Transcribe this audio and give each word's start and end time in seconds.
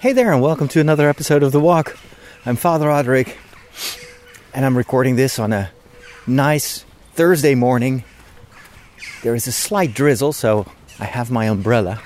Hey 0.00 0.14
there, 0.14 0.32
and 0.32 0.40
welcome 0.40 0.66
to 0.68 0.80
another 0.80 1.10
episode 1.10 1.42
of 1.42 1.52
The 1.52 1.60
Walk. 1.60 1.94
I'm 2.46 2.56
Father 2.56 2.88
Roderick, 2.88 3.36
and 4.54 4.64
I'm 4.64 4.74
recording 4.74 5.16
this 5.16 5.38
on 5.38 5.52
a 5.52 5.70
nice 6.26 6.86
Thursday 7.12 7.54
morning. 7.54 8.04
There 9.22 9.34
is 9.34 9.46
a 9.46 9.52
slight 9.52 9.92
drizzle, 9.92 10.32
so 10.32 10.66
I 10.98 11.04
have 11.04 11.30
my 11.30 11.48
umbrella, 11.48 12.00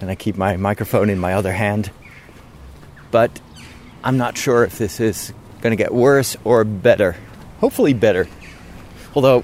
and 0.00 0.08
I 0.08 0.14
keep 0.14 0.36
my 0.36 0.56
microphone 0.56 1.10
in 1.10 1.18
my 1.18 1.34
other 1.34 1.52
hand. 1.52 1.90
But 3.10 3.40
I'm 4.04 4.16
not 4.16 4.38
sure 4.38 4.62
if 4.62 4.78
this 4.78 5.00
is 5.00 5.32
going 5.62 5.72
to 5.72 5.76
get 5.76 5.92
worse 5.92 6.36
or 6.44 6.62
better. 6.62 7.16
Hopefully, 7.58 7.92
better. 7.92 8.28
Although, 9.16 9.42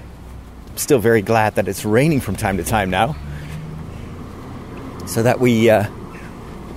I'm 0.69 0.77
still 0.77 0.99
very 0.99 1.21
glad 1.21 1.55
that 1.55 1.67
it's 1.67 1.83
raining 1.83 2.21
from 2.21 2.37
time 2.37 2.55
to 2.55 2.63
time 2.63 2.89
now, 2.89 3.17
so 5.05 5.21
that 5.21 5.41
we. 5.41 5.69
Uh, 5.69 5.89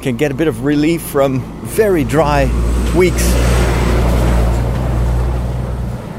can 0.02 0.16
get 0.16 0.30
a 0.30 0.34
bit 0.34 0.48
of 0.48 0.64
relief 0.64 1.02
from 1.02 1.40
very 1.66 2.04
dry 2.04 2.44
weeks. 2.96 3.22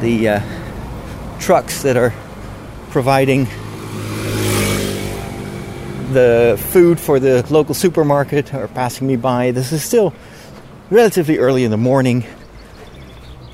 The 0.02 0.30
uh, 0.30 1.40
trucks 1.40 1.82
that 1.82 1.98
are 1.98 2.14
providing 2.92 3.46
the 6.14 6.62
food 6.72 7.00
for 7.00 7.20
the 7.20 7.46
local 7.50 7.74
supermarket 7.74 8.54
are 8.54 8.68
passing 8.68 9.08
me 9.08 9.16
by. 9.16 9.52
This 9.52 9.72
is 9.72 9.84
still 9.84 10.14
relatively 10.92 11.40
early 11.40 11.64
in 11.64 11.72
the 11.72 11.78
morning. 11.78 12.26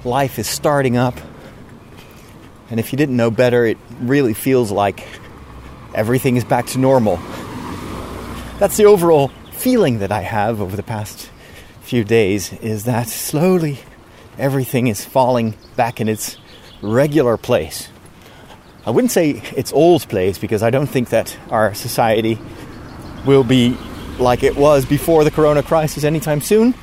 Life 0.04 0.40
is 0.40 0.48
starting 0.48 0.98
up. 0.98 1.16
And 2.70 2.82
if 2.82 2.92
you 2.92 2.98
didn't 2.98 3.16
know 3.16 3.32
better, 3.32 3.66
it 3.66 3.78
really 4.02 4.34
feels 4.34 4.72
like 4.72 5.08
everything 5.96 6.36
is 6.36 6.44
back 6.44 6.66
to 6.68 6.80
normal. 6.80 7.18
That's 8.60 8.76
the 8.76 8.86
overall 8.86 9.32
feeling 9.58 10.00
that 10.00 10.12
I 10.12 10.22
have 10.22 10.62
over 10.62 10.76
the 10.76 10.84
past 10.84 11.30
few 11.82 12.04
days 12.04 12.54
is 12.54 12.86
that 12.86 13.08
slowly 13.08 13.80
everything 14.38 14.88
is 14.88 15.04
falling 15.04 15.56
back 15.76 16.00
in 16.00 16.08
its 16.08 16.38
regular 16.82 17.38
place. 17.38 17.90
I 18.86 18.92
wouldn't 18.92 19.12
say 19.12 19.42
its 19.56 19.74
old 19.74 20.08
place 20.08 20.38
because 20.38 20.64
I 20.64 20.70
don't 20.70 20.88
think 20.88 21.10
that 21.10 21.38
our 21.50 21.74
society 21.74 22.40
will 23.26 23.44
be 23.44 23.76
like 24.20 24.44
it 24.44 24.56
was 24.56 24.86
before 24.86 25.24
the 25.24 25.32
corona 25.32 25.64
crisis 25.64 26.04
anytime 26.04 26.42
soon. 26.42 26.74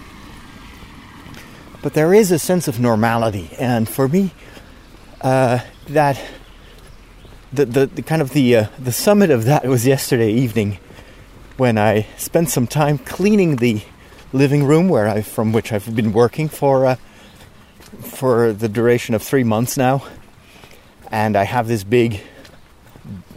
But 1.80 1.94
there 1.94 2.12
is 2.12 2.30
a 2.30 2.38
sense 2.38 2.66
of 2.66 2.80
normality, 2.80 3.50
and 3.58 3.88
for 3.88 4.08
me, 4.08 4.32
uh, 5.20 5.60
that 5.88 6.20
the, 7.52 7.66
the, 7.66 7.86
the, 7.86 8.02
kind 8.02 8.22
of 8.22 8.30
the 8.30 8.56
uh, 8.56 8.66
the 8.78 8.92
summit 8.92 9.30
of 9.30 9.44
that 9.44 9.66
was 9.66 9.86
yesterday 9.86 10.32
evening 10.32 10.78
when 11.56 11.78
I 11.78 12.06
spent 12.16 12.50
some 12.50 12.66
time 12.66 12.98
cleaning 12.98 13.56
the 13.56 13.82
living 14.32 14.64
room 14.64 14.88
where 14.88 15.06
I 15.06 15.22
from 15.22 15.52
which 15.52 15.72
I've 15.72 15.94
been 15.94 16.12
working 16.12 16.48
for 16.48 16.86
uh, 16.86 16.96
for 18.00 18.52
the 18.52 18.68
duration 18.68 19.14
of 19.14 19.22
three 19.22 19.44
months 19.44 19.76
now, 19.76 20.04
and 21.10 21.36
I 21.36 21.44
have 21.44 21.68
this 21.68 21.84
big 21.84 22.20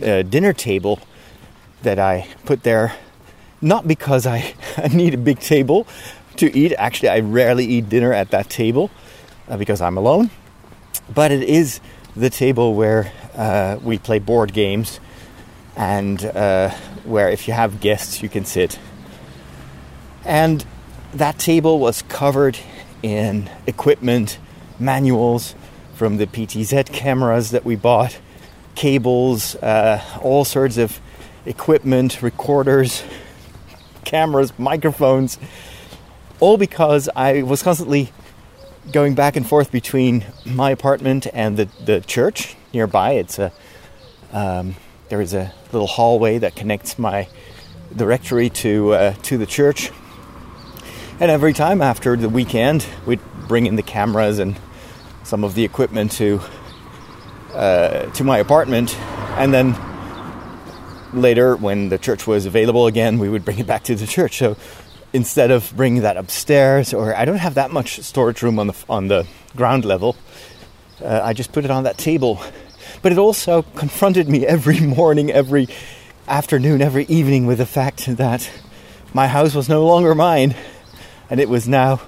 uh, 0.04 0.24
dinner 0.24 0.54
table 0.54 1.00
that 1.84 2.00
I 2.00 2.28
put 2.46 2.64
there, 2.64 2.96
not 3.62 3.88
because 3.88 4.26
I, 4.26 4.56
I 4.78 4.88
need 4.94 5.14
a 5.14 5.18
big 5.18 5.40
table 5.40 5.86
to 6.38 6.56
eat. 6.58 6.74
Actually, 6.78 7.10
I 7.10 7.20
rarely 7.20 7.66
eat 7.66 7.90
dinner 7.90 8.14
at 8.14 8.32
that 8.32 8.50
table 8.50 8.90
uh, 9.48 9.58
because 9.58 9.80
I'm 9.80 9.98
alone, 9.98 10.32
but 11.14 11.32
it 11.32 11.44
is 11.44 11.80
the 12.16 12.32
table 12.32 12.74
where 12.74 13.12
uh, 13.36 13.78
we 13.84 14.00
play 14.00 14.18
board 14.18 14.54
games 14.54 15.00
and 15.78 16.26
uh, 16.26 16.72
where 17.06 17.30
if 17.30 17.48
you 17.48 17.54
have 17.54 17.80
guests, 17.80 18.22
you 18.22 18.28
can 18.28 18.44
sit. 18.44 18.80
And 20.26 20.66
that 21.14 21.38
table 21.38 21.80
was 21.80 22.02
covered 22.02 22.58
in 23.04 23.50
equipment, 23.68 24.40
manuals 24.80 25.56
from 25.94 26.18
the 26.18 26.26
PTZ 26.26 26.92
cameras 26.92 27.52
that 27.52 27.64
we 27.64 27.76
bought, 27.76 28.20
cables, 28.76 29.56
uh, 29.58 30.04
all 30.22 30.44
sorts 30.44 30.78
of 30.78 31.00
equipment, 31.46 32.22
recorders, 32.22 33.04
cameras, 34.04 34.52
microphones, 34.58 35.38
all 36.40 36.58
because 36.58 37.08
I 37.16 37.44
was 37.44 37.62
constantly 37.62 38.12
going 38.92 39.16
back 39.16 39.36
and 39.36 39.48
forth 39.48 39.72
between 39.72 40.26
my 40.46 40.72
apartment 40.72 41.28
and 41.34 41.56
the, 41.56 41.70
the 41.86 42.02
church 42.02 42.56
nearby. 42.74 43.12
It's 43.12 43.38
a 43.38 43.52
um, 44.32 44.76
there 45.10 45.22
is 45.22 45.34
a 45.34 45.54
little 45.72 45.88
hallway 45.88 46.38
that 46.40 46.56
connects 46.56 47.00
my 47.00 47.28
the 47.92 48.06
rectory 48.06 48.50
to 48.50 48.94
uh, 48.94 49.14
to 49.24 49.38
the 49.38 49.46
church. 49.46 49.92
And 51.20 51.32
every 51.32 51.54
time 51.54 51.82
after 51.82 52.16
the 52.16 52.30
weekend, 52.30 52.86
we'd 53.06 53.22
bring 53.48 53.66
in 53.66 53.76
the 53.76 53.84
cameras 53.84 54.40
and 54.40 54.60
some 55.24 55.44
of 55.44 55.56
the 55.56 55.64
equipment 55.64 56.12
to 56.14 56.42
uh, 57.54 58.06
to 58.12 58.24
my 58.24 58.38
apartment, 58.38 58.98
and 59.38 59.54
then 59.54 59.76
later, 61.14 61.56
when 61.56 61.90
the 61.90 61.98
church 61.98 62.28
was 62.28 62.46
available 62.46 62.88
again, 62.88 63.18
we 63.18 63.30
would 63.30 63.46
bring 63.46 63.60
it 63.60 63.66
back 63.66 63.84
to 63.84 63.96
the 63.96 64.06
church. 64.06 64.38
So 64.38 64.58
instead 65.14 65.52
of 65.52 65.74
bringing 65.76 66.02
that 66.02 66.18
upstairs, 66.18 66.94
or 66.94 67.16
I 67.16 67.26
don't 67.26 67.38
have 67.38 67.56
that 67.56 67.72
much 67.72 68.02
storage 68.02 68.42
room 68.42 68.60
on 68.60 68.68
the 68.68 68.76
on 68.90 69.08
the 69.08 69.26
ground 69.56 69.86
level, 69.86 70.18
uh, 71.02 71.22
I 71.24 71.34
just 71.34 71.52
put 71.54 71.64
it 71.66 71.72
on 71.72 71.84
that 71.86 71.98
table 71.98 72.42
but 73.02 73.12
it 73.12 73.18
also 73.18 73.62
confronted 73.62 74.28
me 74.30 74.46
every 74.46 74.80
morning, 74.98 75.32
every 75.32 75.68
afternoon, 76.28 76.82
every 76.82 77.06
evening 77.06 77.46
with 77.46 77.60
the 77.60 77.66
fact 77.66 78.06
that 78.18 78.50
my 79.14 79.28
house 79.28 79.54
was 79.54 79.70
no 79.70 79.86
longer 79.86 80.14
mine 80.14 80.56
and 81.30 81.40
it 81.40 81.50
was 81.50 81.68
now 81.68 82.02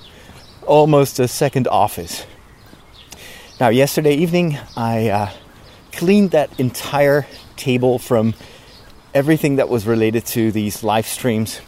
almost 0.66 1.20
a 1.20 1.28
second 1.28 1.68
office. 1.68 2.26
Now, 3.60 3.70
yesterday 3.70 4.16
evening, 4.16 4.58
I 4.78 5.10
uh, 5.10 5.32
cleaned 5.92 6.32
that 6.32 6.60
entire 6.60 7.28
table 7.58 8.00
from 8.00 8.34
everything 9.14 9.58
that 9.58 9.68
was 9.68 9.86
related 9.86 10.26
to 10.28 10.52
these 10.52 10.84
live 10.84 11.08
streams. 11.08 11.60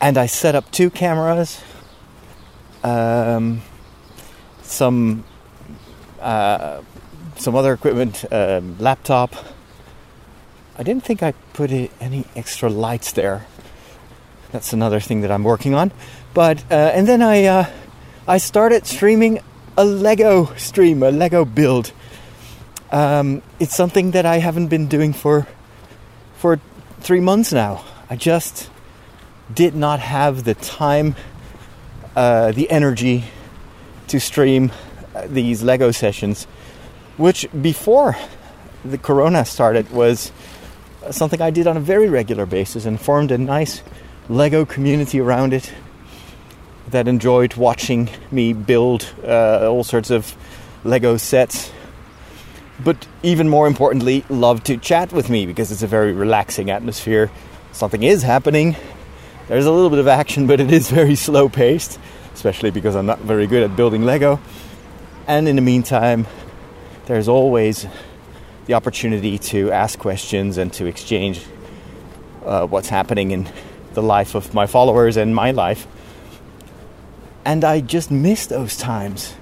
And 0.00 0.18
I 0.18 0.26
set 0.26 0.56
up 0.56 0.70
two 0.72 0.90
cameras, 0.90 1.62
um, 2.82 3.62
some 4.62 5.24
uh, 6.20 6.82
some 7.36 7.54
other 7.54 7.72
equipment, 7.72 8.24
um, 8.32 8.76
laptop. 8.78 9.34
I 10.78 10.82
didn't 10.82 11.04
think 11.04 11.22
I 11.22 11.32
put 11.52 11.70
any 11.70 12.24
extra 12.34 12.68
lights 12.68 13.12
there. 13.12 13.46
That's 14.52 14.72
another 14.72 15.00
thing 15.00 15.22
that 15.22 15.30
I'm 15.30 15.44
working 15.44 15.74
on. 15.74 15.92
But 16.34 16.62
uh, 16.70 16.74
and 16.94 17.06
then 17.06 17.22
I 17.22 17.44
uh, 17.44 17.70
I 18.26 18.38
started 18.38 18.86
streaming 18.86 19.40
a 19.76 19.84
Lego 19.84 20.54
stream, 20.56 21.02
a 21.02 21.10
Lego 21.10 21.44
build. 21.44 21.92
Um, 22.90 23.42
it's 23.58 23.74
something 23.74 24.10
that 24.10 24.26
I 24.26 24.38
haven't 24.38 24.68
been 24.68 24.86
doing 24.86 25.12
for 25.12 25.46
for 26.36 26.60
three 27.00 27.20
months 27.20 27.52
now. 27.52 27.84
I 28.10 28.16
just 28.16 28.70
did 29.52 29.74
not 29.74 30.00
have 30.00 30.44
the 30.44 30.54
time, 30.54 31.16
uh, 32.14 32.52
the 32.52 32.70
energy 32.70 33.24
to 34.08 34.20
stream 34.20 34.72
uh, 35.14 35.26
these 35.26 35.62
Lego 35.62 35.90
sessions 35.90 36.46
which 37.16 37.46
before 37.60 38.16
the 38.84 38.98
corona 38.98 39.44
started 39.44 39.90
was 39.90 40.32
something 41.10 41.40
I 41.40 41.50
did 41.50 41.66
on 41.66 41.76
a 41.76 41.80
very 41.80 42.08
regular 42.08 42.46
basis 42.46 42.84
and 42.84 43.00
formed 43.00 43.30
a 43.30 43.38
nice 43.38 43.82
Lego 44.28 44.64
community 44.64 45.20
around 45.20 45.52
it 45.52 45.72
that 46.88 47.08
enjoyed 47.08 47.54
watching 47.54 48.08
me 48.30 48.52
build 48.52 49.12
uh, 49.24 49.68
all 49.68 49.84
sorts 49.84 50.10
of 50.10 50.34
Lego 50.84 51.16
sets. 51.16 51.70
But 52.84 53.06
even 53.22 53.48
more 53.48 53.66
importantly, 53.66 54.24
loved 54.28 54.66
to 54.66 54.76
chat 54.76 55.12
with 55.12 55.30
me 55.30 55.46
because 55.46 55.70
it's 55.70 55.82
a 55.82 55.86
very 55.86 56.12
relaxing 56.12 56.70
atmosphere. 56.70 57.30
Something 57.72 58.02
is 58.02 58.22
happening. 58.22 58.76
There's 59.48 59.66
a 59.66 59.72
little 59.72 59.90
bit 59.90 59.98
of 59.98 60.08
action, 60.08 60.46
but 60.46 60.60
it 60.60 60.72
is 60.72 60.90
very 60.90 61.14
slow 61.26 61.48
paced, 61.48 61.98
especially 62.34 62.70
because 62.70 62.96
I'm 62.96 63.06
not 63.06 63.20
very 63.20 63.46
good 63.46 63.62
at 63.62 63.76
building 63.76 64.04
Lego. 64.04 64.40
And 65.26 65.48
in 65.48 65.56
the 65.56 65.62
meantime, 65.62 66.26
there's 67.06 67.28
always 67.28 67.86
the 68.66 68.74
opportunity 68.74 69.38
to 69.38 69.70
ask 69.72 69.98
questions 69.98 70.56
and 70.56 70.72
to 70.74 70.86
exchange 70.86 71.44
uh, 72.44 72.66
what's 72.66 72.88
happening 72.88 73.30
in 73.30 73.48
the 73.94 74.02
life 74.02 74.34
of 74.34 74.54
my 74.54 74.66
followers 74.66 75.16
and 75.16 75.34
my 75.34 75.50
life. 75.50 75.86
And 77.44 77.64
I 77.64 77.80
just 77.80 78.10
miss 78.10 78.46
those 78.46 78.76
times. 78.76 79.34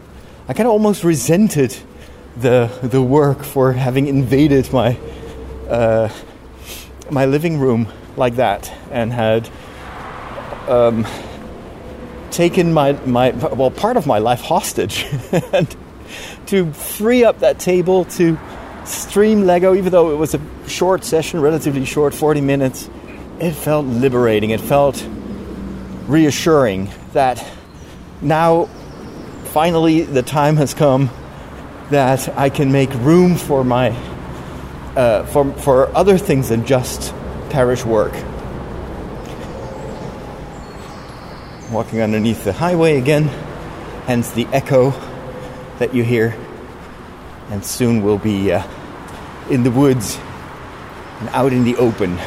I 0.49 0.55
kind 0.55 0.67
of 0.67 0.73
almost 0.73 1.05
resented 1.05 1.77
the 2.37 2.71
the 2.83 3.03
work 3.03 3.43
for 3.43 3.73
having 3.73 4.07
invaded 4.07 4.73
my 4.73 4.97
uh, 5.69 6.09
my 7.11 7.27
living 7.27 7.59
room 7.59 7.89
like 8.17 8.37
that 8.37 8.73
and 8.91 9.13
had 9.13 9.49
um, 10.69 11.07
taken 12.31 12.73
my 12.73 12.93
my 13.05 13.31
well 13.31 13.71
part 13.71 13.97
of 13.97 14.07
my 14.07 14.19
life 14.19 14.41
hostage 14.41 15.05
and 15.53 15.77
to 16.51 16.73
free 16.73 17.23
up 17.23 17.39
that 17.41 17.61
table 17.61 18.05
to 18.05 18.37
stream 18.85 19.45
Lego, 19.45 19.75
even 19.75 19.93
though 19.93 20.11
it 20.11 20.17
was 20.17 20.35
a 20.35 20.41
short 20.69 21.05
session, 21.05 21.41
relatively 21.41 21.85
short, 21.85 22.13
40 22.13 22.41
minutes, 22.41 22.91
it 23.39 23.53
felt 23.53 23.87
liberating. 23.87 24.51
It 24.51 24.61
felt 24.61 25.07
reassuring 26.07 26.91
that 27.13 27.45
now 28.21 28.67
finally 29.53 30.03
the 30.03 30.23
time 30.23 30.57
has 30.57 30.75
come 30.75 31.09
that 31.91 32.29
I 32.37 32.51
can 32.51 32.73
make 32.73 32.93
room 32.95 33.37
for 33.37 33.63
my 33.65 33.91
uh, 34.97 35.25
for 35.27 35.53
for 35.55 35.97
other 35.97 36.19
things 36.19 36.49
than 36.49 36.67
just 36.67 37.15
parish 37.51 37.85
work. 37.85 38.13
Walking 41.71 42.01
underneath 42.01 42.43
the 42.43 42.53
highway 42.53 42.99
again, 42.99 43.25
hence 44.07 44.33
the 44.33 44.47
echo 44.47 44.93
that 45.81 45.95
you 45.95 46.05
hear, 46.05 46.37
and 47.49 47.65
soon 47.65 48.03
we'll 48.03 48.19
be 48.19 48.53
uh, 48.53 48.63
in 49.49 49.63
the 49.63 49.71
woods 49.71 50.19
and 51.21 51.29
out 51.31 51.55
in 51.55 51.65
the 51.65 51.75
open. 51.77 52.19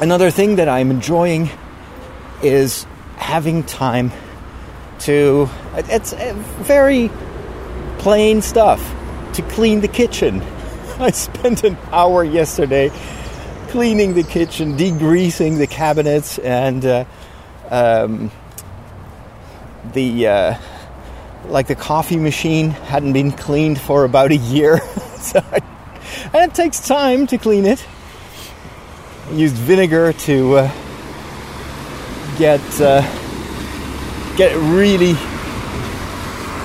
Another 0.00 0.32
thing 0.32 0.56
that 0.56 0.68
I'm 0.68 0.90
enjoying 0.90 1.48
is 2.42 2.84
having 3.16 3.62
time 3.62 4.10
to 5.00 5.48
it's 5.74 6.12
very 6.66 7.10
plain 7.98 8.42
stuff 8.42 8.80
to 9.34 9.42
clean 9.42 9.82
the 9.82 9.88
kitchen. 9.88 10.42
I 10.98 11.12
spent 11.12 11.62
an 11.62 11.76
hour 11.92 12.24
yesterday 12.24 12.90
cleaning 13.68 14.14
the 14.14 14.24
kitchen, 14.24 14.76
degreasing 14.76 15.58
the 15.58 15.68
cabinets, 15.68 16.38
and 16.38 16.84
uh, 16.84 17.04
um, 17.70 18.32
the 19.92 20.26
uh, 20.26 20.54
like 21.50 21.66
the 21.66 21.74
coffee 21.74 22.16
machine 22.16 22.70
hadn't 22.70 23.12
been 23.12 23.32
cleaned 23.32 23.80
for 23.80 24.04
about 24.04 24.30
a 24.30 24.36
year, 24.36 24.78
so 25.18 25.40
I, 25.52 25.60
and 26.32 26.50
it 26.50 26.54
takes 26.54 26.86
time 26.86 27.26
to 27.28 27.38
clean 27.38 27.66
it. 27.66 27.84
I 29.28 29.32
used 29.32 29.56
vinegar 29.56 30.12
to 30.12 30.56
uh, 30.56 30.72
get 32.38 32.60
uh, 32.80 33.02
get 34.36 34.52
it 34.52 34.58
really 34.58 35.14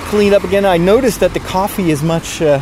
cleaned 0.10 0.36
up 0.36 0.44
again. 0.44 0.66
I 0.66 0.78
noticed 0.78 1.20
that 1.20 1.34
the 1.34 1.40
coffee 1.40 1.92
is 1.92 2.04
much 2.04 2.42
uh, 2.42 2.62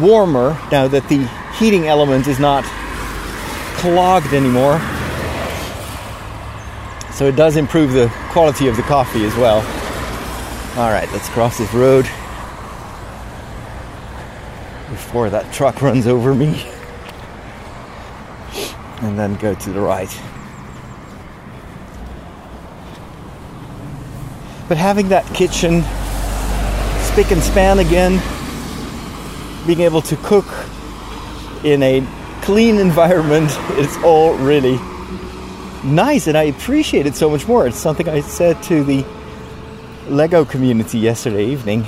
warmer 0.00 0.58
now 0.72 0.88
that 0.88 1.08
the 1.08 1.26
heating 1.58 1.86
element 1.86 2.26
is 2.26 2.38
not 2.40 2.64
clogged 3.78 4.34
anymore. 4.34 4.80
So 7.12 7.26
it 7.26 7.36
does 7.36 7.56
improve 7.56 7.92
the 7.92 8.12
quality 8.30 8.66
of 8.66 8.76
the 8.76 8.82
coffee 8.82 9.24
as 9.24 9.34
well. 9.36 9.62
All 10.76 10.90
right, 10.90 11.08
let's 11.12 11.28
cross 11.28 11.58
this 11.58 11.72
road 11.72 12.04
before 14.90 15.30
that 15.30 15.52
truck 15.52 15.80
runs 15.80 16.08
over 16.08 16.34
me. 16.34 16.66
And 19.02 19.16
then 19.16 19.36
go 19.36 19.54
to 19.54 19.70
the 19.70 19.80
right. 19.80 20.08
But 24.68 24.76
having 24.76 25.10
that 25.10 25.24
kitchen 25.32 25.82
spick 27.04 27.30
and 27.30 27.40
span 27.40 27.78
again, 27.78 28.20
being 29.68 29.82
able 29.82 30.02
to 30.02 30.16
cook 30.16 30.46
in 31.62 31.84
a 31.84 32.04
clean 32.42 32.78
environment, 32.78 33.50
it's 33.78 33.96
all 34.02 34.34
really 34.38 34.76
nice 35.84 36.26
and 36.26 36.36
I 36.36 36.44
appreciate 36.44 37.06
it 37.06 37.14
so 37.14 37.30
much 37.30 37.46
more. 37.46 37.68
It's 37.68 37.78
something 37.78 38.08
I 38.08 38.22
said 38.22 38.60
to 38.64 38.82
the 38.82 39.04
Lego 40.08 40.44
community 40.44 40.98
yesterday 40.98 41.46
evening. 41.46 41.86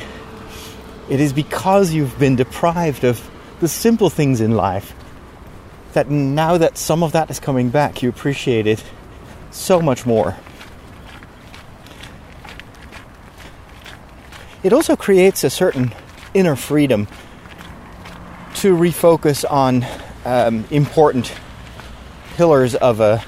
It 1.09 1.21
is 1.21 1.33
because 1.33 1.93
you've 1.93 2.19
been 2.19 2.37
deprived 2.37 3.05
of 3.05 3.31
the 3.61 3.69
simple 3.69 4.11
things 4.11 4.41
in 4.41 4.53
life 4.53 4.95
that 5.93 6.11
now 6.11 6.59
that 6.59 6.77
some 6.77 7.03
of 7.03 7.13
that 7.13 7.31
is 7.31 7.41
coming 7.41 7.71
back, 7.71 8.03
you 8.03 8.09
appreciate 8.09 8.67
it 8.67 8.83
so 9.51 9.81
much 9.81 10.05
more. 10.05 10.37
it 14.67 14.73
also 14.73 14.97
creates 14.97 15.45
a 15.45 15.51
certain 15.51 15.93
inner 16.35 16.57
freedom 16.57 17.07
to 18.53 18.75
refocus 18.77 19.49
on 19.49 19.87
um, 20.25 20.65
important 20.73 21.33
pillars 22.35 22.75
of 22.75 22.99
a 22.99 23.23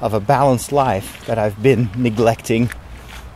of 0.00 0.14
a 0.14 0.20
balanced 0.20 0.70
life 0.70 1.26
that 1.26 1.38
I've 1.38 1.60
been 1.60 1.90
neglecting, 1.96 2.70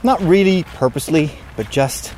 not 0.03 0.21
really 0.23 0.65
purposely, 0.65 1.31
but 1.57 1.71
just 1.71 2.15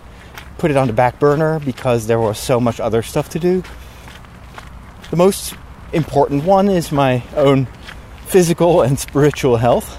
put 0.59 0.71
it 0.71 0.77
on 0.77 0.87
the 0.87 0.93
back 0.93 1.19
burner 1.19 1.59
because 1.61 2.07
there 2.07 2.21
was 2.21 2.39
so 2.39 2.61
much 2.61 2.79
other 2.79 3.03
stuff 3.03 3.29
to 3.31 3.39
do. 3.39 3.63
The 5.11 5.17
most 5.17 5.55
important 5.93 6.45
one 6.45 6.69
is 6.69 6.93
my 6.93 7.23
own 7.37 7.67
physical 8.27 8.83
and 8.83 8.99
spiritual 8.99 9.57
health. 9.57 9.99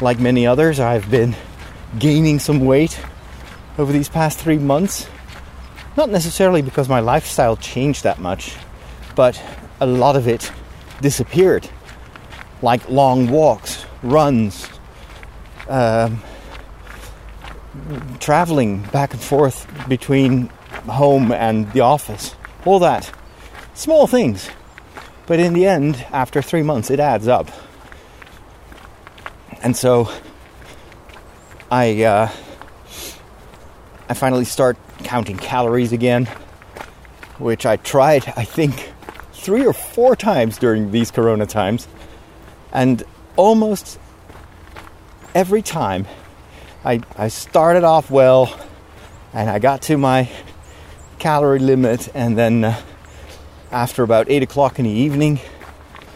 Like 0.00 0.18
many 0.18 0.46
others, 0.46 0.80
I've 0.80 1.10
been 1.10 1.36
gaining 1.98 2.38
some 2.38 2.60
weight 2.60 2.98
over 3.76 3.92
these 3.92 4.08
past 4.08 4.38
three 4.38 4.58
months. 4.58 5.08
Not 5.96 6.08
necessarily 6.08 6.62
because 6.62 6.88
my 6.88 7.00
lifestyle 7.00 7.56
changed 7.56 8.04
that 8.04 8.18
much, 8.18 8.54
but 9.16 9.42
a 9.80 9.86
lot 9.86 10.16
of 10.16 10.28
it 10.28 10.50
disappeared. 11.00 11.68
Like 12.62 12.88
long 12.88 13.28
walks, 13.28 13.84
runs, 14.02 14.68
um, 15.70 16.22
traveling 18.18 18.82
back 18.82 19.12
and 19.12 19.22
forth 19.22 19.66
between 19.88 20.48
home 20.88 21.32
and 21.32 21.72
the 21.72 21.80
office. 21.80 22.34
All 22.64 22.80
that. 22.80 23.10
Small 23.74 24.06
things. 24.06 24.50
But 25.26 25.38
in 25.38 25.54
the 25.54 25.66
end, 25.66 26.04
after 26.12 26.42
three 26.42 26.62
months, 26.62 26.90
it 26.90 26.98
adds 26.98 27.28
up. 27.28 27.48
And 29.62 29.76
so 29.76 30.10
I 31.70 32.02
uh, 32.02 32.30
I 34.08 34.14
finally 34.14 34.44
start 34.44 34.76
counting 35.04 35.36
calories 35.36 35.92
again, 35.92 36.26
which 37.38 37.64
I 37.64 37.76
tried 37.76 38.24
I 38.36 38.44
think 38.44 38.92
three 39.32 39.64
or 39.64 39.72
four 39.72 40.16
times 40.16 40.58
during 40.58 40.90
these 40.90 41.10
Corona 41.10 41.46
times, 41.46 41.86
and 42.72 43.02
almost 43.36 43.98
every 45.34 45.62
time 45.62 46.06
I 46.84 47.00
I 47.16 47.28
started 47.28 47.84
off 47.84 48.10
well, 48.10 48.58
and 49.32 49.50
I 49.50 49.58
got 49.58 49.82
to 49.82 49.96
my 49.98 50.28
calorie 51.18 51.58
limit, 51.58 52.08
and 52.14 52.36
then 52.36 52.64
uh, 52.64 52.80
after 53.70 54.02
about 54.02 54.30
eight 54.30 54.42
o'clock 54.42 54.78
in 54.78 54.84
the 54.84 54.90
evening, 54.90 55.40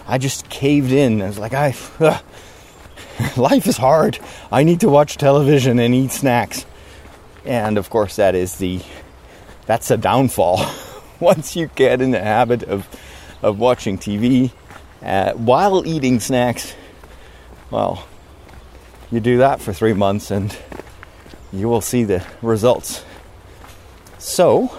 I 0.06 0.18
just 0.18 0.48
caved 0.48 0.92
in. 0.92 1.22
I 1.22 1.26
was 1.26 1.38
like, 1.38 1.54
I. 1.54 1.74
Uh, 2.00 2.18
life 3.36 3.66
is 3.66 3.76
hard. 3.76 4.18
I 4.50 4.64
need 4.64 4.80
to 4.80 4.88
watch 4.88 5.16
television 5.16 5.78
and 5.78 5.94
eat 5.94 6.10
snacks. 6.10 6.66
And 7.44 7.78
of 7.78 7.90
course, 7.90 8.16
that 8.16 8.34
is 8.34 8.56
the 8.56 8.80
that's 9.66 9.90
a 9.90 9.96
downfall. 9.96 10.64
Once 11.20 11.56
you 11.56 11.70
get 11.74 12.00
in 12.00 12.10
the 12.10 12.20
habit 12.20 12.62
of 12.64 12.86
of 13.42 13.58
watching 13.58 13.98
TV 13.98 14.50
uh, 15.02 15.32
while 15.32 15.86
eating 15.86 16.20
snacks, 16.20 16.74
well, 17.70 18.06
you 19.14 19.20
do 19.20 19.38
that 19.38 19.60
for 19.60 19.72
three 19.72 19.92
months 19.92 20.32
and 20.32 20.56
you 21.52 21.68
will 21.68 21.80
see 21.80 22.02
the 22.02 22.26
results. 22.42 23.04
So, 24.18 24.76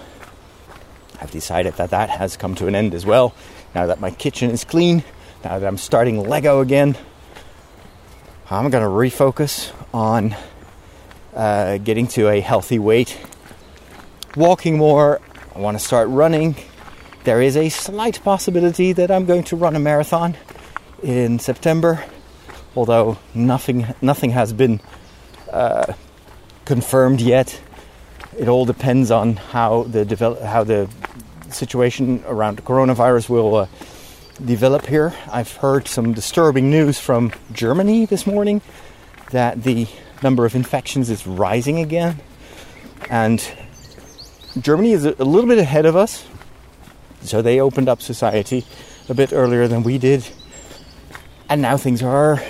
I've 1.20 1.30
decided 1.30 1.74
that 1.74 1.90
that 1.90 2.10
has 2.10 2.36
come 2.36 2.54
to 2.56 2.66
an 2.66 2.74
end 2.74 2.94
as 2.94 3.06
well. 3.06 3.34
Now 3.74 3.86
that 3.86 3.98
my 3.98 4.10
kitchen 4.10 4.50
is 4.50 4.62
clean, 4.64 5.04
now 5.42 5.58
that 5.58 5.66
I'm 5.66 5.78
starting 5.78 6.20
Lego 6.28 6.60
again, 6.60 6.98
I'm 8.50 8.68
going 8.70 8.84
to 8.84 8.90
refocus 8.90 9.72
on 9.94 10.36
uh, 11.34 11.78
getting 11.78 12.06
to 12.08 12.28
a 12.28 12.40
healthy 12.40 12.78
weight, 12.78 13.18
walking 14.36 14.76
more. 14.76 15.20
I 15.54 15.60
want 15.60 15.78
to 15.78 15.84
start 15.84 16.08
running. 16.08 16.56
There 17.24 17.40
is 17.40 17.56
a 17.56 17.70
slight 17.70 18.22
possibility 18.22 18.92
that 18.92 19.10
I'm 19.10 19.24
going 19.24 19.44
to 19.44 19.56
run 19.56 19.74
a 19.74 19.80
marathon 19.80 20.36
in 21.02 21.38
September, 21.38 22.04
although 22.76 23.18
nothing 23.34 23.86
nothing 24.00 24.30
has 24.30 24.52
been 24.52 24.80
uh, 25.52 25.92
confirmed 26.64 27.20
yet. 27.20 27.60
It 28.38 28.48
all 28.48 28.66
depends 28.66 29.10
on 29.10 29.36
how 29.36 29.84
the 29.84 30.04
develop, 30.04 30.42
how 30.42 30.62
the 30.64 30.88
situation 31.50 32.22
around 32.26 32.62
coronavirus 32.64 33.28
will 33.28 33.54
uh, 33.56 33.66
develop 34.44 34.86
here. 34.86 35.14
I've 35.32 35.52
heard 35.52 35.88
some 35.88 36.12
disturbing 36.12 36.70
news 36.70 36.98
from 36.98 37.32
Germany 37.52 38.04
this 38.04 38.26
morning 38.26 38.60
that 39.30 39.62
the 39.62 39.86
number 40.22 40.44
of 40.44 40.54
infections 40.54 41.08
is 41.10 41.26
rising 41.26 41.78
again. 41.78 42.20
And 43.08 43.42
Germany 44.60 44.92
is 44.92 45.04
a 45.04 45.24
little 45.24 45.48
bit 45.48 45.58
ahead 45.58 45.86
of 45.86 45.96
us. 45.96 46.26
So 47.22 47.42
they 47.42 47.60
opened 47.60 47.88
up 47.88 48.02
society 48.02 48.64
a 49.08 49.14
bit 49.14 49.32
earlier 49.32 49.68
than 49.68 49.82
we 49.82 49.98
did. 49.98 50.26
And 51.48 51.62
now 51.62 51.76
things 51.76 52.02
are, 52.02 52.42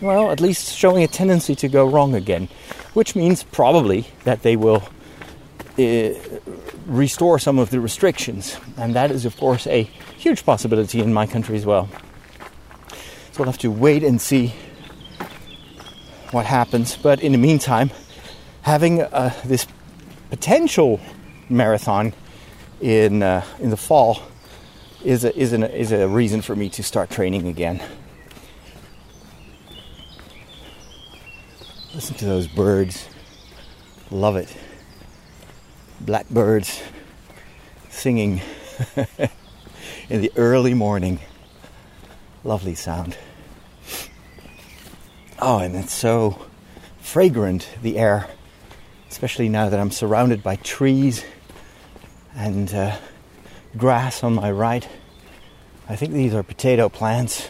well, 0.00 0.30
at 0.30 0.40
least 0.40 0.74
showing 0.76 1.02
a 1.02 1.08
tendency 1.08 1.54
to 1.56 1.68
go 1.68 1.86
wrong 1.86 2.14
again. 2.14 2.48
Which 2.94 3.14
means 3.14 3.42
probably 3.42 4.06
that 4.24 4.42
they 4.42 4.56
will 4.56 4.88
uh, 5.78 6.10
restore 6.86 7.38
some 7.38 7.58
of 7.58 7.70
the 7.70 7.80
restrictions. 7.80 8.58
And 8.76 8.94
that 8.94 9.10
is, 9.10 9.24
of 9.24 9.36
course, 9.36 9.66
a 9.66 9.82
huge 10.16 10.44
possibility 10.44 11.00
in 11.00 11.12
my 11.12 11.26
country 11.26 11.56
as 11.56 11.64
well. 11.64 11.88
So 13.32 13.38
we'll 13.38 13.46
have 13.46 13.58
to 13.58 13.70
wait 13.70 14.02
and 14.02 14.20
see 14.20 14.54
what 16.32 16.46
happens. 16.46 16.96
But 16.96 17.22
in 17.22 17.32
the 17.32 17.38
meantime, 17.38 17.90
having 18.62 19.02
uh, 19.02 19.32
this 19.44 19.66
potential 20.30 21.00
marathon 21.48 22.12
in 22.80 23.22
uh, 23.22 23.44
in 23.58 23.70
the 23.70 23.76
fall 23.76 24.22
is 25.04 25.24
a, 25.24 25.36
is, 25.36 25.52
an, 25.52 25.62
is 25.62 25.92
a 25.92 26.08
reason 26.08 26.42
for 26.42 26.56
me 26.56 26.68
to 26.70 26.82
start 26.82 27.10
training 27.10 27.46
again. 27.46 27.80
Listen 31.98 32.14
to 32.18 32.26
those 32.26 32.46
birds. 32.46 33.08
Love 34.12 34.36
it. 34.36 34.56
Blackbirds 36.00 36.80
singing 37.90 38.40
in 40.08 40.20
the 40.20 40.30
early 40.36 40.74
morning. 40.74 41.18
Lovely 42.44 42.76
sound. 42.76 43.16
Oh, 45.40 45.58
and 45.58 45.74
it's 45.74 45.92
so 45.92 46.46
fragrant, 47.00 47.68
the 47.82 47.98
air, 47.98 48.28
especially 49.10 49.48
now 49.48 49.68
that 49.68 49.80
I'm 49.80 49.90
surrounded 49.90 50.40
by 50.40 50.54
trees 50.54 51.24
and 52.36 52.72
uh, 52.72 52.96
grass 53.76 54.22
on 54.22 54.36
my 54.36 54.52
right. 54.52 54.88
I 55.88 55.96
think 55.96 56.12
these 56.12 56.32
are 56.32 56.44
potato 56.44 56.88
plants. 56.88 57.48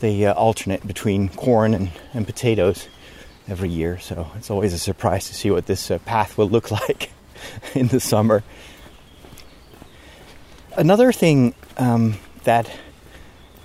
They 0.00 0.26
uh, 0.26 0.34
alternate 0.34 0.86
between 0.86 1.28
corn 1.30 1.74
and, 1.74 1.90
and 2.12 2.26
potatoes 2.26 2.88
every 3.48 3.68
year, 3.68 3.98
so 3.98 4.30
it's 4.36 4.50
always 4.50 4.72
a 4.72 4.78
surprise 4.78 5.28
to 5.28 5.34
see 5.34 5.50
what 5.50 5.66
this 5.66 5.90
uh, 5.90 5.98
path 6.00 6.36
will 6.36 6.48
look 6.48 6.70
like 6.88 7.10
in 7.74 7.88
the 7.88 8.00
summer. 8.00 8.42
Another 10.76 11.12
thing 11.12 11.54
um, 11.78 12.16
that 12.44 12.70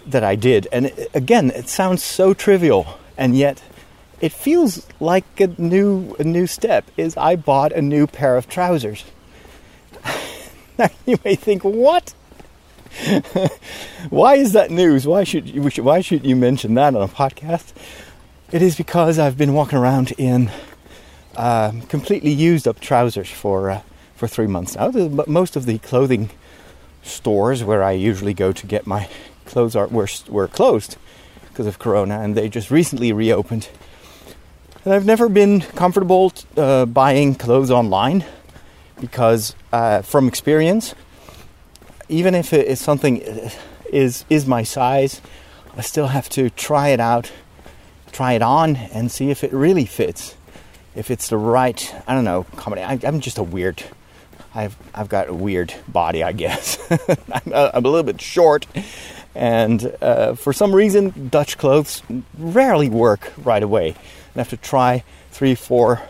that 0.05 0.23
I 0.23 0.35
did, 0.35 0.67
and 0.71 0.87
it, 0.87 1.11
again, 1.13 1.51
it 1.51 1.67
sounds 1.67 2.01
so 2.01 2.33
trivial, 2.33 2.97
and 3.17 3.35
yet 3.35 3.61
it 4.19 4.31
feels 4.31 4.87
like 4.99 5.39
a 5.39 5.47
new 5.57 6.15
a 6.19 6.23
new 6.23 6.47
step. 6.47 6.89
Is 6.95 7.17
I 7.17 7.35
bought 7.35 7.73
a 7.73 7.81
new 7.81 8.07
pair 8.07 8.37
of 8.37 8.47
trousers. 8.47 9.03
now 10.77 10.89
you 11.05 11.17
may 11.25 11.35
think, 11.35 11.63
what? 11.63 12.13
why 14.09 14.35
is 14.35 14.53
that 14.53 14.69
news? 14.71 15.07
Why 15.07 15.23
should 15.23 15.47
you 15.49 15.63
why 15.83 16.01
should 16.01 16.25
you 16.25 16.35
mention 16.35 16.73
that 16.75 16.95
on 16.95 17.01
a 17.01 17.07
podcast? 17.07 17.73
It 18.51 18.61
is 18.61 18.75
because 18.75 19.17
I've 19.17 19.37
been 19.37 19.53
walking 19.53 19.77
around 19.77 20.11
in 20.17 20.51
uh, 21.35 21.71
completely 21.87 22.31
used 22.31 22.67
up 22.67 22.79
trousers 22.79 23.29
for 23.29 23.71
uh, 23.71 23.81
for 24.15 24.27
three 24.27 24.47
months 24.47 24.75
now. 24.75 24.91
Most 25.27 25.55
of 25.55 25.65
the 25.65 25.77
clothing 25.79 26.29
stores 27.01 27.63
where 27.63 27.81
I 27.81 27.93
usually 27.93 28.33
go 28.33 28.51
to 28.51 28.67
get 28.67 28.85
my 28.85 29.09
clothes 29.45 29.75
are 29.75 29.87
were 29.87 30.07
were 30.29 30.47
closed 30.47 30.97
because 31.49 31.67
of 31.67 31.79
Corona, 31.79 32.19
and 32.21 32.35
they 32.35 32.49
just 32.49 32.71
recently 32.71 33.13
reopened. 33.13 33.69
And 34.83 34.93
I've 34.93 35.05
never 35.05 35.29
been 35.29 35.61
comfortable 35.61 36.33
uh, 36.57 36.85
buying 36.85 37.35
clothes 37.35 37.69
online 37.69 38.25
because, 38.99 39.55
uh, 39.71 40.01
from 40.01 40.27
experience, 40.27 40.95
even 42.11 42.35
if 42.35 42.53
it 42.53 42.67
is 42.67 42.79
something 42.79 43.21
is 43.91 44.25
is 44.29 44.45
my 44.45 44.63
size, 44.63 45.21
I 45.75 45.81
still 45.81 46.07
have 46.07 46.29
to 46.29 46.49
try 46.49 46.89
it 46.89 46.99
out, 46.99 47.31
try 48.11 48.33
it 48.33 48.41
on, 48.41 48.75
and 48.75 49.09
see 49.09 49.31
if 49.31 49.43
it 49.43 49.53
really 49.53 49.85
fits. 49.85 50.35
If 50.93 51.09
it's 51.09 51.29
the 51.29 51.37
right, 51.37 51.95
I 52.05 52.13
don't 52.13 52.25
know, 52.25 52.43
comedy. 52.57 52.81
I, 52.81 52.99
I'm 53.03 53.21
just 53.21 53.37
a 53.37 53.43
weird. 53.43 53.81
I've 54.53 54.75
I've 54.93 55.07
got 55.07 55.29
a 55.29 55.33
weird 55.33 55.73
body, 55.87 56.21
I 56.21 56.33
guess. 56.33 56.77
I'm, 56.91 57.53
a, 57.53 57.71
I'm, 57.73 57.85
a 57.85 57.89
little 57.89 58.03
bit 58.03 58.19
short, 58.19 58.67
and 59.33 59.95
uh, 60.01 60.33
for 60.35 60.51
some 60.51 60.75
reason, 60.75 61.29
Dutch 61.29 61.57
clothes 61.57 62.03
rarely 62.37 62.89
work 62.89 63.31
right 63.37 63.63
away. 63.63 63.95
I 64.35 64.39
have 64.39 64.49
to 64.49 64.57
try 64.57 65.05
three, 65.31 65.55
four 65.55 66.01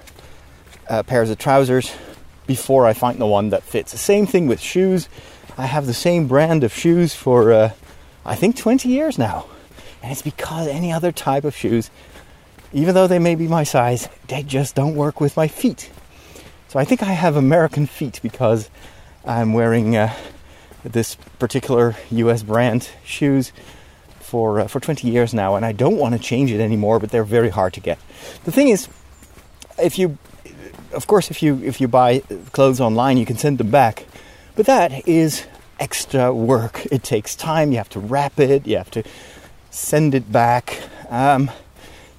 uh, 0.90 1.04
pairs 1.04 1.30
of 1.30 1.38
trousers 1.38 1.92
before 2.48 2.88
I 2.88 2.94
find 2.94 3.20
the 3.20 3.28
one 3.28 3.52
that 3.52 3.64
fits. 3.64 4.00
Same 4.00 4.26
thing 4.26 4.48
with 4.48 4.60
shoes. 4.60 5.08
I 5.62 5.68
have 5.68 5.86
the 5.86 5.94
same 5.94 6.28
brand 6.28 6.64
of 6.64 6.74
shoes 6.74 7.14
for, 7.14 7.54
uh, 7.54 7.72
I 8.26 8.36
think, 8.36 8.58
20 8.58 8.90
years 8.90 9.20
now. 9.20 9.46
And 10.02 10.12
it's 10.12 10.24
because 10.24 10.68
any 10.68 10.92
other 10.92 11.12
type 11.12 11.44
of 11.44 11.56
shoes, 11.56 11.92
even 12.74 12.96
though 12.96 13.06
they 13.06 13.20
may 13.20 13.36
be 13.36 13.48
my 13.48 13.64
size, 13.64 14.10
they 14.28 14.42
just 14.42 14.74
don't 14.74 14.96
work 14.96 15.22
with 15.22 15.38
my 15.38 15.48
feet. 15.48 15.92
So 16.70 16.80
I 16.80 16.86
think 16.86 17.04
I 17.04 17.12
have 17.12 17.36
American 17.36 17.86
feet 17.86 18.20
because 18.24 18.72
I'm 19.24 19.54
wearing 19.54 19.96
uh, 19.96 20.12
this 20.84 21.16
particular 21.38 21.96
US 22.10 22.42
brand 22.42 22.90
shoes 23.04 23.52
for, 24.20 24.62
uh, 24.62 24.68
for 24.68 24.80
20 24.80 25.08
years 25.08 25.32
now, 25.32 25.56
and 25.56 25.64
I 25.64 25.74
don't 25.74 25.98
want 25.98 26.16
to 26.16 26.20
change 26.20 26.52
it 26.52 26.60
anymore, 26.60 27.00
but 27.00 27.12
they're 27.12 27.24
very 27.24 27.50
hard 27.50 27.74
to 27.74 27.82
get. 27.82 28.00
The 28.46 28.52
thing 28.52 28.70
is, 28.70 28.88
if 29.78 30.00
you 30.00 30.18
of 30.94 31.08
course, 31.08 31.32
if 31.32 31.42
you 31.42 31.62
if 31.64 31.80
you 31.80 31.88
buy 31.88 32.20
clothes 32.52 32.82
online, 32.82 33.18
you 33.18 33.26
can 33.26 33.38
send 33.38 33.58
them 33.58 33.72
back, 33.72 34.06
but 34.56 34.66
that 34.66 35.08
is 35.08 35.46
extra 35.80 36.34
work. 36.34 36.86
It 36.92 37.04
takes 37.04 37.36
time. 37.36 37.72
You 37.72 37.78
have 37.78 37.90
to 37.90 38.00
wrap 38.00 38.40
it. 38.40 38.68
You 38.68 38.78
have 38.78 38.92
to 38.92 39.04
send 39.70 40.14
it 40.14 40.32
back. 40.32 40.80
Um, 41.10 41.50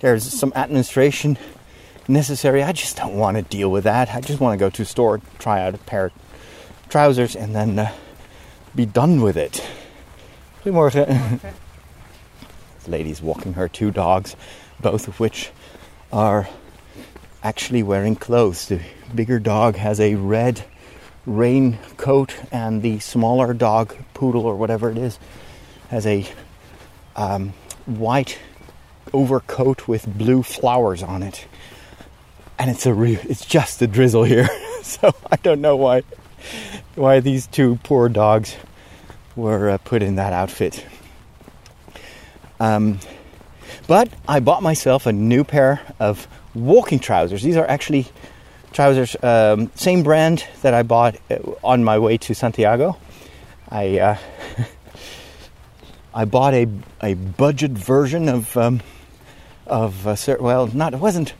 there's 0.00 0.24
some 0.24 0.52
administration 0.56 1.38
necessary. 2.08 2.62
I 2.62 2.72
just 2.72 2.96
don't 2.96 3.16
want 3.16 3.36
to 3.36 3.42
deal 3.42 3.70
with 3.70 3.84
that. 3.84 4.10
I 4.10 4.20
just 4.20 4.40
want 4.40 4.58
to 4.58 4.62
go 4.62 4.70
to 4.70 4.82
a 4.82 4.84
store, 4.84 5.20
try 5.38 5.62
out 5.62 5.74
a 5.74 5.78
pair 5.78 6.06
of 6.06 6.12
trousers, 6.88 7.36
and 7.36 7.54
then 7.54 7.78
uh, 7.78 7.92
be 8.74 8.86
done 8.86 9.22
with 9.22 9.36
it. 9.36 9.64
Goedemorgen. 10.64 11.40
this 11.40 12.88
lady's 12.88 13.22
walking 13.22 13.54
her 13.54 13.68
two 13.68 13.90
dogs, 13.90 14.36
both 14.80 15.08
of 15.08 15.20
which 15.20 15.50
are 16.12 16.48
actually 17.42 17.82
wearing 17.82 18.16
clothes. 18.16 18.66
The 18.66 18.80
bigger 19.14 19.38
dog 19.38 19.76
has 19.76 20.00
a 20.00 20.14
red 20.14 20.64
raincoat, 21.26 22.34
and 22.50 22.82
the 22.82 22.98
smaller 22.98 23.54
dog, 23.54 23.94
poodle 24.14 24.46
or 24.46 24.56
whatever 24.56 24.90
it 24.90 24.98
is, 24.98 25.18
has 25.88 26.06
a 26.06 26.26
um, 27.16 27.52
white 27.86 28.38
overcoat 29.12 29.86
with 29.88 30.06
blue 30.06 30.42
flowers 30.42 31.02
on 31.02 31.22
it. 31.22 31.46
And 32.58 32.70
it's 32.70 32.86
a 32.86 32.94
re- 32.94 33.18
it's 33.22 33.44
just 33.44 33.82
a 33.82 33.86
drizzle 33.86 34.24
here, 34.24 34.48
so 34.82 35.12
I 35.30 35.36
don't 35.36 35.60
know 35.60 35.76
why 35.76 36.02
why 36.94 37.20
these 37.20 37.46
two 37.46 37.78
poor 37.82 38.08
dogs 38.08 38.56
were 39.36 39.70
uh, 39.70 39.78
put 39.78 40.02
in 40.02 40.16
that 40.16 40.32
outfit. 40.32 40.84
Um, 42.60 43.00
but 43.86 44.08
I 44.28 44.40
bought 44.40 44.62
myself 44.62 45.06
a 45.06 45.12
new 45.12 45.44
pair 45.44 45.80
of 45.98 46.28
walking 46.54 46.98
trousers. 46.98 47.42
These 47.42 47.56
are 47.56 47.66
actually 47.66 48.06
trousers, 48.72 49.16
um, 49.22 49.70
same 49.74 50.02
brand 50.02 50.44
that 50.62 50.74
I 50.74 50.82
bought 50.82 51.16
uh, 51.30 51.36
on 51.62 51.84
my 51.84 51.98
way 51.98 52.18
to 52.18 52.34
Santiago. 52.34 52.96
I 53.68 53.98
uh, 53.98 54.16
I 56.14 56.24
bought 56.24 56.54
a 56.54 56.68
a 57.02 57.14
budget 57.14 57.72
version 57.72 58.28
of 58.28 58.56
um, 58.56 58.80
of 59.66 60.06
uh, 60.06 60.16
well, 60.40 60.66
not 60.68 60.94
it 60.94 61.00
wasn't 61.00 61.34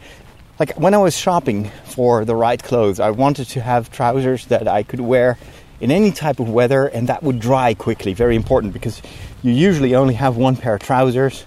like 0.59 0.79
when 0.79 0.95
I 0.95 0.99
was 0.99 1.17
shopping 1.17 1.71
for 1.85 2.25
the 2.25 2.37
right 2.37 2.63
clothes. 2.63 3.01
I 3.01 3.11
wanted 3.11 3.49
to 3.51 3.61
have 3.61 3.91
trousers 3.91 4.47
that 4.47 4.69
I 4.69 4.83
could 4.83 5.01
wear 5.01 5.39
in 5.81 5.91
any 5.91 6.13
type 6.13 6.39
of 6.39 6.49
weather 6.49 6.87
and 6.87 7.09
that 7.09 7.23
would 7.23 7.41
dry 7.41 7.75
quickly. 7.75 8.15
Very 8.15 8.37
important 8.37 8.73
because 8.73 9.03
you 9.43 9.53
usually 9.53 9.95
only 9.95 10.15
have 10.15 10.37
one 10.37 10.57
pair 10.57 10.75
of 10.75 10.83
trousers 10.83 11.45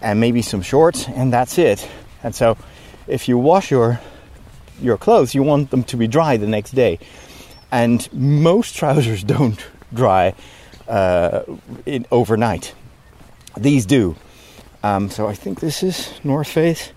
and 0.00 0.18
maybe 0.18 0.42
some 0.42 0.62
shorts, 0.62 1.08
and 1.08 1.32
that's 1.32 1.58
it. 1.58 1.88
And 2.24 2.34
so, 2.34 2.56
if 3.06 3.28
you 3.28 3.38
wash 3.38 3.70
your 3.70 4.00
your 4.82 4.96
clothes, 4.96 5.34
you 5.34 5.42
want 5.42 5.70
them 5.70 5.84
to 5.84 5.96
be 5.96 6.06
dry 6.06 6.36
the 6.36 6.46
next 6.46 6.72
day. 6.72 6.98
And 7.70 8.08
most 8.12 8.76
trousers 8.80 9.24
don't 9.24 9.64
dry 9.92 10.34
uh, 10.88 11.42
in, 11.86 12.06
overnight. 12.10 12.74
These 13.56 13.86
do. 13.86 14.16
Um, 14.82 15.10
so 15.10 15.28
I 15.28 15.34
think 15.34 15.60
this 15.60 15.82
is 15.82 16.12
North 16.24 16.48
Face. 16.48 16.92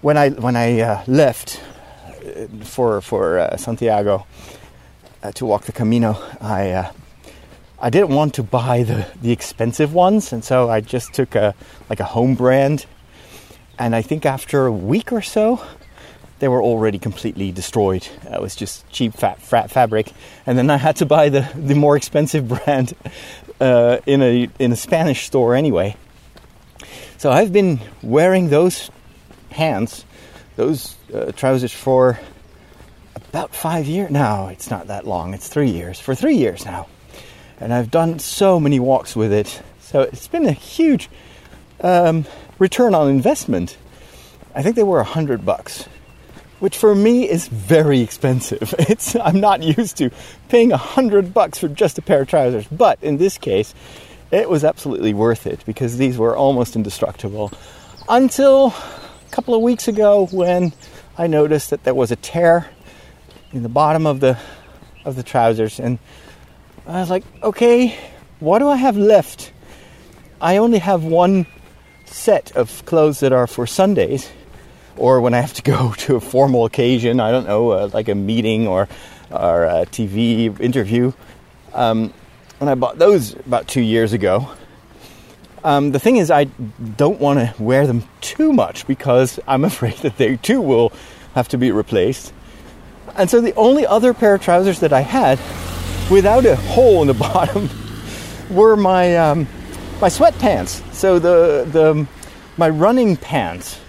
When 0.00 0.16
I 0.16 0.30
when 0.30 0.56
I 0.56 0.80
uh, 0.80 1.04
left 1.06 1.60
uh, 2.06 2.64
for 2.64 3.00
for 3.00 3.38
uh, 3.38 3.56
Santiago 3.56 4.26
uh, 5.22 5.32
to 5.32 5.46
walk 5.46 5.64
the 5.64 5.72
Camino, 5.72 6.16
I 6.40 6.70
uh, 6.70 6.92
I 7.80 7.90
didn't 7.90 8.10
want 8.10 8.34
to 8.34 8.42
buy 8.42 8.82
the, 8.82 9.06
the 9.22 9.30
expensive 9.30 9.94
ones, 9.94 10.32
and 10.32 10.44
so 10.44 10.68
I 10.68 10.80
just 10.80 11.14
took 11.14 11.36
a 11.36 11.54
like 11.88 12.00
a 12.00 12.04
home 12.04 12.34
brand. 12.34 12.86
And 13.78 13.94
I 13.94 14.02
think 14.02 14.26
after 14.26 14.66
a 14.66 14.72
week 14.72 15.12
or 15.12 15.22
so, 15.22 15.60
they 16.38 16.48
were 16.48 16.62
already 16.62 16.98
completely 16.98 17.52
destroyed. 17.52 18.06
It 18.24 18.40
was 18.40 18.54
just 18.54 18.88
cheap 18.90 19.14
fat, 19.14 19.40
fat 19.40 19.70
fabric, 19.70 20.12
and 20.46 20.56
then 20.56 20.70
I 20.70 20.76
had 20.76 20.96
to 20.96 21.06
buy 21.06 21.28
the, 21.28 21.48
the 21.54 21.74
more 21.74 21.96
expensive 21.96 22.48
brand 22.64 22.94
uh, 23.60 23.98
in 24.06 24.22
a 24.22 24.48
in 24.58 24.72
a 24.72 24.76
Spanish 24.76 25.26
store 25.26 25.54
anyway. 25.54 25.96
So 27.18 27.30
I've 27.30 27.52
been 27.52 27.80
wearing 28.02 28.48
those 28.48 28.90
pants, 29.50 30.04
those 30.56 30.96
uh, 31.12 31.32
trousers 31.32 31.72
for 31.72 32.20
about 33.16 33.54
five 33.54 33.86
years. 33.86 34.10
No, 34.10 34.48
it's 34.48 34.70
not 34.70 34.86
that 34.86 35.06
long. 35.06 35.34
It's 35.34 35.48
three 35.48 35.70
years. 35.70 35.98
For 35.98 36.14
three 36.14 36.36
years 36.36 36.64
now 36.64 36.86
and 37.60 37.72
I've 37.72 37.90
done 37.90 38.18
so 38.18 38.60
many 38.60 38.80
walks 38.80 39.16
with 39.16 39.32
it. 39.32 39.62
So 39.80 40.02
it's 40.02 40.28
been 40.28 40.46
a 40.46 40.52
huge 40.52 41.08
um, 41.80 42.24
return 42.58 42.94
on 42.94 43.08
investment. 43.08 43.76
I 44.54 44.62
think 44.62 44.76
they 44.76 44.82
were 44.82 45.00
a 45.00 45.04
hundred 45.04 45.44
bucks, 45.44 45.88
which 46.60 46.76
for 46.76 46.94
me 46.94 47.28
is 47.28 47.48
very 47.48 48.00
expensive. 48.00 48.74
It's 48.78 49.14
I'm 49.16 49.40
not 49.40 49.62
used 49.62 49.96
to 49.98 50.10
paying 50.48 50.72
a 50.72 50.76
hundred 50.76 51.32
bucks 51.34 51.58
for 51.58 51.68
just 51.68 51.98
a 51.98 52.02
pair 52.02 52.22
of 52.22 52.28
trousers, 52.28 52.66
but 52.68 52.98
in 53.02 53.18
this 53.18 53.38
case, 53.38 53.74
it 54.30 54.48
was 54.48 54.64
absolutely 54.64 55.14
worth 55.14 55.46
it 55.46 55.64
because 55.64 55.96
these 55.96 56.18
were 56.18 56.36
almost 56.36 56.76
indestructible 56.76 57.52
until 58.08 58.68
a 58.68 59.30
couple 59.30 59.54
of 59.54 59.62
weeks 59.62 59.88
ago 59.88 60.26
when 60.26 60.72
I 61.16 61.26
noticed 61.26 61.70
that 61.70 61.84
there 61.84 61.94
was 61.94 62.10
a 62.10 62.16
tear 62.16 62.68
in 63.52 63.62
the 63.62 63.68
bottom 63.68 64.06
of 64.06 64.20
the 64.20 64.38
of 65.04 65.16
the 65.16 65.22
trousers 65.22 65.80
and 65.80 65.98
I 66.86 67.00
was 67.00 67.10
like, 67.10 67.24
okay, 67.42 67.98
what 68.40 68.60
do 68.60 68.68
I 68.68 68.76
have 68.76 68.96
left? 68.96 69.52
I 70.40 70.56
only 70.56 70.78
have 70.78 71.04
one 71.04 71.46
set 72.06 72.52
of 72.52 72.84
clothes 72.86 73.20
that 73.20 73.32
are 73.32 73.46
for 73.46 73.66
Sundays 73.66 74.30
or 74.98 75.20
when 75.20 75.34
I 75.34 75.40
have 75.40 75.54
to 75.54 75.62
go 75.62 75.92
to 75.98 76.16
a 76.16 76.20
formal 76.20 76.64
occasion, 76.64 77.20
I 77.20 77.30
don't 77.30 77.46
know, 77.46 77.70
uh, 77.70 77.90
like 77.92 78.08
a 78.08 78.14
meeting 78.14 78.66
or, 78.66 78.88
or 79.30 79.64
a 79.64 79.86
TV 79.86 80.58
interview. 80.60 81.12
Um, 81.74 82.12
when 82.58 82.68
I 82.68 82.74
bought 82.74 82.98
those 82.98 83.34
about 83.34 83.68
two 83.68 83.80
years 83.80 84.12
ago, 84.12 84.50
um, 85.64 85.92
the 85.92 85.98
thing 85.98 86.16
is, 86.16 86.30
I 86.30 86.44
don't 86.44 87.20
want 87.20 87.38
to 87.38 87.62
wear 87.62 87.86
them 87.86 88.04
too 88.20 88.52
much 88.52 88.86
because 88.86 89.40
I'm 89.46 89.64
afraid 89.72 89.96
that 89.98 90.16
they 90.16 90.36
too 90.36 90.60
will 90.60 90.92
have 91.34 91.48
to 91.48 91.58
be 91.58 91.70
replaced. 91.70 92.32
And 93.16 93.28
so 93.28 93.40
the 93.40 93.54
only 93.54 93.86
other 93.86 94.14
pair 94.14 94.34
of 94.34 94.42
trousers 94.42 94.80
that 94.80 94.92
I 94.92 95.00
had 95.00 95.38
without 96.10 96.46
a 96.46 96.56
hole 96.56 97.02
in 97.02 97.08
the 97.08 97.14
bottom 97.28 97.68
were 98.50 98.76
my 98.76 99.16
um, 99.16 99.46
my 100.00 100.08
sweatpants. 100.08 100.82
So 100.92 101.18
the 101.18 101.66
the 101.70 102.06
my 102.56 102.68
running 102.68 103.16
pants. 103.16 103.80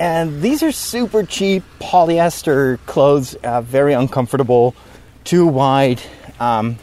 And 0.00 0.40
these 0.42 0.62
are 0.62 0.70
super 0.70 1.24
cheap 1.24 1.64
polyester 1.80 2.78
clothes, 2.86 3.34
uh, 3.42 3.62
very 3.62 3.94
uncomfortable, 3.94 4.76
too 5.24 5.46
wide, 5.46 6.00
um, 6.38 6.78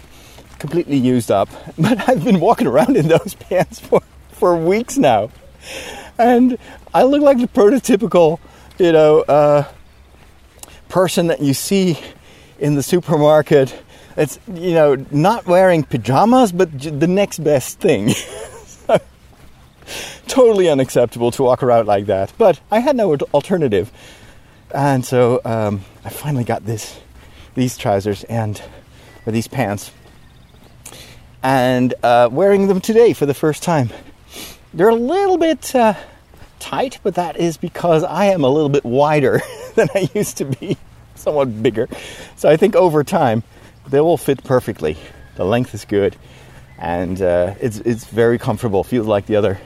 completely 0.60 0.98
used 0.98 1.31
up. 1.31 1.50
But 1.77 2.10
I've 2.10 2.24
been 2.24 2.39
walking 2.39 2.67
around 2.67 2.98
in 2.98 3.07
those 3.07 3.34
pants 3.39 3.79
for, 3.79 4.01
for 4.31 4.57
weeks 4.57 4.98
now. 4.98 5.29
And 6.17 6.57
I 6.93 7.03
look 7.03 7.22
like 7.22 7.38
the 7.38 7.48
prototypical, 7.48 8.39
you 8.77 8.91
know, 8.91 9.22
uh, 9.22 9.65
person 10.89 11.27
that 11.27 11.41
you 11.41 11.53
see 11.53 11.98
in 12.60 12.75
the 12.75 12.84
supermarket. 12.84 13.75
It's, 14.17 14.39
you 14.48 14.74
know, 14.74 14.95
not 15.12 15.45
wearing 15.45 15.84
pajamas, 15.84 16.51
but 16.51 16.69
the 16.79 17.07
next 17.07 17.39
best 17.43 17.79
thing. 17.79 18.13
totally 20.27 20.70
unacceptable 20.70 21.32
to 21.32 21.44
walk 21.44 21.63
around 21.63 21.88
like 21.88 22.08
that. 22.08 22.34
But 22.38 22.60
I 22.72 22.80
had 22.80 22.96
no 22.96 23.15
alternative. 23.34 23.92
And 24.74 25.06
so 25.06 25.42
um, 25.46 25.82
I 26.04 26.10
finally 26.10 26.44
got 26.44 26.65
this, 26.65 27.00
these 27.54 27.77
trousers 27.77 28.24
and 28.25 28.62
or 29.25 29.32
these 29.32 29.48
pants, 29.48 29.92
and 31.42 31.94
uh, 32.04 32.30
wearing 32.32 32.68
them 32.68 32.82
today 32.82 33.13
for 33.13 33.25
the 33.25 33.34
first 33.34 33.63
time. 33.63 33.89
They're 34.74 34.89
a 34.89 34.96
little 34.96 35.38
bit 35.38 35.74
uh, 35.74 35.96
tight, 36.60 37.00
but 37.04 37.15
that 37.15 37.38
is 37.38 37.58
because 37.58 38.04
I 38.04 38.25
am 38.25 38.44
a 38.44 38.50
little 38.50 38.70
bit 38.70 38.84
wider 38.84 39.42
than 39.75 39.88
I 39.96 40.10
used 40.13 40.38
to 40.38 40.46
be, 40.46 40.77
somewhat 41.15 41.62
bigger. 41.63 41.88
So 42.36 42.50
I 42.50 42.58
think 42.58 42.75
over 42.75 43.04
time 43.04 43.44
they 43.88 44.01
will 44.01 44.18
fit 44.18 44.44
perfectly. 44.44 44.98
The 45.36 45.46
length 45.46 45.74
is 45.74 45.86
good, 45.86 46.15
and 46.77 47.22
uh, 47.22 47.56
it's 47.60 47.80
it's 47.80 48.06
very 48.06 48.38
comfortable. 48.38 48.84
Feels 48.84 49.08
like 49.08 49.25
the 49.25 49.36
other 49.36 49.60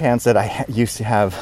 pants 0.00 0.24
that 0.24 0.36
I 0.36 0.64
used 0.68 0.96
to 0.96 1.04
have 1.04 1.34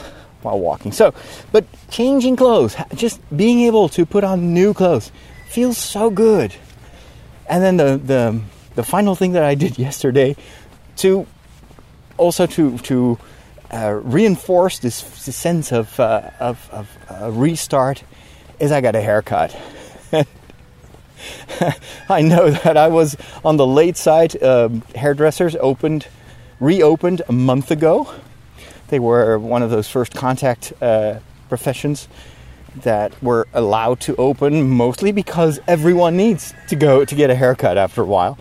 while 0.43 0.59
walking. 0.59 0.93
So, 0.93 1.15
but 1.53 1.65
changing 1.91 2.37
clothes, 2.37 2.77
just 2.95 3.21
being 3.35 3.61
able 3.61 3.89
to 3.91 4.05
put 4.05 4.25
on 4.25 4.53
new 4.53 4.75
clothes 4.75 5.11
feels 5.49 5.79
so 5.79 6.11
good. 6.11 6.55
And 7.49 7.63
then 7.63 7.77
the 7.77 7.97
the 7.97 8.41
the 8.75 8.83
final 8.83 9.15
thing 9.15 9.33
that 9.33 9.45
I 9.45 9.55
did 9.55 9.79
yesterday 9.89 10.37
to 10.97 11.27
also 12.19 12.47
to 12.47 12.79
to 12.79 13.19
uh, 13.71 14.01
reinforce 14.03 14.79
this, 14.79 15.03
this 15.25 15.37
sense 15.37 15.73
of 15.73 15.99
uh, 16.01 16.31
of, 16.41 16.69
of 16.73 16.89
uh, 17.11 17.31
restart 17.31 18.05
is 18.61 18.73
I 18.73 18.81
got 18.81 18.95
a 18.97 19.01
haircut. 19.01 19.57
I 22.09 22.23
know 22.23 22.51
that 22.51 22.77
I 22.77 22.89
was 22.89 23.17
on 23.45 23.57
the 23.57 23.67
late 23.67 23.97
side. 23.97 24.41
Um, 24.43 24.83
hairdressers 24.95 25.57
opened, 25.57 26.07
reopened 26.61 27.23
a 27.29 27.33
month 27.33 27.71
ago, 27.71 28.09
they 28.89 28.99
were 28.99 29.39
one 29.39 29.63
of 29.63 29.71
those 29.71 29.89
first 29.89 30.15
contact 30.15 30.73
uh, 30.83 31.21
professions 31.49 32.09
that 32.83 33.23
were 33.23 33.47
allowed 33.55 34.01
to 34.01 34.15
open 34.17 34.69
mostly 34.69 35.13
because 35.13 35.61
everyone 35.67 36.17
needs 36.17 36.55
to 36.69 36.77
go 36.77 37.05
to 37.05 37.15
get 37.15 37.31
a 37.31 37.35
haircut 37.35 37.79
after 37.79 38.03
a 38.03 38.07
while. 38.07 38.39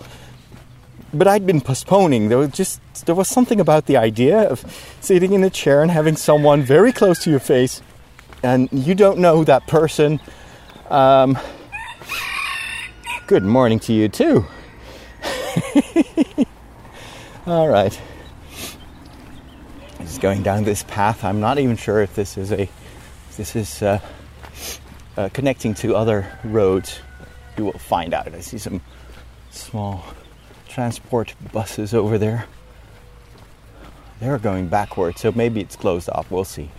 But 1.14 1.28
I'd 1.28 1.46
been 1.46 1.62
postponing. 1.62 2.30
There 2.30 2.38
was 2.38 2.52
just 2.52 2.82
there 3.06 3.16
was 3.16 3.28
something 3.28 3.60
about 3.60 3.86
the 3.86 3.98
idea 3.98 4.42
of 4.42 4.66
sitting 5.00 5.34
in 5.34 5.44
a 5.44 5.50
chair 5.50 5.82
and 5.82 5.90
having 5.90 6.16
someone 6.16 6.64
very 6.64 6.92
close 6.92 7.24
to 7.24 7.30
your 7.30 7.40
face, 7.40 7.82
and 8.44 8.68
you 8.72 8.94
don't 8.94 9.20
know 9.20 9.44
that 9.46 9.68
person. 9.68 10.20
Um, 10.90 11.38
good 13.26 13.44
morning 13.44 13.80
to 13.80 13.94
you 13.94 14.10
too. 14.10 14.46
All 17.48 17.70
right 17.70 18.00
is 20.02 20.18
going 20.18 20.44
down 20.44 20.64
this 20.64 20.84
path. 20.84 21.24
I'm 21.24 21.40
not 21.40 21.60
even 21.60 21.78
sure 21.78 22.02
if 22.02 22.16
this 22.16 22.38
is 22.38 22.52
a 22.52 22.70
this 23.36 23.56
is 23.56 23.82
uh, 23.84 24.00
uh, 25.16 25.30
connecting 25.30 25.74
to 25.76 25.96
other 25.96 26.28
roads. 26.44 27.00
You 27.58 27.66
will 27.66 27.80
find 27.80 28.14
out. 28.14 28.34
I 28.34 28.40
see 28.40 28.58
some 28.58 28.82
small 29.52 30.04
transport 30.68 31.36
buses 31.52 31.94
over 31.94 32.18
there. 32.18 32.46
They're 34.20 34.40
going 34.40 34.68
backwards, 34.68 35.22
so 35.22 35.32
maybe 35.32 35.62
it's 35.62 35.76
closed 35.76 36.10
off. 36.10 36.32
We'll 36.32 36.44
see. 36.44 36.72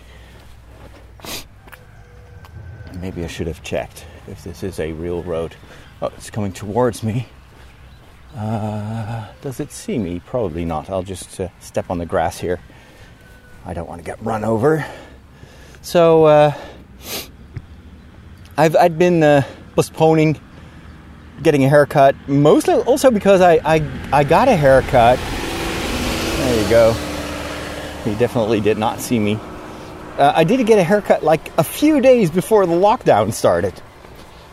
Maybe 3.01 3.23
I 3.23 3.29
should 3.29 3.47
have 3.47 3.63
checked 3.63 4.05
if 4.27 4.43
this 4.43 4.63
is 4.63 4.81
a 4.81 4.93
real 4.93 5.23
road. 5.23 5.55
Oh, 6.03 6.09
it's 6.17 6.31
coming 6.31 6.53
towards 6.53 7.03
me. 7.03 7.29
Uh, 8.37 9.27
does 9.41 9.61
it 9.61 9.73
see 9.73 9.99
me? 9.99 10.21
Probably 10.21 10.65
not. 10.65 10.91
I'll 10.91 11.03
just 11.03 11.41
uh, 11.41 11.49
step 11.61 11.91
on 11.91 11.99
the 11.99 12.07
grass 12.07 12.39
here. 12.39 12.61
I 13.65 13.75
don't 13.75 13.89
want 13.89 14.01
to 14.01 14.05
get 14.05 14.23
run 14.23 14.45
over. 14.45 14.85
So 15.83 16.25
uh, 16.25 16.53
I've 18.57 18.77
I'd 18.77 18.99
been 18.99 19.23
uh, 19.23 19.43
postponing 19.75 20.41
getting 21.43 21.65
a 21.65 21.69
haircut, 21.69 22.17
mostly 22.29 22.75
also 22.75 23.11
because 23.11 23.41
I, 23.41 23.61
I 23.65 23.91
I 24.13 24.25
got 24.25 24.49
a 24.49 24.57
haircut. 24.57 25.19
There 25.19 26.63
you 26.63 26.69
go. 26.71 26.93
He 28.05 28.15
definitely 28.17 28.61
did 28.61 28.79
not 28.79 29.01
see 29.01 29.19
me. 29.19 29.39
Uh, 30.19 30.33
I 30.35 30.45
did 30.45 30.67
get 30.67 30.79
a 30.79 30.85
haircut 30.85 31.23
like 31.23 31.57
a 31.59 31.65
few 31.65 32.01
days 32.01 32.31
before 32.31 32.67
the 32.67 32.73
lockdown 32.73 33.33
started, 33.33 33.81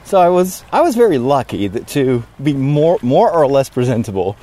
so 0.04 0.20
I 0.20 0.30
was 0.30 0.64
I 0.72 0.82
was 0.82 0.96
very 0.96 1.18
lucky 1.18 1.68
that, 1.68 1.88
to 1.90 2.24
be 2.42 2.54
more 2.54 3.00
more 3.02 3.32
or 3.32 3.48
less 3.48 3.70
presentable 3.70 4.38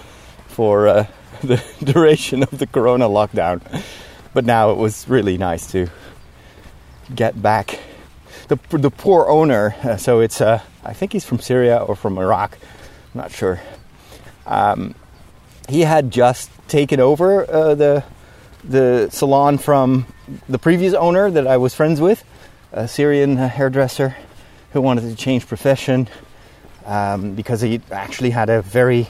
for 0.49 0.89
uh, 0.89 1.07
the 1.43 1.63
duration 1.85 2.43
of 2.43 2.59
the 2.59 2.67
Corona 2.67 3.09
lockdown 3.09 3.61
but 4.35 4.45
now 4.45 4.71
it 4.71 4.79
was 4.79 5.09
really 5.09 5.37
nice 5.37 5.71
to 5.73 5.89
get 7.15 7.41
back. 7.41 7.79
The, 8.49 8.59
the 8.71 8.91
poor 8.91 9.27
owner, 9.27 9.75
uh, 9.83 9.97
so 9.97 10.21
it's, 10.21 10.41
uh, 10.41 10.61
I 10.85 10.93
think 10.93 11.13
he's 11.13 11.25
from 11.25 11.39
Syria 11.39 11.79
or 11.79 11.95
from 11.95 12.19
Iraq, 12.19 12.59
I'm 13.15 13.21
not 13.21 13.31
sure. 13.31 13.61
Um, 14.47 14.95
he 15.69 15.83
had 15.83 16.11
just 16.11 16.51
taken 16.69 17.01
over 17.01 17.49
uh, 17.49 17.75
the, 17.75 18.05
the 18.65 19.09
salon 19.11 19.59
from 19.59 20.07
the 20.49 20.59
previous 20.59 20.95
owner 20.95 21.31
that 21.31 21.47
I 21.47 21.57
was 21.57 21.75
friends 21.75 22.01
with, 22.01 22.25
a 22.73 22.89
Syrian 22.89 23.37
hairdresser 23.37 24.17
who 24.73 24.81
wanted 24.81 25.03
to 25.03 25.15
change 25.15 25.47
profession 25.47 26.09
um, 26.87 27.35
because 27.35 27.61
he 27.61 27.81
actually 27.91 28.31
had 28.31 28.49
a 28.49 28.63
very 28.63 29.09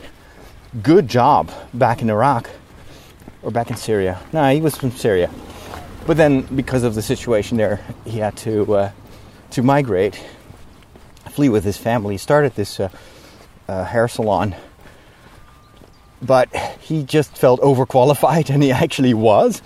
good 0.83 1.09
job 1.09 1.51
back 1.73 2.03
in 2.03 2.11
Iraq 2.11 2.51
or 3.43 3.51
back 3.51 3.71
in 3.71 3.77
Syria. 3.77 4.21
No, 4.33 4.53
he 4.53 4.61
was 4.61 4.77
from 4.77 4.91
Syria. 4.93 5.31
But 6.07 6.17
then, 6.17 6.43
because 6.43 6.83
of 6.83 6.95
the 6.95 7.03
situation 7.03 7.59
there, 7.59 7.81
he 8.05 8.19
had 8.19 8.37
to 8.39 8.75
uh, 8.75 8.91
to 9.51 9.63
migrate, 9.63 10.23
flee 11.31 11.49
with 11.49 11.65
his 11.65 11.77
family. 11.77 12.15
He 12.15 12.19
started 12.19 12.55
this 12.55 12.81
uh, 12.81 12.89
uh, 13.69 13.85
hair 13.85 14.09
salon, 14.09 14.57
but 16.21 16.55
he 16.81 17.05
just 17.05 17.37
felt 17.37 17.61
overqualified, 17.61 18.51
and 18.55 18.63
he 18.63 18.73
actually 18.73 19.15
was. 19.15 19.63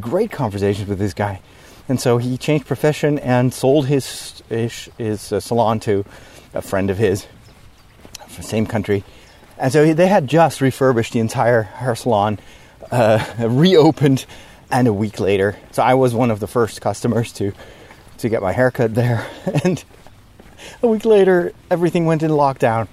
Great 0.00 0.30
conversations 0.30 0.88
with 0.88 0.98
this 0.98 1.14
guy, 1.14 1.40
and 1.88 2.00
so 2.00 2.18
he 2.18 2.36
changed 2.36 2.66
profession 2.66 3.18
and 3.18 3.54
sold 3.54 3.86
his 3.86 4.42
his, 4.48 4.90
his 4.98 5.32
uh, 5.32 5.40
salon 5.40 5.80
to 5.80 6.04
a 6.52 6.60
friend 6.60 6.90
of 6.90 6.98
his 6.98 7.26
from 8.26 8.42
the 8.42 8.48
same 8.48 8.66
country 8.66 9.04
And 9.58 9.72
so 9.72 9.92
they 9.92 10.06
had 10.06 10.26
just 10.26 10.60
refurbished 10.60 11.12
the 11.12 11.20
entire 11.20 11.62
hair 11.62 11.94
salon, 11.94 12.38
uh, 12.90 13.24
reopened, 13.48 14.26
and 14.70 14.86
a 14.86 14.92
week 14.92 15.18
later, 15.18 15.56
so 15.72 15.82
I 15.82 15.94
was 15.94 16.14
one 16.14 16.30
of 16.30 16.40
the 16.40 16.46
first 16.46 16.80
customers 16.80 17.32
to 17.34 17.52
to 18.18 18.28
get 18.28 18.42
my 18.42 18.52
haircut 18.52 18.94
there, 18.94 19.26
and 19.64 19.82
a 20.82 20.88
week 20.88 21.04
later, 21.04 21.52
everything 21.70 22.06
went 22.06 22.22
in 22.22 22.30
lockdown. 22.30 22.88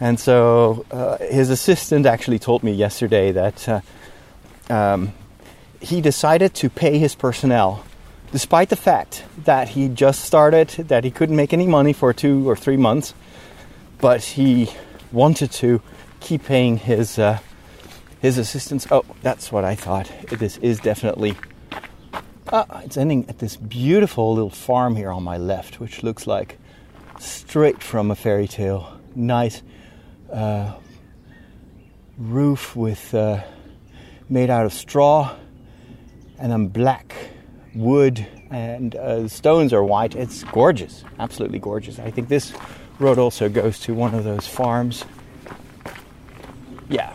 And 0.00 0.18
so 0.18 0.86
uh, 0.90 1.18
his 1.18 1.50
assistant 1.50 2.06
actually 2.06 2.38
told 2.38 2.62
me 2.62 2.72
yesterday 2.72 3.32
that 3.32 3.68
uh, 3.68 3.80
um, 4.70 5.12
he 5.80 6.00
decided 6.00 6.54
to 6.54 6.70
pay 6.70 6.98
his 6.98 7.14
personnel, 7.14 7.84
despite 8.32 8.70
the 8.70 8.76
fact 8.76 9.24
that 9.44 9.70
he 9.70 9.88
just 9.88 10.24
started, 10.24 10.68
that 10.88 11.04
he 11.04 11.10
couldn't 11.10 11.36
make 11.36 11.52
any 11.52 11.66
money 11.66 11.92
for 11.92 12.12
two 12.12 12.48
or 12.48 12.56
three 12.56 12.78
months, 12.78 13.12
but 13.98 14.22
he 14.22 14.70
wanted 15.12 15.50
to 15.52 15.82
keep 16.20 16.44
paying 16.44 16.78
his 16.78 17.18
uh, 17.18 17.38
his 18.20 18.38
assistants. 18.38 18.86
Oh, 18.90 19.04
that's 19.22 19.50
what 19.50 19.64
I 19.64 19.74
thought. 19.74 20.10
This 20.28 20.56
is 20.58 20.78
definitely. 20.80 21.36
Uh, 22.48 22.64
it's 22.84 22.96
ending 22.96 23.26
at 23.28 23.38
this 23.38 23.56
beautiful 23.56 24.34
little 24.34 24.50
farm 24.50 24.96
here 24.96 25.10
on 25.10 25.22
my 25.22 25.36
left, 25.36 25.78
which 25.80 26.02
looks 26.02 26.26
like 26.26 26.58
straight 27.18 27.82
from 27.82 28.10
a 28.10 28.16
fairy 28.16 28.48
tale. 28.48 28.98
Nice 29.14 29.62
uh, 30.32 30.74
roof 32.18 32.74
with 32.74 33.14
uh, 33.14 33.42
made 34.28 34.50
out 34.50 34.66
of 34.66 34.72
straw 34.72 35.34
and 36.38 36.50
then 36.50 36.68
black 36.68 37.14
wood 37.74 38.26
and 38.50 38.96
uh, 38.96 39.28
stones 39.28 39.72
are 39.72 39.84
white. 39.84 40.16
It's 40.16 40.42
gorgeous, 40.44 41.04
absolutely 41.18 41.58
gorgeous. 41.58 41.98
I 41.98 42.10
think 42.10 42.28
this 42.28 42.52
road 42.98 43.18
also 43.18 43.48
goes 43.48 43.78
to 43.80 43.94
one 43.94 44.14
of 44.14 44.24
those 44.24 44.46
farms. 44.46 45.04
Yeah, 46.88 47.14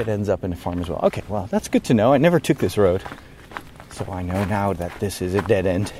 it 0.00 0.08
ends 0.08 0.28
up 0.28 0.44
in 0.44 0.52
a 0.52 0.56
farm 0.56 0.80
as 0.80 0.88
well. 0.88 1.00
Okay, 1.04 1.22
well 1.28 1.46
that's 1.50 1.68
good 1.68 1.84
to 1.84 1.94
know. 1.94 2.12
I 2.12 2.18
never 2.18 2.40
took 2.40 2.58
this 2.58 2.78
road, 2.78 3.02
so 3.90 4.06
I 4.10 4.22
know 4.22 4.44
now 4.44 4.72
that 4.72 4.98
this 5.00 5.22
is 5.22 5.34
a 5.34 5.42
dead 5.42 5.66
end. 5.66 5.92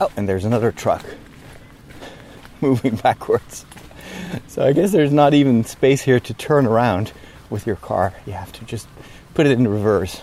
Oh, 0.00 0.10
and 0.16 0.28
there's 0.28 0.44
another 0.44 0.72
truck 0.72 1.04
moving 2.60 2.96
backwards. 2.96 3.66
So 4.46 4.62
I 4.64 4.72
guess 4.72 4.92
there's 4.92 5.12
not 5.12 5.34
even 5.34 5.64
space 5.64 6.02
here 6.02 6.20
to 6.20 6.34
turn 6.34 6.66
around 6.66 7.12
with 7.50 7.66
your 7.66 7.76
car. 7.76 8.14
You 8.26 8.32
have 8.32 8.52
to 8.52 8.64
just 8.64 8.86
put 9.34 9.46
it 9.46 9.52
in 9.52 9.66
reverse. 9.66 10.22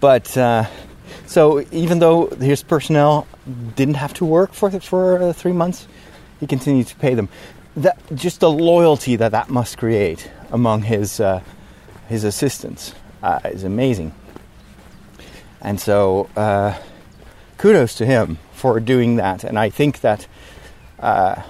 But 0.00 0.36
uh, 0.36 0.66
so 1.26 1.64
even 1.70 1.98
though 1.98 2.26
his 2.26 2.62
personnel 2.62 3.26
didn't 3.76 3.94
have 3.94 4.14
to 4.14 4.24
work 4.24 4.52
for 4.52 4.70
for 4.80 5.22
uh, 5.22 5.32
three 5.32 5.52
months, 5.52 5.86
he 6.40 6.46
continued 6.46 6.86
to 6.88 6.96
pay 6.96 7.14
them. 7.14 7.28
That 7.76 7.98
just 8.14 8.40
the 8.40 8.50
loyalty 8.50 9.16
that 9.16 9.32
that 9.32 9.48
must 9.48 9.78
create 9.78 10.30
among 10.50 10.82
his 10.82 11.20
uh, 11.20 11.40
his 12.08 12.24
assistants 12.24 12.94
uh, 13.22 13.40
is 13.44 13.64
amazing. 13.64 14.12
And 15.62 15.80
so 15.80 16.28
uh, 16.36 16.76
kudos 17.56 17.94
to 17.94 18.06
him 18.06 18.38
for 18.52 18.80
doing 18.80 19.16
that. 19.16 19.44
And 19.44 19.58
I 19.58 19.70
think 19.70 20.00
that, 20.00 20.26
uh, 20.98 21.40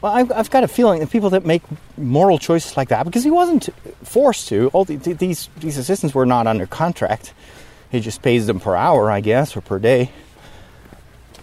well, 0.00 0.12
I've, 0.12 0.32
I've, 0.32 0.50
got 0.50 0.64
a 0.64 0.68
feeling 0.68 0.98
that 0.98 1.10
people 1.10 1.30
that 1.30 1.46
make 1.46 1.62
moral 1.96 2.38
choices 2.38 2.76
like 2.76 2.88
that, 2.88 3.04
because 3.04 3.22
he 3.22 3.30
wasn't 3.30 3.68
forced 4.02 4.48
to, 4.48 4.68
all 4.72 4.84
the, 4.84 4.96
these, 4.96 5.48
these 5.58 5.78
assistants 5.78 6.14
were 6.14 6.26
not 6.26 6.46
under 6.46 6.66
contract. 6.66 7.32
He 7.90 8.00
just 8.00 8.20
pays 8.20 8.46
them 8.46 8.58
per 8.58 8.74
hour, 8.74 9.10
I 9.10 9.20
guess, 9.20 9.56
or 9.56 9.60
per 9.60 9.78
day. 9.78 10.10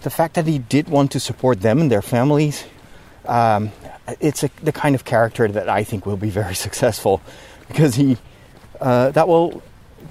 The 0.02 0.10
fact 0.10 0.34
that 0.34 0.46
he 0.46 0.58
did 0.58 0.88
want 0.88 1.12
to 1.12 1.20
support 1.20 1.60
them 1.60 1.80
and 1.80 1.90
their 1.90 2.02
families, 2.02 2.64
um, 3.28 3.70
it's 4.20 4.42
a, 4.42 4.50
the 4.62 4.72
kind 4.72 4.94
of 4.94 5.04
character 5.04 5.46
that 5.46 5.68
I 5.68 5.84
think 5.84 6.06
will 6.06 6.16
be 6.16 6.30
very 6.30 6.54
successful 6.66 7.20
because 7.68 7.94
he 7.94 8.16
uh, 8.80 9.10
that 9.10 9.28
will 9.28 9.62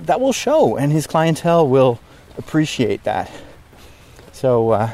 that 0.03 0.21
will 0.21 0.33
show, 0.33 0.77
and 0.77 0.91
his 0.91 1.07
clientele 1.07 1.67
will 1.67 1.99
appreciate 2.37 3.03
that. 3.03 3.31
So 4.31 4.71
uh, 4.71 4.91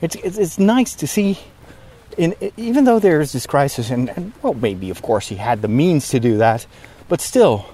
it's, 0.00 0.16
it's, 0.16 0.38
it's 0.38 0.58
nice 0.58 0.94
to 0.96 1.06
see. 1.06 1.38
In, 2.16 2.34
even 2.56 2.84
though 2.84 2.98
there's 2.98 3.32
this 3.32 3.46
crisis, 3.46 3.90
and, 3.90 4.08
and 4.10 4.32
well, 4.42 4.54
maybe 4.54 4.90
of 4.90 5.02
course 5.02 5.28
he 5.28 5.36
had 5.36 5.62
the 5.62 5.68
means 5.68 6.08
to 6.08 6.20
do 6.20 6.38
that, 6.38 6.66
but 7.08 7.20
still, 7.20 7.66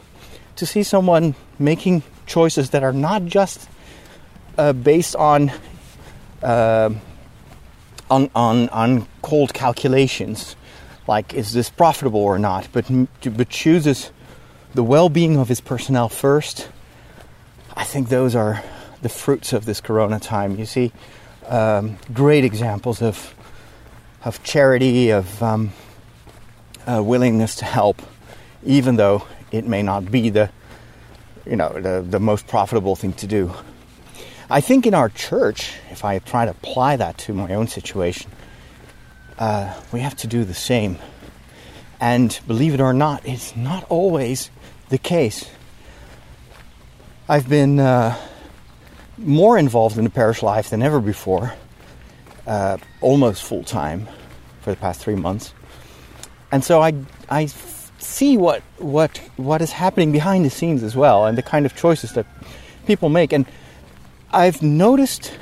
to 0.57 0.67
see 0.67 0.83
someone 0.83 1.35
making 1.59 2.03
choices 2.27 2.71
that 2.71 2.83
are 2.83 2.93
not 2.93 3.25
just 3.25 3.69
uh, 4.59 4.73
based 4.73 5.17
on, 5.17 5.53
uh, 6.43 6.91
on 8.11 8.31
on 8.35 8.69
on 8.71 9.07
cold 9.23 9.55
calculations, 9.55 10.57
like 11.07 11.35
is 11.35 11.53
this 11.53 11.71
profitable 11.71 12.21
or 12.21 12.39
not, 12.39 12.69
but 12.73 12.87
but 13.23 13.49
chooses 13.49 14.11
the 14.75 14.83
well-being 14.83 15.37
of 15.37 15.49
his 15.49 15.61
personnel 15.61 16.09
first 16.09 16.69
I 17.77 17.85
think 17.85 18.09
those 18.09 18.35
are 18.35 18.63
the 19.03 19.11
fruits 19.11 19.53
of 19.53 19.67
this 19.67 19.83
Corona 19.83 20.19
time. 20.19 20.59
You 20.59 20.65
see 20.65 20.93
um, 21.47 21.99
great 22.13 22.43
examples 22.43 23.03
of 23.03 23.35
of 24.25 24.43
charity, 24.43 25.11
of 25.11 25.43
um, 25.43 25.73
uh, 26.87 27.03
willingness 27.03 27.55
to 27.57 27.65
help, 27.67 28.01
even 28.65 28.97
though 28.97 29.25
it 29.53 29.67
may 29.67 29.83
not 29.83 30.11
be 30.11 30.31
the 30.31 30.51
you 31.45 31.57
know 31.57 31.69
the, 31.69 32.05
the 32.09 32.19
most 32.19 32.47
profitable 32.47 32.97
thing 32.97 33.13
to 33.15 33.27
do. 33.27 33.53
I 34.49 34.61
think 34.61 34.87
in 34.87 34.95
our 34.95 35.09
church, 35.09 35.73
if 35.91 36.05
I 36.05 36.21
try 36.21 36.45
to 36.45 36.53
apply 36.53 36.97
that 36.97 37.19
to 37.19 37.35
my 37.35 37.53
own 37.55 37.67
situation, 37.67 38.31
uh, 39.39 39.75
we 39.93 40.01
have 40.01 40.17
to 40.19 40.29
do 40.29 40.45
the 40.45 40.55
same. 40.55 40.99
And 42.01 42.39
believe 42.47 42.73
it 42.75 42.81
or 42.81 42.93
not, 42.93 43.27
it's 43.27 43.57
not 43.57 43.85
always 43.89 44.51
the 44.89 44.99
case. 44.99 45.49
I've 47.29 47.49
been 47.49 47.81
uh, 47.81 48.17
more 49.19 49.59
involved 49.59 49.99
in 49.99 50.05
the 50.05 50.11
parish 50.11 50.45
life 50.45 50.71
than 50.71 50.81
ever 50.81 51.01
before, 51.01 51.55
uh, 52.47 52.77
almost 53.01 53.43
full 53.43 53.65
time 53.65 54.07
for 54.61 54.71
the 54.71 54.77
past 54.77 55.01
three 55.01 55.17
months, 55.17 55.53
and 56.53 56.63
so 56.63 56.81
I 56.81 56.93
I 57.29 57.47
see 57.99 58.37
what 58.37 58.63
what 58.79 59.19
what 59.37 59.61
is 59.61 59.73
happening 59.73 60.13
behind 60.13 60.45
the 60.45 60.51
scenes 60.51 60.85
as 60.85 60.95
well, 60.95 61.27
and 61.27 61.37
the 61.37 61.43
kind 61.43 61.67
of 61.67 61.75
choices 61.75 62.13
that 62.13 62.27
people 62.87 63.09
make, 63.09 63.33
and 63.33 63.47
I've 64.33 64.61
noticed 64.61 65.33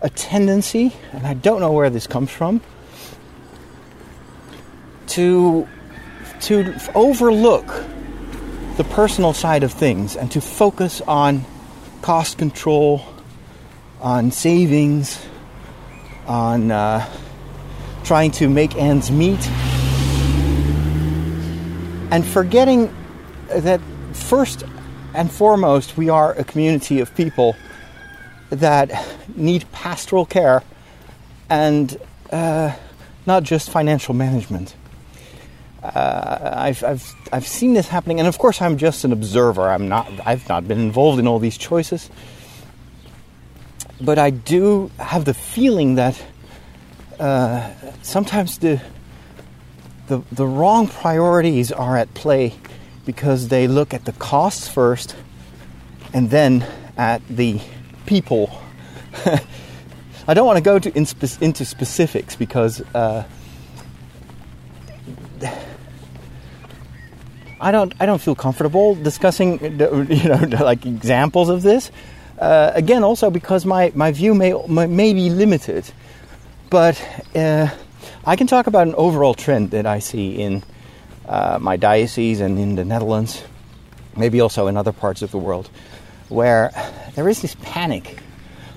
a 0.00 0.08
tendency, 0.08 0.92
and 1.12 1.26
I 1.26 1.34
don't 1.34 1.60
know 1.60 1.72
where 1.72 1.90
this 1.90 2.06
comes 2.06 2.30
from, 2.30 2.60
to 5.08 5.68
to 6.42 6.74
overlook 6.94 7.66
the 8.76 8.84
personal 8.84 9.32
side 9.32 9.62
of 9.62 9.72
things 9.72 10.16
and 10.16 10.30
to 10.32 10.40
focus 10.40 11.00
on 11.02 11.44
cost 12.02 12.38
control, 12.38 13.04
on 14.00 14.30
savings, 14.30 15.24
on 16.26 16.70
uh, 16.70 17.08
trying 18.04 18.30
to 18.32 18.48
make 18.48 18.76
ends 18.76 19.10
meet, 19.10 19.48
and 22.10 22.24
forgetting 22.24 22.94
that 23.48 23.80
first 24.12 24.64
and 25.14 25.30
foremost, 25.30 25.96
we 25.96 26.08
are 26.08 26.32
a 26.34 26.44
community 26.44 27.00
of 27.00 27.14
people 27.14 27.56
that 28.50 28.90
need 29.36 29.70
pastoral 29.72 30.26
care 30.26 30.62
and 31.48 31.96
uh, 32.30 32.74
not 33.26 33.42
just 33.42 33.70
financial 33.70 34.14
management 34.14 34.74
uh, 35.84 36.54
I've, 36.56 36.82
I've, 36.82 37.14
I've 37.30 37.46
seen 37.46 37.74
this 37.74 37.88
happening, 37.88 38.18
and 38.18 38.26
of 38.26 38.38
course, 38.38 38.62
I'm 38.62 38.78
just 38.78 39.04
an 39.04 39.12
observer. 39.12 39.68
I'm 39.68 39.86
not, 39.86 40.10
I've 40.24 40.48
not 40.48 40.66
been 40.66 40.80
involved 40.80 41.18
in 41.18 41.26
all 41.26 41.38
these 41.38 41.58
choices. 41.58 42.08
But 44.00 44.18
I 44.18 44.30
do 44.30 44.90
have 44.98 45.26
the 45.26 45.34
feeling 45.34 45.96
that 45.96 46.20
uh, 47.20 47.70
sometimes 48.00 48.58
the, 48.58 48.80
the, 50.08 50.22
the 50.32 50.46
wrong 50.46 50.88
priorities 50.88 51.70
are 51.70 51.98
at 51.98 52.14
play 52.14 52.54
because 53.04 53.48
they 53.48 53.68
look 53.68 53.92
at 53.92 54.06
the 54.06 54.12
costs 54.12 54.66
first 54.66 55.14
and 56.14 56.30
then 56.30 56.66
at 56.96 57.26
the 57.28 57.60
people. 58.06 58.50
I 60.26 60.34
don't 60.34 60.46
want 60.46 60.56
to 60.56 60.62
go 60.62 60.78
to 60.78 60.96
in 60.96 61.06
spe- 61.06 61.42
into 61.42 61.64
specifics 61.64 62.36
because 62.36 62.80
uh, 62.94 63.24
I 67.60 67.70
don't 67.70 67.94
I 68.00 68.06
don't 68.06 68.20
feel 68.20 68.34
comfortable 68.34 68.94
discussing 68.94 69.60
you 69.80 70.28
know 70.28 70.48
like 70.60 70.86
examples 70.86 71.48
of 71.48 71.62
this. 71.62 71.90
Uh, 72.38 72.72
again, 72.74 73.04
also 73.04 73.30
because 73.30 73.64
my 73.64 73.92
my 73.94 74.12
view 74.12 74.34
may 74.34 74.52
may 74.68 75.12
be 75.14 75.30
limited, 75.30 75.84
but 76.70 77.00
uh, 77.34 77.68
I 78.24 78.36
can 78.36 78.46
talk 78.46 78.66
about 78.66 78.86
an 78.86 78.94
overall 78.96 79.34
trend 79.34 79.70
that 79.70 79.86
I 79.86 79.98
see 79.98 80.40
in 80.40 80.62
uh, 81.28 81.58
my 81.60 81.76
diocese 81.76 82.40
and 82.40 82.58
in 82.58 82.74
the 82.74 82.84
Netherlands, 82.84 83.42
maybe 84.16 84.40
also 84.40 84.66
in 84.66 84.76
other 84.76 84.92
parts 84.92 85.22
of 85.22 85.30
the 85.30 85.38
world, 85.38 85.70
where 86.28 86.70
there 87.14 87.28
is 87.28 87.42
this 87.42 87.56
panic, 87.62 88.18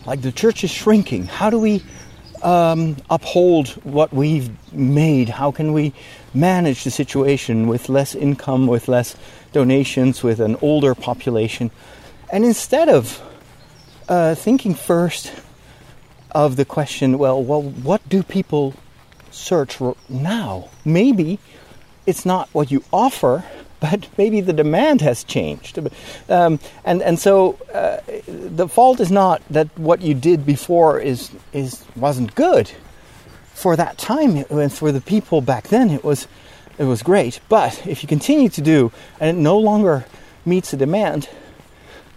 like 0.06 0.22
the 0.22 0.32
church 0.32 0.64
is 0.64 0.72
shrinking. 0.72 1.26
How 1.26 1.50
do 1.50 1.60
we 1.60 1.84
um, 2.44 2.98
uphold 3.10 3.70
what 3.84 4.14
we've 4.14 4.50
made? 4.74 5.30
How 5.30 5.52
can 5.52 5.74
we 5.74 5.94
manage 6.34 6.84
the 6.84 6.92
situation 6.92 7.68
with 7.68 7.90
less 7.90 8.16
income, 8.16 8.68
with 8.68 8.88
less 8.88 9.16
donations, 9.54 10.24
with 10.24 10.40
an 10.40 10.56
older 10.62 10.94
population? 10.94 11.72
And 12.32 12.46
instead 12.46 12.90
of 12.90 13.22
uh, 14.08 14.36
thinking 14.36 14.76
first 14.76 15.34
of 16.32 16.56
the 16.56 16.66
question, 16.66 17.18
well, 17.18 17.44
well, 17.44 17.62
what 17.64 18.08
do 18.08 18.22
people 18.22 18.76
search 19.32 19.76
for 19.76 19.96
now? 20.10 20.70
Maybe 20.86 21.40
it's 22.06 22.26
not 22.26 22.50
what 22.54 22.72
you 22.72 22.84
offer, 22.94 23.44
but 23.80 24.08
maybe 24.18 24.42
the 24.42 24.54
demand 24.54 25.02
has 25.02 25.24
changed. 25.24 25.80
Um, 26.30 26.60
and 26.84 27.02
and 27.02 27.20
so 27.20 27.58
uh, 27.74 28.00
the 28.28 28.68
fault 28.68 29.00
is 29.00 29.12
not 29.12 29.42
that 29.50 29.68
what 29.78 30.02
you 30.02 30.14
did 30.14 30.46
before 30.46 31.00
is 31.00 31.32
is 31.54 31.84
wasn't 31.96 32.36
good. 32.36 32.72
For 33.54 33.76
that 33.76 33.98
time 33.98 34.46
and 34.50 34.72
for 34.72 34.92
the 34.92 35.02
people 35.02 35.42
back 35.42 35.70
then, 35.70 35.90
it 35.90 36.04
was 36.04 36.28
it 36.78 36.86
was 36.86 37.02
great. 37.02 37.40
But 37.50 37.86
if 37.88 38.04
you 38.04 38.08
continue 38.08 38.50
to 38.50 38.62
do 38.62 38.92
and 39.20 39.38
it 39.38 39.42
no 39.42 39.58
longer 39.58 40.06
meets 40.46 40.72
the 40.72 40.78
demand, 40.78 41.30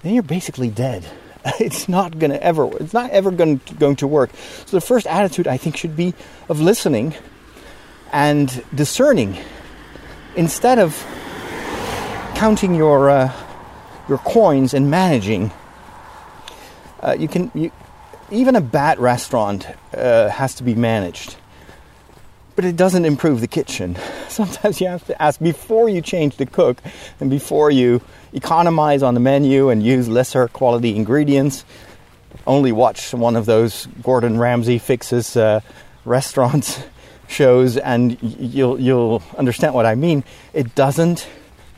then 0.02 0.14
you're 0.14 0.22
basically 0.22 0.70
dead. 0.70 1.04
It's 1.58 1.88
not 1.88 2.18
going 2.18 2.32
to 2.32 2.42
ever. 2.42 2.68
It's 2.76 2.92
not 2.92 3.10
ever 3.10 3.30
going 3.30 3.60
to, 3.60 3.74
going 3.74 3.96
to 3.96 4.06
work. 4.06 4.30
So 4.66 4.76
the 4.76 4.80
first 4.82 5.06
attitude 5.06 5.48
I 5.48 5.56
think 5.56 5.74
should 5.74 5.96
be 5.96 6.12
of 6.50 6.60
listening 6.60 7.14
and 8.12 8.62
discerning 8.74 9.38
instead 10.36 10.78
of 10.78 11.02
counting 12.40 12.74
your 12.74 13.10
uh, 13.10 13.30
your 14.08 14.16
coins 14.16 14.72
and 14.72 14.90
managing. 14.90 15.52
Uh, 17.02 17.14
you 17.18 17.28
can 17.28 17.50
you, 17.52 17.70
even 18.30 18.56
a 18.56 18.62
bad 18.62 18.98
restaurant 18.98 19.66
uh, 19.92 20.26
has 20.30 20.54
to 20.54 20.62
be 20.62 20.74
managed, 20.74 21.36
but 22.56 22.64
it 22.64 22.76
doesn't 22.76 23.04
improve 23.04 23.42
the 23.42 23.46
kitchen. 23.46 23.94
Sometimes 24.28 24.80
you 24.80 24.86
have 24.86 25.04
to 25.08 25.22
ask 25.22 25.38
before 25.38 25.90
you 25.90 26.00
change 26.00 26.38
the 26.38 26.46
cook 26.46 26.80
and 27.20 27.28
before 27.28 27.70
you 27.70 28.00
economize 28.32 29.02
on 29.02 29.12
the 29.12 29.20
menu 29.20 29.68
and 29.68 29.82
use 29.82 30.08
lesser 30.08 30.48
quality 30.48 30.96
ingredients. 30.96 31.66
Only 32.46 32.72
watch 32.72 33.12
one 33.12 33.36
of 33.36 33.44
those 33.44 33.84
Gordon 34.02 34.38
Ramsay 34.38 34.78
fixes 34.78 35.36
uh, 35.36 35.60
restaurants 36.06 36.80
shows, 37.28 37.76
and 37.76 38.16
you'll 38.22 38.80
you'll 38.80 39.22
understand 39.36 39.74
what 39.74 39.84
I 39.84 39.94
mean. 39.94 40.24
It 40.54 40.74
doesn't 40.74 41.28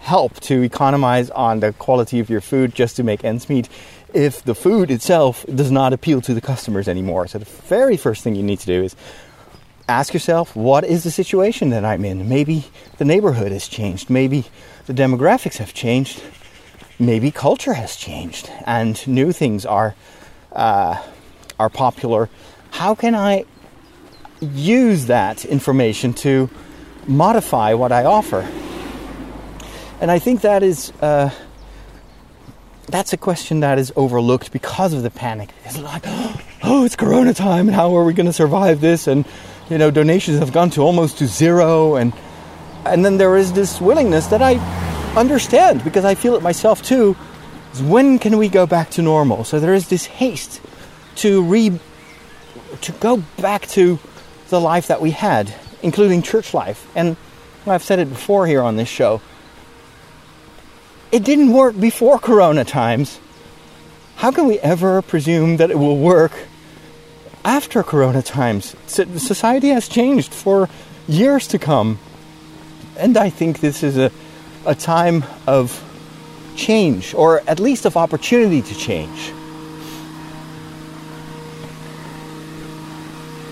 help 0.03 0.41
to 0.41 0.63
economize 0.63 1.31
on 1.31 1.61
the 1.61 1.73
quality 1.75 2.19
of 2.19 2.29
your 2.29 2.41
food 2.41 2.75
just 2.75 2.97
to 2.97 3.05
make 3.05 3.25
ends 3.25 3.49
meet 3.49 3.69
if 4.13 4.43
the 4.43 4.55
food 4.55 4.91
itself 4.91 5.47
does 5.47 5.71
not 5.71 5.93
appeal 5.93 6.21
to 6.21 6.35
the 6.35 6.41
customers 6.41 6.89
anymore. 6.89 7.29
So 7.29 7.39
the 7.39 7.45
very 7.45 7.97
first 7.97 8.25
thing 8.25 8.35
you 8.35 8.43
need 8.43 8.59
to 8.59 8.67
do 8.67 8.83
is 8.83 8.97
ask 9.89 10.13
yourself, 10.13 10.57
what 10.57 10.85
is 10.85 11.05
the 11.05 11.11
situation 11.11 11.71
that 11.71 11.85
I'm 11.85 12.05
in? 12.05 12.29
Maybe 12.29 12.65
the 12.99 13.05
neighborhood 13.05 13.53
has 13.53 13.69
changed. 13.69 14.11
Maybe 14.11 14.45
the 14.87 14.93
demographics 14.93 15.59
have 15.59 15.73
changed. 15.73 16.21
Maybe 16.99 17.31
culture 17.31 17.75
has 17.75 17.95
changed 17.97 18.51
and 18.67 19.07
new 19.07 19.33
things 19.33 19.65
are 19.65 19.95
uh, 20.53 21.01
are 21.59 21.71
popular. 21.71 22.29
How 22.73 22.95
can 22.97 23.15
I 23.15 23.45
use 24.41 25.07
that 25.07 25.45
information 25.45 26.13
to 26.15 26.51
modify 27.07 27.75
what 27.75 27.93
I 27.93 28.05
offer? 28.05 28.47
And 30.03 30.11
I 30.11 30.19
think 30.19 30.41
that 30.41 30.65
is 30.65 30.91
uh, 31.01 31.31
that's 32.89 33.13
a 33.13 33.17
question 33.17 33.61
that 33.61 33.79
is 33.79 33.93
overlooked 33.95 34.51
because 34.51 34.93
of 34.95 35.05
the 35.05 35.11
panic. 35.11 35.51
It's 35.65 35.79
like, 35.79 36.03
oh, 36.65 36.85
it's 36.85 36.97
Corona 36.97 37.33
time, 37.33 37.69
and 37.69 37.75
how 37.77 37.97
are 37.97 38.03
we 38.03 38.13
going 38.13 38.27
to 38.27 38.33
survive 38.33 38.81
this? 38.81 39.07
And 39.07 39.25
you 39.71 39.79
know, 39.79 39.93
donations 39.93 40.41
have 40.41 40.53
gone 40.53 40.71
to 40.71 40.81
almost 40.81 41.19
to 41.19 41.29
zero, 41.29 41.95
and 41.95 42.13
and 42.85 43.05
then 43.05 43.17
there 43.17 43.37
is 43.37 43.53
this 43.53 43.81
willingness 43.81 44.27
that 44.27 44.43
I 44.43 44.57
understand 45.15 45.85
because 45.85 46.05
I 46.05 46.17
feel 46.17 46.35
it 46.35 46.43
myself 46.43 46.83
too. 46.83 47.17
Is 47.73 47.81
when 47.81 48.19
can 48.19 48.39
we 48.39 48.49
go 48.49 48.67
back 48.67 48.91
to 48.91 49.03
normal? 49.03 49.45
So 49.45 49.61
there 49.61 49.73
is 49.73 49.89
this 49.89 50.07
haste 50.07 50.61
to 51.23 51.45
re 51.45 51.79
to 52.81 52.93
go 52.93 53.19
back 53.41 53.69
to 53.69 54.01
the 54.49 54.61
life 54.61 54.89
that 54.89 55.01
we 55.01 55.13
had, 55.13 55.55
including 55.81 56.23
church 56.23 56.55
life. 56.55 56.91
And 56.97 57.17
I've 57.69 57.85
said 57.85 58.01
it 58.01 58.09
before 58.09 58.49
here 58.49 58.63
on 58.63 58.75
this 58.75 58.89
show 58.89 59.23
it 61.13 61.25
didn't 61.25 61.53
work 61.53 61.79
before 61.79 62.19
Corona 62.19 62.65
times. 62.65 63.21
How 64.17 64.33
can 64.33 64.47
we 64.47 64.59
ever 64.61 65.03
presume 65.03 65.59
that 65.59 65.71
it 65.71 65.79
will 65.79 65.99
work 65.99 66.33
after 67.45 67.83
Corona 67.83 68.23
times? 68.23 68.75
Society 68.87 69.69
has 69.69 69.89
changed 69.89 70.33
for 70.33 70.71
years 71.07 71.47
to 71.49 71.59
come. 71.59 71.99
And 72.97 73.17
I 73.19 73.29
think 73.29 73.61
this 73.61 73.83
is 73.83 73.99
a, 73.99 74.11
a 74.65 74.75
time 74.75 75.25
of 75.47 75.85
change, 76.57 77.15
or 77.15 77.43
at 77.47 77.61
least 77.61 77.85
of 77.85 77.97
opportunity 77.97 78.63
to 78.63 78.75
change. 78.75 79.33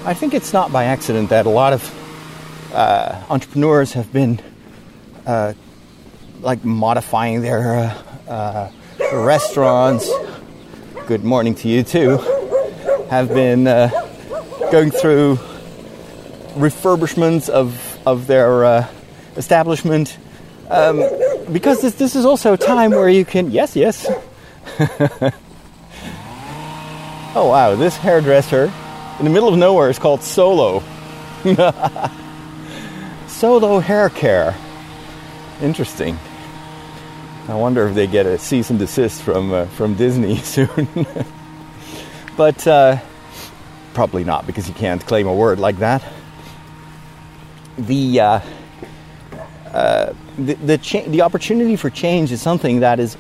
I 0.05 0.15
think 0.15 0.33
it's 0.33 0.53
not 0.53 0.73
by 0.73 0.85
accident 0.85 1.29
that 1.29 1.45
a 1.45 1.51
lot 1.51 1.75
of 1.75 2.73
uh, 2.73 3.23
entrepreneurs 3.29 3.93
have 3.93 4.11
been 4.13 4.41
uh, 5.27 5.53
like 6.43 6.65
modifying 6.65 7.43
their 7.43 7.75
uh, 7.77 7.93
uh, 8.29 8.71
restaurants. 9.13 10.11
Good 11.07 11.25
morning 11.25 11.55
to 11.57 11.69
you 11.69 11.83
too. 11.83 12.19
Have 13.11 13.29
been 13.29 13.67
uh, 13.67 13.91
going 14.71 14.91
through 14.91 15.37
refurbishments 16.55 17.49
of 17.49 17.99
of 18.07 18.27
their 18.27 18.65
uh, 18.65 18.89
establishment 19.37 20.17
um, 20.71 21.03
because 21.53 21.81
this 21.83 21.95
this 21.95 22.17
is 22.17 22.25
also 22.25 22.55
a 22.55 22.57
time 22.57 22.91
where 22.91 23.09
you 23.09 23.25
can 23.25 23.51
yes 23.51 23.77
yes. 23.77 24.07
oh 27.35 27.49
wow, 27.49 27.75
this 27.75 27.97
hairdresser 27.97 28.73
in 29.19 29.25
the 29.25 29.31
middle 29.31 29.49
of 29.49 29.59
nowhere 29.59 29.91
is 29.91 29.99
called 29.99 30.23
Solo. 30.23 30.83
Solo 33.27 33.81
hair 33.81 34.09
care. 34.11 34.55
Interesting. 35.61 36.19
I 37.51 37.57
wonder 37.57 37.89
if 37.89 37.97
they 37.97 38.07
get 38.07 38.27
a 38.27 38.39
cease 38.39 38.71
and 38.71 38.79
desist 38.79 39.23
from 39.23 39.53
uh, 39.53 39.67
from 39.67 39.95
Disney 39.95 40.37
soon. 40.55 40.87
but 42.37 42.65
uh, 42.65 42.99
probably 43.93 44.23
not 44.23 44.47
because 44.47 44.69
you 44.69 44.75
can't 44.75 45.05
claim 45.05 45.27
a 45.27 45.35
word 45.35 45.59
like 45.59 45.79
that. 45.79 46.01
The 47.77 48.21
uh, 48.21 48.41
uh, 49.67 50.15
the 50.39 50.55
the, 50.55 50.79
cha- 50.79 51.09
the, 51.09 51.23
opportunity 51.23 51.75
for 51.75 51.91
change 51.91 52.31
is 52.31 52.41
something 52.41 52.81
that 52.81 53.01
is 53.01 53.17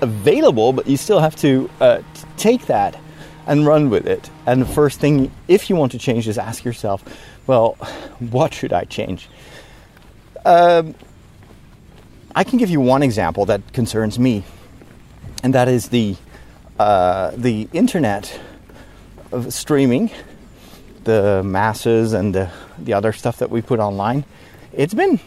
available, 0.00 0.72
but 0.72 0.88
you 0.88 0.96
still 0.96 1.20
have 1.20 1.36
to 1.36 1.70
uh, 1.80 2.02
take 2.36 2.66
that 2.66 2.98
and 3.46 3.64
run 3.64 3.88
with 3.88 4.08
it. 4.08 4.30
And 4.46 4.62
the 4.62 4.66
first 4.66 4.98
thing, 4.98 5.30
if 5.46 5.70
you 5.70 5.76
want 5.76 5.92
to 5.92 5.98
change, 5.98 6.26
is 6.26 6.38
ask 6.38 6.64
yourself, 6.64 7.04
well, 7.46 7.74
what 8.18 8.52
should 8.52 8.72
I 8.72 8.82
change? 8.84 9.28
Um, 10.44 10.96
I 12.34 12.44
can 12.44 12.58
give 12.58 12.70
you 12.70 12.80
one 12.80 13.02
example 13.02 13.46
that 13.46 13.72
concerns 13.72 14.18
me, 14.18 14.44
and 15.42 15.54
that 15.54 15.68
is 15.68 15.88
the 15.88 16.16
uh, 16.78 17.32
the 17.36 17.68
internet 17.72 18.40
of 19.32 19.52
streaming, 19.52 20.10
the 21.04 21.42
masses 21.42 22.12
and 22.12 22.34
the, 22.34 22.50
the 22.78 22.94
other 22.94 23.12
stuff 23.12 23.38
that 23.38 23.50
we 23.50 23.60
put 23.60 23.80
online. 23.80 24.24
It's 24.72 24.94
been 24.94 25.20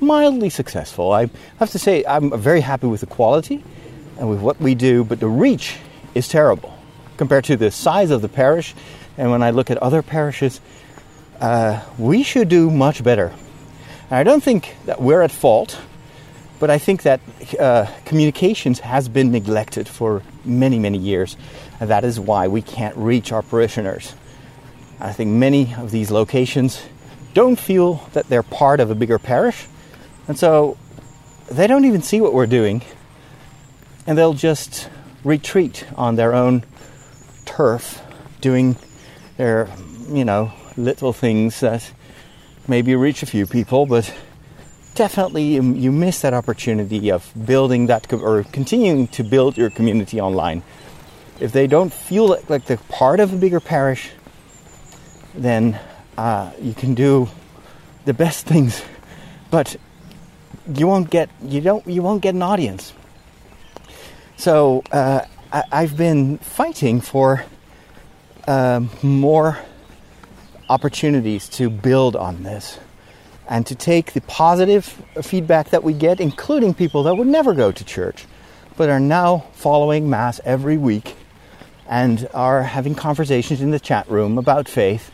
mildly 0.00 0.50
successful. 0.50 1.12
I 1.12 1.30
have 1.58 1.70
to 1.70 1.78
say 1.78 2.04
I'm 2.06 2.38
very 2.38 2.60
happy 2.60 2.88
with 2.88 3.00
the 3.00 3.06
quality 3.06 3.64
and 4.18 4.28
with 4.28 4.40
what 4.40 4.60
we 4.60 4.74
do, 4.74 5.04
but 5.04 5.20
the 5.20 5.28
reach 5.28 5.78
is 6.14 6.28
terrible 6.28 6.76
compared 7.16 7.44
to 7.44 7.56
the 7.56 7.70
size 7.70 8.10
of 8.10 8.20
the 8.20 8.28
parish. 8.28 8.74
And 9.16 9.30
when 9.30 9.42
I 9.42 9.50
look 9.50 9.70
at 9.70 9.78
other 9.78 10.02
parishes, 10.02 10.60
uh, 11.40 11.82
we 11.98 12.22
should 12.22 12.48
do 12.48 12.70
much 12.70 13.02
better. 13.02 13.32
And 14.10 14.18
I 14.18 14.24
don't 14.24 14.42
think 14.42 14.76
that 14.84 15.00
we're 15.00 15.22
at 15.22 15.30
fault 15.30 15.78
but 16.62 16.70
I 16.70 16.78
think 16.78 17.02
that 17.02 17.20
uh, 17.58 17.86
communications 18.04 18.78
has 18.78 19.08
been 19.08 19.32
neglected 19.32 19.88
for 19.88 20.22
many, 20.44 20.78
many 20.78 20.96
years, 20.96 21.36
and 21.80 21.90
that 21.90 22.04
is 22.04 22.20
why 22.20 22.46
we 22.46 22.62
can't 22.62 22.96
reach 22.96 23.32
our 23.32 23.42
parishioners. 23.42 24.14
I 25.00 25.12
think 25.12 25.32
many 25.32 25.74
of 25.74 25.90
these 25.90 26.12
locations 26.12 26.80
don't 27.34 27.58
feel 27.58 28.08
that 28.12 28.28
they're 28.28 28.44
part 28.44 28.78
of 28.78 28.92
a 28.92 28.94
bigger 28.94 29.18
parish, 29.18 29.66
and 30.28 30.38
so 30.38 30.78
they 31.50 31.66
don't 31.66 31.84
even 31.84 32.00
see 32.00 32.20
what 32.20 32.32
we're 32.32 32.46
doing, 32.46 32.82
and 34.06 34.16
they'll 34.16 34.32
just 34.32 34.88
retreat 35.24 35.84
on 35.96 36.14
their 36.14 36.32
own 36.32 36.64
turf, 37.44 38.00
doing 38.40 38.76
their, 39.36 39.68
you 40.08 40.24
know, 40.24 40.52
little 40.76 41.12
things 41.12 41.58
that 41.58 41.92
maybe 42.68 42.94
reach 42.94 43.24
a 43.24 43.26
few 43.26 43.48
people, 43.48 43.84
but 43.84 44.14
definitely 44.94 45.54
you, 45.54 45.92
miss 45.92 46.20
that 46.20 46.34
opportunity 46.34 47.10
of 47.10 47.32
building 47.46 47.86
that 47.86 48.08
co- 48.08 48.18
or 48.18 48.44
continuing 48.44 49.08
to 49.08 49.24
build 49.24 49.56
your 49.56 49.70
community 49.70 50.20
online. 50.20 50.62
If 51.40 51.52
they 51.52 51.66
don't 51.66 51.92
feel 51.92 52.28
like, 52.28 52.50
like 52.50 52.66
they're 52.66 52.76
part 52.76 53.20
of 53.20 53.32
a 53.32 53.36
bigger 53.36 53.60
parish, 53.60 54.10
then 55.34 55.78
uh, 56.16 56.52
you 56.60 56.74
can 56.74 56.94
do 56.94 57.28
the 58.04 58.14
best 58.14 58.46
things, 58.52 58.82
but 59.50 59.76
you 60.74 60.86
won't 60.86 61.10
get 61.10 61.28
you 61.42 61.60
don't 61.60 61.84
you 61.86 62.02
won't 62.02 62.22
get 62.22 62.34
an 62.34 62.42
audience. 62.42 62.92
So 64.36 64.82
uh, 64.92 65.24
I, 65.52 65.82
have 65.82 65.96
been 65.96 66.38
fighting 66.38 67.00
for 67.00 67.44
um, 68.46 68.90
more 69.02 69.58
opportunities 70.68 71.48
to 71.50 71.70
build 71.70 72.16
on 72.16 72.42
this 72.42 72.78
and 73.48 73.66
to 73.66 73.74
take 73.74 74.12
the 74.12 74.20
positive 74.22 74.84
feedback 75.22 75.70
that 75.70 75.82
we 75.82 75.92
get, 75.92 76.20
including 76.20 76.74
people 76.74 77.02
that 77.02 77.16
would 77.16 77.26
never 77.26 77.54
go 77.54 77.72
to 77.72 77.84
church 77.84 78.26
but 78.76 78.88
are 78.88 79.00
now 79.00 79.44
following 79.52 80.08
Mass 80.08 80.40
every 80.44 80.76
week 80.76 81.14
and 81.88 82.28
are 82.32 82.62
having 82.62 82.94
conversations 82.94 83.60
in 83.60 83.70
the 83.70 83.80
chat 83.80 84.08
room 84.08 84.38
about 84.38 84.68
faith, 84.68 85.10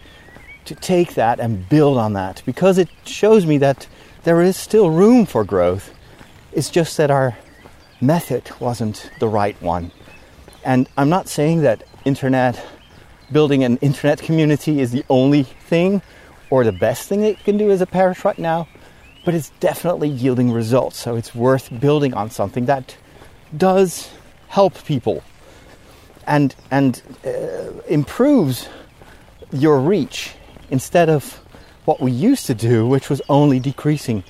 to 0.64 0.74
take 0.74 1.14
that 1.14 1.40
and 1.40 1.68
build 1.68 1.96
on 1.96 2.12
that 2.12 2.42
because 2.44 2.78
it 2.78 2.88
shows 3.04 3.46
me 3.46 3.58
that 3.58 3.86
there 4.24 4.42
is 4.42 4.56
still 4.56 4.90
room 4.90 5.24
for 5.24 5.42
growth. 5.42 5.92
It's 6.52 6.70
just 6.70 6.96
that 6.98 7.10
our 7.10 7.36
method 8.00 8.50
wasn't 8.60 9.10
the 9.18 9.28
right 9.28 9.60
one. 9.62 9.90
And 10.64 10.88
I'm 10.98 11.08
not 11.08 11.28
saying 11.28 11.62
that 11.62 11.84
internet, 12.04 12.62
building 13.32 13.64
an 13.64 13.78
internet 13.78 14.20
community 14.20 14.80
is 14.80 14.92
the 14.92 15.04
only 15.08 15.44
thing 15.44 16.02
or 16.50 16.64
the 16.64 16.72
best 16.72 17.08
thing 17.08 17.24
you 17.24 17.34
can 17.34 17.56
do 17.56 17.70
as 17.70 17.80
a 17.80 17.87
parish 17.87 18.24
right 18.24 18.38
now, 18.38 18.68
but 19.24 19.34
it's 19.34 19.50
definitely 19.61 20.08
yielding 20.08 20.50
results. 20.50 20.98
So 20.98 21.16
it's 21.16 21.34
worth 21.34 21.68
building 21.80 22.14
on 22.14 22.30
something 22.30 22.66
that 22.66 22.96
does 23.56 24.11
help 24.48 24.84
people 24.84 25.22
and 26.26 26.54
and 26.70 27.02
uh, 27.24 27.72
improves 27.88 28.68
your 29.52 29.80
reach 29.80 30.34
instead 30.70 31.08
of 31.08 31.40
what 31.87 32.00
we 32.00 32.12
used 32.12 32.46
to 32.46 32.54
do, 32.54 32.87
which 32.87 33.08
was 33.08 33.22
only 33.28 33.58
decreasing 33.58 34.22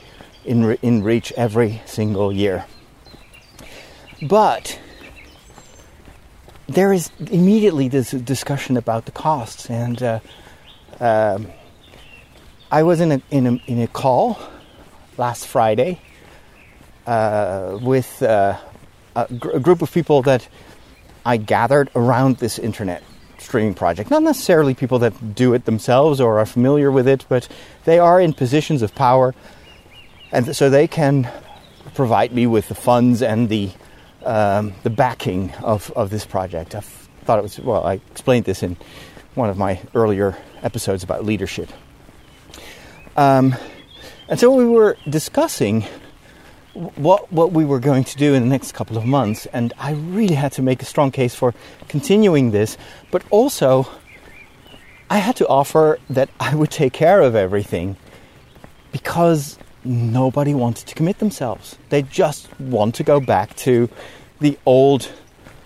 in 0.45 0.65
re- 0.65 0.79
in 0.81 1.03
reach 1.03 1.33
every 1.37 1.83
single 1.85 2.33
year. 2.33 2.65
But 4.23 4.79
there 6.69 6.93
is 6.93 7.11
immediately 7.31 7.89
this 7.89 8.13
discussion 8.13 8.77
about 8.77 9.07
the 9.07 9.13
costs, 9.13 9.69
and 9.71 10.03
uh, 10.03 10.21
um, 11.01 11.49
I 12.71 12.83
was 12.83 13.01
in 13.01 13.13
a, 13.13 13.23
in 13.31 13.47
a 13.47 13.53
in 13.67 13.81
a 13.81 13.87
call 13.87 14.39
last 15.17 15.47
Friday 15.47 16.01
uh, 17.07 17.79
with 17.81 18.23
uh, 18.23 18.59
a, 19.17 19.27
gr- 19.33 19.53
a 19.53 19.61
group 19.61 19.81
of 19.81 19.91
people 19.91 20.21
that 20.23 20.47
I 21.25 21.39
gathered 21.39 21.89
around 21.97 22.37
this 22.39 22.59
internet 22.59 23.03
streaming 23.39 23.73
project. 23.73 24.11
Not 24.11 24.23
necessarily 24.23 24.75
people 24.75 24.99
that 24.99 25.35
do 25.35 25.55
it 25.55 25.65
themselves 25.65 26.21
or 26.21 26.39
are 26.39 26.45
familiar 26.45 26.91
with 26.91 27.09
it, 27.09 27.25
but 27.31 27.49
they 27.87 27.99
are 27.99 28.21
in 28.21 28.35
positions 28.35 28.83
of 28.83 28.95
power, 28.95 29.35
and 30.31 30.55
so 30.55 30.69
they 30.69 30.87
can 30.87 31.31
provide 31.95 32.33
me 32.33 32.47
with 32.47 32.69
the 32.69 32.75
funds 32.75 33.23
and 33.23 33.49
the 33.49 33.71
um, 34.27 34.75
the 34.83 34.91
backing 34.91 35.53
of, 35.63 35.91
of 35.97 36.11
this 36.11 36.27
project. 36.27 36.75
I 36.75 36.81
thought 36.81 37.39
it 37.39 37.43
was 37.43 37.59
well. 37.59 37.87
I 37.87 37.95
explained 38.11 38.45
this 38.45 38.63
in 38.63 38.77
one 39.35 39.49
of 39.49 39.57
my 39.57 39.81
earlier 39.95 40.37
episodes 40.63 41.03
about 41.03 41.25
leadership. 41.25 41.71
Um, 43.19 43.57
and 44.29 44.39
so 44.39 44.55
we 44.55 44.65
were 44.65 44.97
discussing 45.09 45.85
what 46.95 47.33
what 47.33 47.51
we 47.51 47.65
were 47.65 47.81
going 47.81 48.05
to 48.05 48.17
do 48.17 48.33
in 48.33 48.45
the 48.45 48.49
next 48.49 48.71
couple 48.75 48.97
of 48.97 49.05
months, 49.05 49.47
and 49.47 49.73
I 49.77 49.95
really 49.95 50.37
had 50.37 50.53
to 50.53 50.63
make 50.63 50.83
a 50.83 50.85
strong 50.85 51.11
case 51.11 51.35
for 51.35 51.53
continuing 51.89 52.53
this, 52.53 52.79
but 53.11 53.25
also 53.31 53.89
I 55.11 55.19
had 55.19 55.35
to 55.37 55.49
offer 55.49 55.99
that 56.09 56.31
I 56.39 56.55
would 56.55 56.71
take 56.71 56.93
care 56.93 57.21
of 57.21 57.35
everything 57.35 57.97
because 58.93 59.59
nobody 59.83 60.55
wanted 60.55 60.87
to 60.87 60.95
commit 60.95 61.19
themselves. 61.19 61.77
They 61.89 62.03
just 62.03 62.49
want 62.61 62.95
to 62.95 63.03
go 63.03 63.19
back 63.19 63.57
to 63.67 63.91
the 64.39 64.57
old 64.65 65.11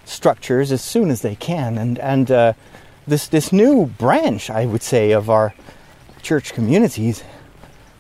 structures 0.07 0.73
as 0.73 0.81
soon 0.81 1.11
as 1.11 1.21
they 1.21 1.35
can, 1.35 1.77
and 1.77 1.99
and 1.99 2.31
uh, 2.31 2.53
this 3.07 3.29
this 3.29 3.53
new 3.53 3.85
branch, 3.85 4.49
I 4.49 4.65
would 4.65 4.83
say, 4.83 5.11
of 5.11 5.29
our 5.29 5.53
church 6.23 6.55
communities 6.55 7.23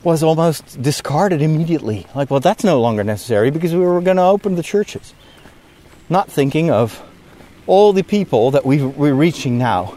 was 0.04 0.22
almost 0.22 0.80
discarded 0.82 1.42
immediately. 1.42 2.06
Like, 2.14 2.30
well, 2.30 2.40
that's 2.40 2.64
no 2.64 2.80
longer 2.80 3.04
necessary 3.04 3.50
because 3.50 3.72
we 3.72 3.80
were 3.80 4.00
going 4.00 4.16
to 4.16 4.24
open 4.24 4.56
the 4.56 4.62
churches. 4.62 5.14
Not 6.08 6.30
thinking 6.30 6.70
of 6.70 7.02
all 7.66 7.92
the 7.92 8.02
people 8.02 8.50
that 8.52 8.66
we 8.66 8.80
are 8.82 9.14
reaching 9.14 9.58
now 9.58 9.94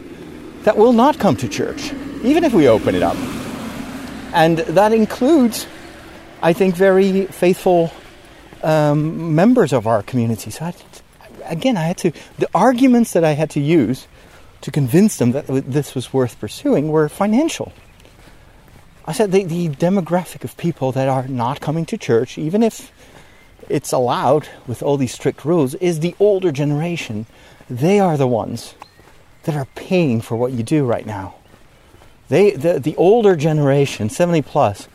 that 0.62 0.76
will 0.76 0.92
not 0.92 1.18
come 1.18 1.36
to 1.36 1.48
church, 1.48 1.92
even 2.22 2.44
if 2.44 2.52
we 2.52 2.68
open 2.68 2.94
it 2.94 3.02
up. 3.02 3.16
And 4.32 4.58
that 4.58 4.92
includes, 4.92 5.66
I 6.42 6.52
think, 6.52 6.74
very 6.74 7.26
faithful 7.26 7.92
um, 8.62 9.34
members 9.34 9.72
of 9.72 9.86
our 9.86 10.02
community. 10.02 10.50
So, 10.50 10.66
I, 10.66 10.74
again, 11.44 11.76
I 11.76 11.84
had 11.84 11.98
to, 11.98 12.12
the 12.38 12.48
arguments 12.54 13.12
that 13.12 13.24
I 13.24 13.32
had 13.32 13.50
to 13.50 13.60
use 13.60 14.06
to 14.62 14.70
convince 14.70 15.18
them 15.18 15.32
that 15.32 15.46
this 15.46 15.94
was 15.94 16.12
worth 16.12 16.38
pursuing 16.40 16.88
were 16.88 17.08
financial. 17.08 17.72
I 19.06 19.12
said 19.12 19.30
the, 19.30 19.44
the 19.44 19.68
demographic 19.68 20.42
of 20.42 20.56
people 20.56 20.92
that 20.92 21.08
are 21.08 21.28
not 21.28 21.60
coming 21.60 21.86
to 21.86 21.96
church, 21.96 22.38
even 22.38 22.62
if 22.62 22.90
it's 23.68 23.92
allowed 23.92 24.48
with 24.66 24.82
all 24.82 24.96
these 24.96 25.14
strict 25.14 25.44
rules, 25.44 25.74
is 25.76 26.00
the 26.00 26.14
older 26.18 26.50
generation. 26.50 27.26
They 27.70 28.00
are 28.00 28.16
the 28.16 28.26
ones 28.26 28.74
that 29.44 29.54
are 29.54 29.68
paying 29.76 30.20
for 30.20 30.36
what 30.36 30.52
you 30.52 30.62
do 30.62 30.84
right 30.84 31.06
now. 31.06 31.36
They, 32.28 32.50
the, 32.50 32.80
the 32.80 32.96
older 32.96 33.36
generation, 33.36 34.10
70 34.10 34.42
plus, 34.42 34.88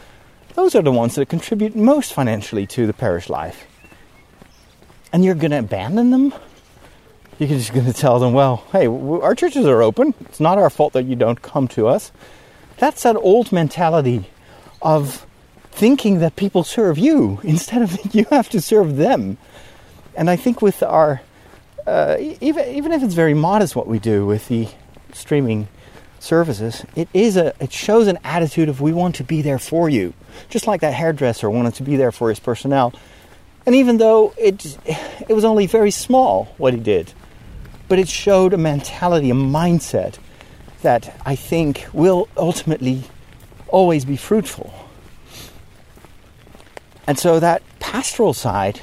those 0.56 0.76
are 0.76 0.82
the 0.82 0.91
ones 0.91 1.15
that 1.15 1.30
contribute 1.30 1.76
most 1.76 2.13
financially 2.13 2.67
to 2.67 2.86
the 2.86 2.93
parish 2.93 3.30
life. 3.30 3.65
And 5.13 5.24
you're 5.24 5.36
going 5.36 5.52
to 5.52 5.60
abandon 5.60 6.12
them? 6.12 6.34
You're 7.39 7.50
just 7.50 7.74
going 7.74 7.86
to 7.86 7.93
tell 7.93 8.19
them, 8.19 8.34
well, 8.34 8.65
hey, 8.74 8.88
our 8.88 9.34
churches 9.36 9.65
are 9.65 9.82
open. 9.82 10.13
It's 10.21 10.41
not 10.41 10.58
our 10.58 10.69
fault 10.69 10.93
that 10.93 11.06
you 11.06 11.15
don't 11.15 11.41
come 11.41 11.69
to 11.69 11.88
us. 11.88 12.12
That's 12.82 13.04
that 13.04 13.15
old 13.15 13.52
mentality 13.52 14.26
of 14.82 15.28
thinking 15.70 16.17
that 16.17 16.36
people 16.36 16.63
serve 16.63 16.98
you 16.98 17.39
instead 17.44 17.84
of 17.84 18.15
you 18.15 18.26
have 18.32 18.50
to 18.50 18.60
serve 18.60 18.98
them. 18.98 19.38
And 20.15 20.32
I 20.32 20.36
think 20.36 20.63
with 20.63 20.82
our, 20.82 21.22
uh, 21.86 22.17
even 22.20 22.67
even 22.70 22.91
if 22.91 23.04
it's 23.04 23.13
very 23.13 23.36
modest 23.36 23.76
what 23.76 23.86
we 23.86 24.00
do 24.00 24.26
with 24.26 24.48
the 24.48 24.67
streaming 25.13 25.67
services, 26.20 26.84
it 26.96 27.08
is 27.13 27.38
a 27.38 27.54
it 27.60 27.72
shows 27.72 28.08
an 28.08 28.17
attitude 28.24 28.67
of 28.67 28.82
we 28.82 28.94
want 28.94 29.13
to 29.17 29.24
be 29.24 29.44
there 29.44 29.60
for 29.60 29.88
you, 29.88 30.15
just 30.50 30.65
like 30.65 30.82
that 30.82 30.96
hairdresser 30.96 31.52
wanted 31.52 31.76
to 31.76 31.84
be 31.84 31.98
there 31.98 32.12
for 32.12 32.30
his 32.30 32.39
personnel. 32.39 32.96
And 33.67 33.76
even 33.76 33.98
though 33.98 34.34
it 34.39 34.76
it 35.30 35.34
was 35.36 35.46
only 35.46 35.67
very 35.67 35.91
small 35.91 36.46
what 36.58 36.74
he 36.74 36.80
did, 36.80 37.13
but 37.88 38.00
it 38.00 38.10
showed 38.10 38.54
a 38.54 38.58
mentality, 38.58 39.30
a 39.30 39.36
mindset 39.36 40.17
that 40.82 41.20
I 41.26 41.36
think 41.36 41.88
will 41.94 42.28
ultimately 42.38 43.04
always 43.67 44.06
be 44.06 44.17
fruitful. 44.17 44.74
And 47.08 47.17
so 47.17 47.39
that 47.39 47.63
pastoral 47.80 48.34
side 48.34 48.80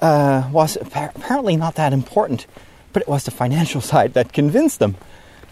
uh, 0.00 0.48
was 0.52 0.76
apparently 0.76 1.56
not 1.56 1.76
that 1.76 1.92
important, 1.92 2.46
but 2.92 3.02
it 3.02 3.08
was 3.08 3.24
the 3.24 3.30
financial 3.30 3.80
side 3.92 4.14
that 4.14 4.32
convinced 4.32 4.78
them 4.78 4.96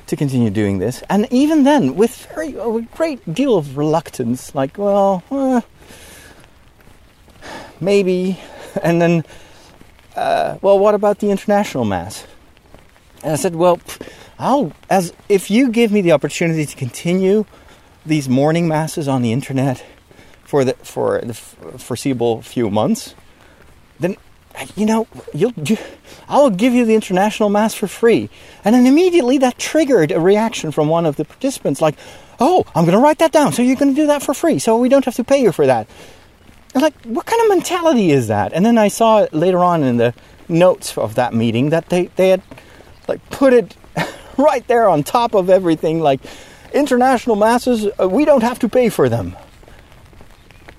to 0.06 0.16
continue 0.16 0.50
doing 0.50 0.78
this. 0.78 1.02
And 1.08 1.26
even 1.30 1.64
then, 1.64 1.94
with 1.94 2.26
very 2.34 2.54
a 2.56 2.80
great 2.94 3.20
deal 3.32 3.56
of 3.56 3.78
reluctance, 3.78 4.54
like, 4.54 4.76
well, 4.76 5.22
uh, 5.30 5.60
maybe. 7.80 8.38
And 8.82 9.02
then, 9.02 9.22
uh, 10.16 10.56
well, 10.62 10.78
what 10.78 10.94
about 10.94 11.18
the 11.18 11.30
international 11.30 11.84
mass? 11.84 12.26
And 13.22 13.32
I 13.32 13.36
said, 13.36 13.54
well. 13.54 13.78
I'll 14.38 14.72
as 14.90 15.12
if 15.28 15.50
you 15.50 15.70
give 15.70 15.92
me 15.92 16.00
the 16.00 16.12
opportunity 16.12 16.66
to 16.66 16.76
continue 16.76 17.44
these 18.04 18.28
morning 18.28 18.68
masses 18.68 19.08
on 19.08 19.22
the 19.22 19.32
internet 19.32 19.84
for 20.44 20.64
the 20.64 20.74
for 20.74 21.20
the 21.20 21.34
foreseeable 21.34 22.42
few 22.42 22.70
months, 22.70 23.14
then 24.00 24.16
you 24.76 24.84
know 24.84 25.06
you'll 25.32 25.52
you, 25.64 25.78
I'll 26.28 26.50
give 26.50 26.72
you 26.74 26.84
the 26.84 26.94
international 26.94 27.48
mass 27.48 27.74
for 27.74 27.86
free. 27.86 28.28
And 28.64 28.74
then 28.74 28.86
immediately 28.86 29.38
that 29.38 29.58
triggered 29.58 30.12
a 30.12 30.20
reaction 30.20 30.72
from 30.72 30.88
one 30.88 31.06
of 31.06 31.16
the 31.16 31.24
participants, 31.24 31.80
like, 31.80 31.96
"Oh, 32.38 32.64
I'm 32.74 32.84
going 32.84 32.96
to 32.96 33.02
write 33.02 33.18
that 33.18 33.32
down. 33.32 33.52
So 33.52 33.62
you're 33.62 33.76
going 33.76 33.94
to 33.94 34.00
do 34.00 34.08
that 34.08 34.22
for 34.22 34.34
free. 34.34 34.58
So 34.58 34.76
we 34.76 34.88
don't 34.88 35.04
have 35.04 35.14
to 35.16 35.24
pay 35.24 35.40
you 35.40 35.52
for 35.52 35.66
that." 35.66 35.86
Like, 36.74 36.94
what 37.04 37.26
kind 37.26 37.42
of 37.42 37.48
mentality 37.48 38.10
is 38.10 38.28
that? 38.28 38.52
And 38.54 38.64
then 38.64 38.78
I 38.78 38.88
saw 38.88 39.26
later 39.32 39.58
on 39.58 39.82
in 39.82 39.98
the 39.98 40.14
notes 40.48 40.96
of 40.96 41.14
that 41.14 41.34
meeting 41.34 41.70
that 41.70 41.88
they 41.88 42.06
they 42.16 42.30
had 42.30 42.42
like 43.08 43.28
put 43.30 43.52
it 43.52 43.76
right 44.36 44.66
there 44.66 44.88
on 44.88 45.02
top 45.02 45.34
of 45.34 45.50
everything 45.50 46.00
like 46.00 46.20
international 46.72 47.36
masses, 47.36 47.86
uh, 48.00 48.08
we 48.08 48.24
don't 48.24 48.42
have 48.42 48.58
to 48.60 48.68
pay 48.68 48.88
for 48.88 49.08
them. 49.08 49.36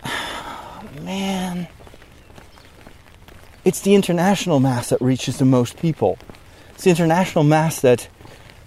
Man. 1.02 1.68
It's 3.66 3.82
the 3.82 3.96
international 3.96 4.60
mass 4.60 4.90
that 4.90 5.02
reaches 5.02 5.38
the 5.38 5.46
most 5.46 5.78
people. 5.78 6.18
It's 6.74 6.84
the 6.84 6.90
international 6.90 7.46
mass 7.46 7.80
that 7.82 8.10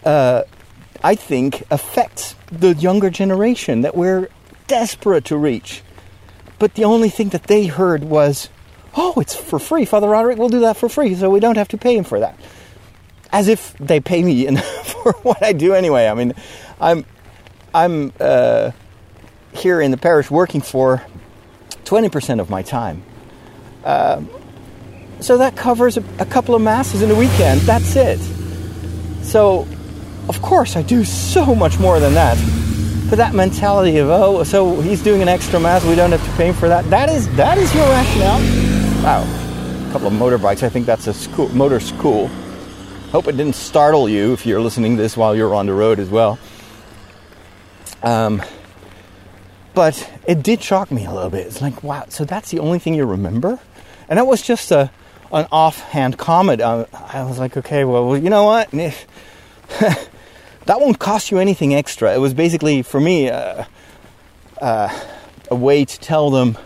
uh, 0.04 0.42
I 1.02 1.14
think 1.14 1.64
affects 1.70 2.34
the 2.50 2.74
younger 2.74 3.10
generation 3.10 3.82
that 3.82 3.94
we're 3.94 4.28
desperate 4.66 5.26
to 5.26 5.36
reach. 5.36 5.82
But 6.58 6.74
the 6.74 6.84
only 6.84 7.10
thing 7.10 7.30
that 7.30 7.44
they 7.44 7.66
heard 7.66 8.04
was, 8.04 8.48
oh, 8.96 9.14
it's 9.20 9.34
for 9.34 9.58
free. 9.58 9.84
Father 9.84 10.08
Roderick 10.08 10.38
will 10.38 10.48
do 10.48 10.60
that 10.60 10.76
for 10.76 10.88
free, 10.88 11.14
so 11.14 11.28
we 11.28 11.40
don't 11.40 11.58
have 11.58 11.68
to 11.68 11.78
pay 11.78 11.96
him 11.96 12.04
for 12.04 12.20
that. 12.20 12.38
As 13.32 13.48
if 13.48 13.76
they 13.78 14.00
pay 14.00 14.22
me 14.22 14.46
for 14.84 15.12
what 15.22 15.42
I 15.42 15.52
do 15.52 15.74
anyway. 15.74 16.08
I 16.08 16.14
mean, 16.14 16.34
I'm, 16.80 17.04
I'm 17.74 18.12
uh, 18.20 18.70
here 19.52 19.80
in 19.80 19.90
the 19.90 19.96
parish 19.96 20.30
working 20.30 20.60
for 20.60 21.02
20% 21.84 22.40
of 22.40 22.50
my 22.50 22.62
time. 22.62 23.02
Uh, 23.84 24.22
so 25.20 25.38
that 25.38 25.56
covers 25.56 25.96
a, 25.96 26.04
a 26.18 26.26
couple 26.26 26.54
of 26.54 26.62
masses 26.62 27.02
in 27.02 27.10
a 27.10 27.14
weekend. 27.14 27.60
That's 27.62 27.96
it. 27.96 28.18
So, 29.22 29.66
of 30.28 30.42
course, 30.42 30.76
I 30.76 30.82
do 30.82 31.04
so 31.04 31.54
much 31.54 31.78
more 31.78 32.00
than 32.00 32.14
that. 32.14 32.36
But 33.08 33.16
that 33.18 33.34
mentality 33.34 33.98
of 33.98 34.08
oh, 34.08 34.42
so 34.42 34.80
he's 34.80 35.00
doing 35.00 35.22
an 35.22 35.28
extra 35.28 35.60
mass, 35.60 35.84
we 35.84 35.94
don't 35.94 36.10
have 36.10 36.24
to 36.24 36.36
pay 36.36 36.48
him 36.48 36.54
for 36.54 36.68
that. 36.68 36.88
That 36.90 37.08
is 37.08 37.32
that 37.36 37.56
is 37.56 37.72
your 37.72 37.84
rationale. 37.84 38.40
Wow, 39.04 39.88
a 39.88 39.92
couple 39.92 40.08
of 40.08 40.12
motorbikes. 40.14 40.64
I 40.64 40.68
think 40.68 40.86
that's 40.86 41.06
a 41.06 41.14
school, 41.14 41.48
motor 41.50 41.78
school. 41.78 42.28
Hope 43.12 43.28
it 43.28 43.36
didn't 43.36 43.54
startle 43.54 44.08
you 44.08 44.32
if 44.32 44.44
you're 44.44 44.60
listening 44.60 44.96
to 44.96 45.02
this 45.02 45.16
while 45.16 45.34
you're 45.34 45.54
on 45.54 45.66
the 45.66 45.72
road 45.72 45.98
as 45.98 46.08
well. 46.10 46.38
Um, 48.02 48.42
but 49.74 50.10
it 50.26 50.42
did 50.42 50.62
shock 50.62 50.90
me 50.90 51.06
a 51.06 51.12
little 51.12 51.30
bit. 51.30 51.46
It's 51.46 51.62
like, 51.62 51.82
wow, 51.82 52.06
so 52.08 52.24
that's 52.24 52.50
the 52.50 52.58
only 52.58 52.78
thing 52.78 52.94
you 52.94 53.04
remember? 53.04 53.60
And 54.08 54.18
that 54.18 54.26
was 54.26 54.42
just 54.42 54.70
a 54.70 54.90
an 55.32 55.46
offhand 55.50 56.18
comment. 56.18 56.60
I, 56.62 56.86
I 56.92 57.24
was 57.24 57.38
like, 57.38 57.56
okay, 57.56 57.84
well, 57.84 58.16
you 58.16 58.30
know 58.30 58.44
what? 58.44 58.70
that 58.70 60.08
won't 60.66 60.98
cost 60.98 61.30
you 61.30 61.38
anything 61.38 61.74
extra. 61.74 62.14
It 62.14 62.18
was 62.18 62.34
basically, 62.34 62.82
for 62.82 63.00
me, 63.00 63.28
uh, 63.28 63.64
uh, 64.60 65.00
a 65.50 65.54
way 65.54 65.84
to 65.84 66.00
tell 66.00 66.30
them, 66.30 66.58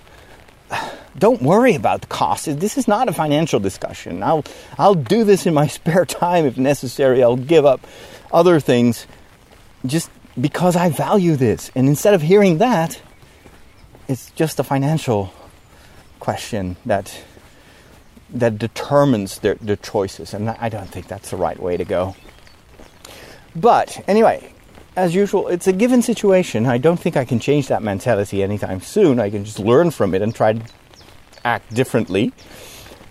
don't 1.19 1.43
worry 1.43 1.75
about 1.75 2.03
the 2.03 2.07
cost. 2.07 2.47
This 2.61 2.79
is 2.79 2.87
not 2.87 3.09
a 3.09 3.13
financial 3.13 3.61
discussion. 3.61 4.23
I'll, 4.23 4.45
I'll 4.79 4.95
do 4.95 5.25
this 5.25 5.47
in 5.47 5.55
my 5.55 5.67
spare 5.79 6.05
time 6.05 6.47
if 6.47 6.57
necessary. 6.57 7.23
I'll 7.23 7.37
give 7.37 7.65
up 7.67 7.87
other 8.33 8.61
things 8.61 9.07
just 9.87 10.11
because 10.41 10.77
I 10.77 10.91
value 10.91 11.37
this. 11.37 11.71
And 11.75 11.89
instead 11.89 12.15
of 12.15 12.23
hearing 12.23 12.59
that, 12.59 13.01
it's 14.09 14.31
just 14.33 14.59
a 14.59 14.65
financial 14.65 15.33
question 16.19 16.77
that 16.85 17.23
that 18.33 18.59
determines 18.59 19.41
their, 19.41 19.57
their 19.57 19.77
choices, 19.77 20.35
and 20.35 20.51
I 20.51 20.69
don't 20.69 20.89
think 20.89 21.09
that's 21.09 21.31
the 21.31 21.37
right 21.37 21.61
way 21.61 21.77
to 21.77 21.85
go. 21.85 22.15
But 23.57 24.05
anyway, 24.07 24.53
as 24.97 25.15
usual, 25.15 25.49
it's 25.49 25.67
a 25.67 25.73
given 25.73 26.03
situation. 26.03 26.67
I 26.67 26.79
don't 26.79 26.99
think 26.99 27.17
I 27.17 27.25
can 27.25 27.41
change 27.41 27.69
that 27.69 27.83
mentality 27.83 28.43
anytime 28.43 28.81
soon. 28.81 29.19
I 29.19 29.31
can 29.31 29.45
just 29.45 29.59
learn 29.59 29.91
from 29.91 30.15
it 30.15 30.23
and 30.23 30.35
try 30.35 30.53
to 30.53 30.63
act 31.45 31.73
differently, 31.75 32.33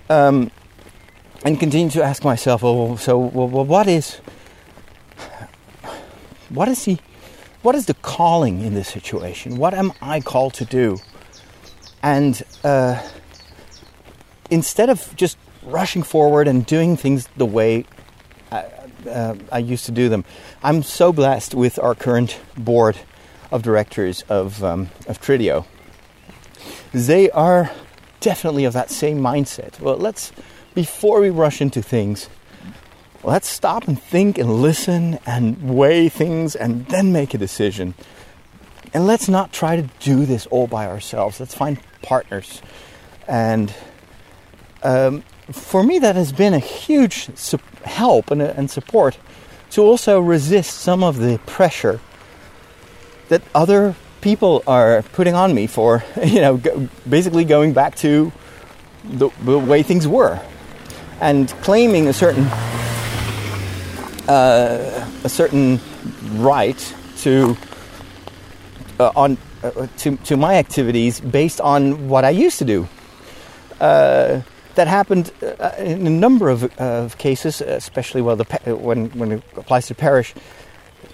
um, 0.10 0.52
and 1.44 1.60
continue 1.60 1.90
to 1.92 2.04
ask 2.04 2.24
myself, 2.24 2.64
"Oh, 2.64 2.96
so 2.96 3.18
well, 3.18 3.66
what 3.66 3.88
is 3.88 4.18
what 6.50 6.68
is 6.68 6.86
he? 6.86 7.00
What 7.62 7.76
is 7.76 7.86
the 7.86 7.94
calling 7.96 8.62
in 8.62 8.74
this 8.74 8.88
situation? 8.88 9.58
What 9.58 9.74
am 9.74 9.92
I 10.02 10.20
called 10.20 10.54
to 10.56 10.66
do?" 10.66 10.98
And 12.02 12.42
uh, 12.64 13.02
instead 14.50 14.90
of 14.90 15.16
just 15.16 15.38
rushing 15.64 16.04
forward 16.04 16.48
and 16.48 16.66
doing 16.66 16.98
things 16.98 17.28
the 17.38 17.46
way 17.46 17.86
I, 18.52 18.66
uh, 19.10 19.36
I, 19.52 19.60
used 19.60 19.86
to 19.86 19.92
do 19.92 20.10
them, 20.10 20.26
I'm 20.64 20.84
so 20.84 21.12
blessed 21.12 21.54
with 21.54 21.78
our 21.80 21.96
current 21.96 22.40
board 22.58 22.98
of 23.52 23.64
directors 23.64 24.24
of, 24.30 24.64
um, 24.64 24.90
of 25.08 25.22
Trideo. 25.22 25.66
They 26.94 27.30
are 27.32 27.72
definitely 28.20 28.66
of 28.66 28.74
that 28.74 28.90
same 28.90 29.20
mindset. 29.20 29.80
Well, 29.80 29.98
let's, 29.98 30.32
before 30.74 31.22
we 31.22 31.30
rush 31.30 31.62
into 31.62 31.82
things, 31.82 32.30
let's 33.24 33.48
stop 33.48 33.88
and 33.88 34.02
think 34.02 34.38
and 34.38 34.62
listen 34.62 35.20
and 35.26 35.76
weigh 35.76 36.10
things 36.10 36.56
and 36.56 36.86
then 36.88 37.12
make 37.12 37.34
a 37.34 37.38
decision. 37.38 37.94
And 38.94 39.06
let's 39.06 39.30
not 39.30 39.52
try 39.54 39.76
to 39.76 39.90
do 40.00 40.26
this 40.26 40.46
all 40.48 40.68
by 40.68 40.88
ourselves. 40.88 41.40
Let's 41.40 41.54
find 41.54 41.80
partners 42.02 42.62
and 43.30 43.72
um, 44.82 45.24
for 45.52 45.84
me, 45.84 46.00
that 46.00 46.16
has 46.16 46.32
been 46.32 46.54
a 46.54 46.60
huge 46.60 47.36
su- 47.38 47.60
help 47.84 48.32
and, 48.32 48.42
and 48.42 48.70
support 48.70 49.18
to 49.72 49.82
also 49.82 50.20
resist 50.20 50.80
some 50.80 51.04
of 51.04 51.18
the 51.18 51.40
pressure 51.46 52.00
that 53.30 53.42
other 53.54 53.96
people 54.22 54.64
are 54.68 55.02
putting 55.14 55.36
on 55.36 55.54
me 55.54 55.68
for, 55.68 56.04
you 56.24 56.42
know, 56.42 56.58
go, 56.58 56.90
basically 57.08 57.46
going 57.46 57.74
back 57.74 57.96
to 57.98 58.32
the, 59.04 59.30
the, 59.42 59.58
way 59.58 59.84
things 59.84 60.08
were 60.08 60.40
and 61.22 61.50
claiming 61.62 62.08
a 62.08 62.14
certain 62.14 62.46
uh, 64.28 65.10
a 65.24 65.30
certain 65.30 65.80
right 66.36 66.96
to 67.18 67.58
uh, 69.00 69.12
on 69.16 69.38
uh, 69.64 69.88
to 69.98 70.18
to 70.18 70.38
my 70.38 70.56
activities 70.56 71.20
based 71.20 71.60
on 71.62 72.08
what 72.08 72.24
I 72.26 72.30
used 72.30 72.60
to 72.60 72.66
do. 72.66 72.88
Uh, 73.80 74.42
that 74.76 74.88
happened 74.88 75.32
uh, 75.42 75.72
in 75.78 76.08
a 76.08 76.10
number 76.10 76.50
of, 76.50 76.64
of 76.80 77.18
cases, 77.18 77.60
especially 77.60 78.22
well, 78.22 78.38
the, 78.38 78.46
when, 78.76 79.10
when 79.10 79.32
it 79.34 79.44
applies 79.58 79.88
to 79.88 79.96
parish. 79.96 80.34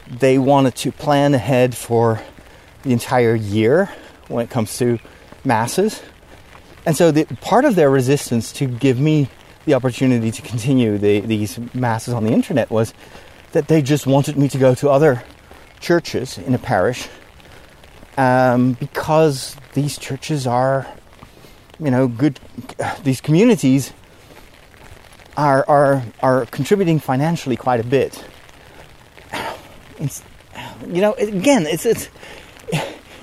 They 0.08 0.38
wanted 0.38 0.76
to 0.76 0.91
plan 0.91 1.34
ahead 1.34 1.76
for 1.76 2.22
the 2.86 2.94
entire 2.94 3.36
year 3.36 3.90
when 4.30 4.46
it 4.46 4.50
comes 4.50 4.78
to 4.78 5.00
masses. 5.44 6.02
And 6.86 6.96
so, 6.96 7.12
the, 7.12 7.26
part 7.42 7.66
of 7.66 7.76
their 7.76 7.90
resistance 7.90 8.54
to 8.54 8.68
give 8.68 9.00
me 9.00 9.30
the 9.66 9.74
opportunity 9.74 10.32
to 10.32 10.42
continue 10.42 10.98
the, 10.98 11.20
these 11.20 11.60
masses 11.74 12.14
on 12.14 12.24
the 12.24 12.32
internet 12.32 12.70
was 12.70 12.94
that 13.52 13.68
they 13.68 13.82
just 13.82 14.08
wanted 14.08 14.38
me 14.38 14.48
to 14.48 14.58
go 14.58 14.74
to 14.76 14.90
other 14.90 15.24
churches 15.82 16.38
in 16.38 16.54
a 16.54 16.58
parish 16.58 17.10
um, 18.18 18.74
because 18.74 19.58
these 19.74 19.98
churches 19.98 20.48
are 20.48 20.88
you 21.80 21.92
know, 21.92 22.08
good 22.08 22.40
these 23.04 23.22
communities 23.22 23.94
are 25.36 25.66
are 25.68 26.04
are 26.22 26.46
contributing 26.48 27.00
financially 27.00 27.56
quite 27.56 27.80
a 27.80 27.84
bit. 27.84 28.24
It's, 29.98 30.22
you 30.90 31.00
know, 31.00 31.14
again, 31.14 31.66
it's 31.66 31.86
it's 31.86 32.10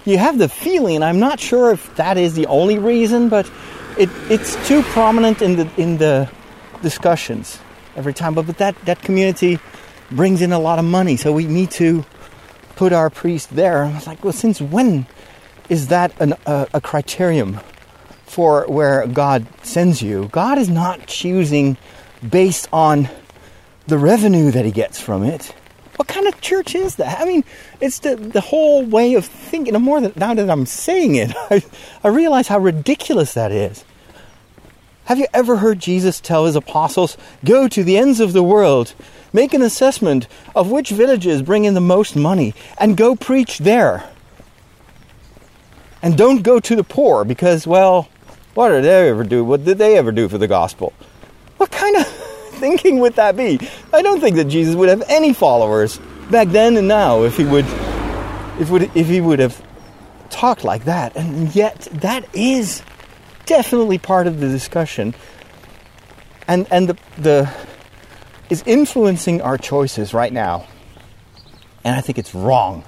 you 0.04 0.18
have 0.18 0.38
the 0.38 0.48
feeling, 0.48 1.02
I'm 1.02 1.20
not 1.20 1.40
sure 1.40 1.72
if 1.72 1.94
that 1.96 2.18
is 2.18 2.34
the 2.34 2.46
only 2.46 2.78
reason, 2.78 3.28
but 3.28 3.50
it 3.98 4.10
it's 4.30 4.56
too 4.66 4.82
prominent 4.82 5.42
in 5.42 5.56
the 5.56 5.70
in 5.76 5.98
the 5.98 6.30
discussions 6.82 7.58
every 7.96 8.14
time. 8.14 8.34
But 8.34 8.46
but 8.46 8.58
that 8.58 8.76
that 8.84 9.02
community 9.02 9.58
brings 10.10 10.42
in 10.42 10.52
a 10.52 10.58
lot 10.58 10.78
of 10.78 10.84
money, 10.84 11.16
so 11.16 11.32
we 11.32 11.46
need 11.46 11.70
to 11.72 12.04
put 12.76 12.92
our 12.92 13.10
priest 13.10 13.54
there. 13.54 13.84
I 13.84 13.94
was 13.94 14.06
like, 14.06 14.24
well, 14.24 14.32
since 14.32 14.60
when 14.60 15.06
is 15.68 15.88
that 15.88 16.12
an, 16.20 16.34
a, 16.46 16.68
a 16.74 16.80
criterion 16.80 17.60
for 18.26 18.66
where 18.66 19.06
God 19.06 19.46
sends 19.62 20.00
you. 20.02 20.28
God 20.32 20.58
is 20.58 20.68
not 20.68 21.06
choosing 21.06 21.76
based 22.26 22.68
on 22.72 23.08
the 23.86 23.98
revenue 23.98 24.50
that 24.50 24.64
he 24.64 24.70
gets 24.70 25.00
from 25.00 25.22
it. 25.22 25.54
What 25.96 26.08
kind 26.08 26.26
of 26.26 26.40
church 26.40 26.74
is 26.74 26.96
that? 26.96 27.20
I 27.20 27.24
mean, 27.24 27.44
it's 27.80 27.98
the, 27.98 28.16
the 28.16 28.40
whole 28.40 28.84
way 28.84 29.14
of 29.14 29.26
thinking. 29.26 29.74
The 29.74 29.78
more 29.78 30.00
that 30.00 30.16
now 30.16 30.34
that 30.34 30.48
I'm 30.48 30.66
saying 30.66 31.16
it, 31.16 31.34
I, 31.50 31.62
I 32.02 32.08
realize 32.08 32.48
how 32.48 32.58
ridiculous 32.58 33.34
that 33.34 33.52
is. 33.52 33.84
Have 35.06 35.18
you 35.18 35.26
ever 35.34 35.56
heard 35.56 35.80
Jesus 35.80 36.20
tell 36.20 36.46
his 36.46 36.56
apostles, 36.56 37.18
Go 37.44 37.68
to 37.68 37.84
the 37.84 37.98
ends 37.98 38.20
of 38.20 38.32
the 38.32 38.42
world, 38.42 38.94
make 39.32 39.52
an 39.52 39.60
assessment 39.60 40.28
of 40.54 40.70
which 40.70 40.90
villages 40.90 41.42
bring 41.42 41.64
in 41.64 41.74
the 41.74 41.80
most 41.80 42.16
money, 42.16 42.54
and 42.78 42.96
go 42.96 43.16
preach 43.16 43.58
there? 43.58 44.08
And 46.00 46.16
don't 46.16 46.42
go 46.42 46.60
to 46.60 46.76
the 46.76 46.84
poor 46.84 47.24
because, 47.24 47.66
well, 47.66 48.08
what 48.54 48.70
did 48.70 48.84
they 48.84 49.08
ever 49.08 49.24
do? 49.24 49.44
What 49.44 49.64
did 49.64 49.78
they 49.78 49.98
ever 49.98 50.12
do 50.12 50.28
for 50.28 50.38
the 50.38 50.48
gospel? 50.48 50.92
What 51.56 51.70
kind 51.70 51.96
of 51.96 52.21
thinking 52.62 53.00
would 53.00 53.16
that 53.16 53.36
be? 53.36 53.58
I 53.92 54.02
don't 54.02 54.20
think 54.20 54.36
that 54.36 54.44
Jesus 54.44 54.76
would 54.76 54.88
have 54.88 55.02
any 55.08 55.32
followers 55.32 55.98
back 56.30 56.46
then 56.46 56.76
and 56.76 56.86
now 56.86 57.24
if 57.24 57.36
he 57.36 57.44
would 57.44 57.66
if 58.60 58.70
would 58.70 58.84
if 58.94 59.08
he 59.08 59.20
would 59.20 59.40
have 59.40 59.60
talked 60.30 60.62
like 60.62 60.84
that. 60.84 61.16
And 61.16 61.52
yet 61.56 61.88
that 61.90 62.24
is 62.32 62.84
definitely 63.46 63.98
part 63.98 64.28
of 64.28 64.38
the 64.38 64.48
discussion. 64.48 65.12
And 66.46 66.68
and 66.70 66.88
the 66.88 66.96
the 67.18 67.52
is 68.48 68.62
influencing 68.64 69.42
our 69.42 69.58
choices 69.58 70.14
right 70.14 70.32
now. 70.32 70.64
And 71.82 71.96
I 71.96 72.00
think 72.00 72.16
it's 72.16 72.32
wrong. 72.32 72.84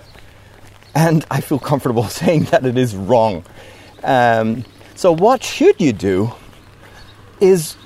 And 0.95 1.27
I 1.33 1.41
feel 1.41 1.59
comfortable 1.59 2.05
saying 2.21 2.45
that 2.53 2.65
it 2.65 2.79
is 2.79 2.95
wrong. 2.95 3.45
Um, 4.05 4.65
so, 4.95 5.11
what 5.11 5.43
should 5.43 5.81
you 5.81 5.93
do 5.93 6.31
is 7.41 7.77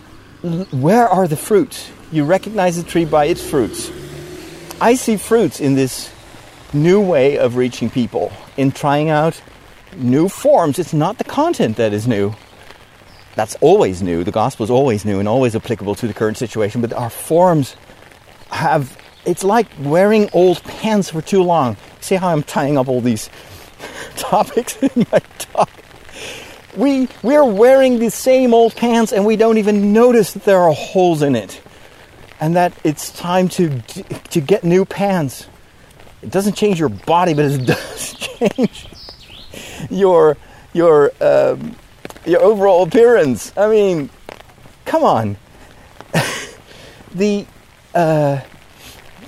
where 0.43 1.09
are 1.09 1.27
the 1.27 1.37
fruits? 1.37 1.91
You 2.13 2.25
recognize 2.25 2.77
the 2.77 2.89
tree 2.89 3.05
by 3.05 3.27
its 3.27 3.43
fruits. 3.43 3.91
I 4.81 4.95
see 4.95 5.17
fruits 5.17 5.61
in 5.61 5.75
this 5.75 6.13
new 6.73 7.01
way 7.01 7.39
of 7.39 7.57
reaching 7.57 7.91
people, 7.91 8.33
in 8.57 8.71
trying 8.73 9.11
out 9.11 9.41
new 9.97 10.29
forms. 10.29 10.79
It's 10.79 10.93
not 10.93 11.19
the 11.19 11.25
content 11.25 11.77
that 11.77 11.93
is 11.93 12.07
new. 12.07 12.35
That's 13.35 13.57
always 13.61 14.03
new. 14.03 14.25
The 14.25 14.33
gospel 14.33 14.65
is 14.65 14.71
always 14.71 15.05
new 15.05 15.19
and 15.19 15.29
always 15.29 15.57
applicable 15.57 15.95
to 15.97 16.07
the 16.07 16.15
current 16.15 16.37
situation, 16.37 16.81
but 16.81 16.93
our 16.93 17.11
forms 17.11 17.77
have 18.51 18.97
it's 19.25 19.45
like 19.45 19.67
wearing 19.81 20.31
old 20.33 20.63
pants 20.65 21.11
for 21.11 21.21
too 21.21 21.43
long. 21.43 21.77
See 22.01 22.15
how 22.15 22.29
I'm 22.29 22.43
tying 22.43 22.79
up 22.79 22.89
all 22.89 23.01
these 23.01 23.29
topics 24.17 24.77
in 24.83 25.07
my 25.13 25.19
talk? 25.39 25.71
We 26.77 27.09
we're 27.23 27.45
wearing 27.45 27.99
the 27.99 28.11
same 28.11 28.55
old 28.55 28.77
pants 28.77 29.13
and 29.13 29.25
we 29.25 29.37
don't 29.37 29.59
even 29.59 29.93
notice 29.93 30.33
that 30.33 30.45
there 30.45 30.61
are 30.61 30.73
holes 30.73 31.23
in 31.23 31.35
it. 31.35 31.61
And 32.41 32.57
that 32.57 32.73
it's 32.85 33.11
time 33.11 33.49
to 33.51 33.81
to 34.31 34.41
get 34.41 34.65
new 34.65 34.85
pants. 34.85 35.47
It 36.23 36.31
doesn't 36.31 36.55
change 36.55 36.79
your 36.79 36.89
body, 36.89 37.35
but 37.35 37.47
it 37.47 37.67
does 37.67 38.13
change 38.15 38.87
your 39.91 40.37
your 40.73 41.13
um, 41.21 41.77
your 42.27 42.43
overall 42.43 42.83
appearance. 42.85 43.53
I 43.57 43.69
mean, 43.69 44.11
come 44.85 45.05
on. 45.05 45.37
the 47.15 47.47
uh, 47.95 48.41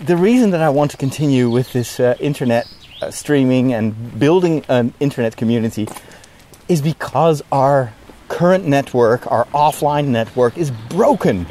the 0.01 0.17
reason 0.17 0.51
that 0.51 0.61
I 0.61 0.69
want 0.71 0.91
to 0.93 0.97
continue 0.97 1.51
with 1.51 1.73
this 1.73 1.99
uh, 1.99 2.17
internet 2.21 2.73
uh, 3.03 3.11
streaming 3.11 3.73
and 3.73 4.19
building 4.19 4.65
an 4.69 4.95
internet 5.01 5.37
community 5.37 5.89
is 6.71 6.81
because 6.81 7.43
our 7.51 7.93
current 8.29 8.65
network, 8.65 9.31
our 9.31 9.45
offline 9.47 10.07
network, 10.07 10.57
is 10.57 10.71
broken. 10.89 11.45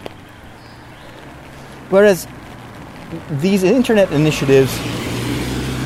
Whereas 1.89 2.25
these 3.29 3.63
internet 3.63 4.13
initiatives 4.13 4.73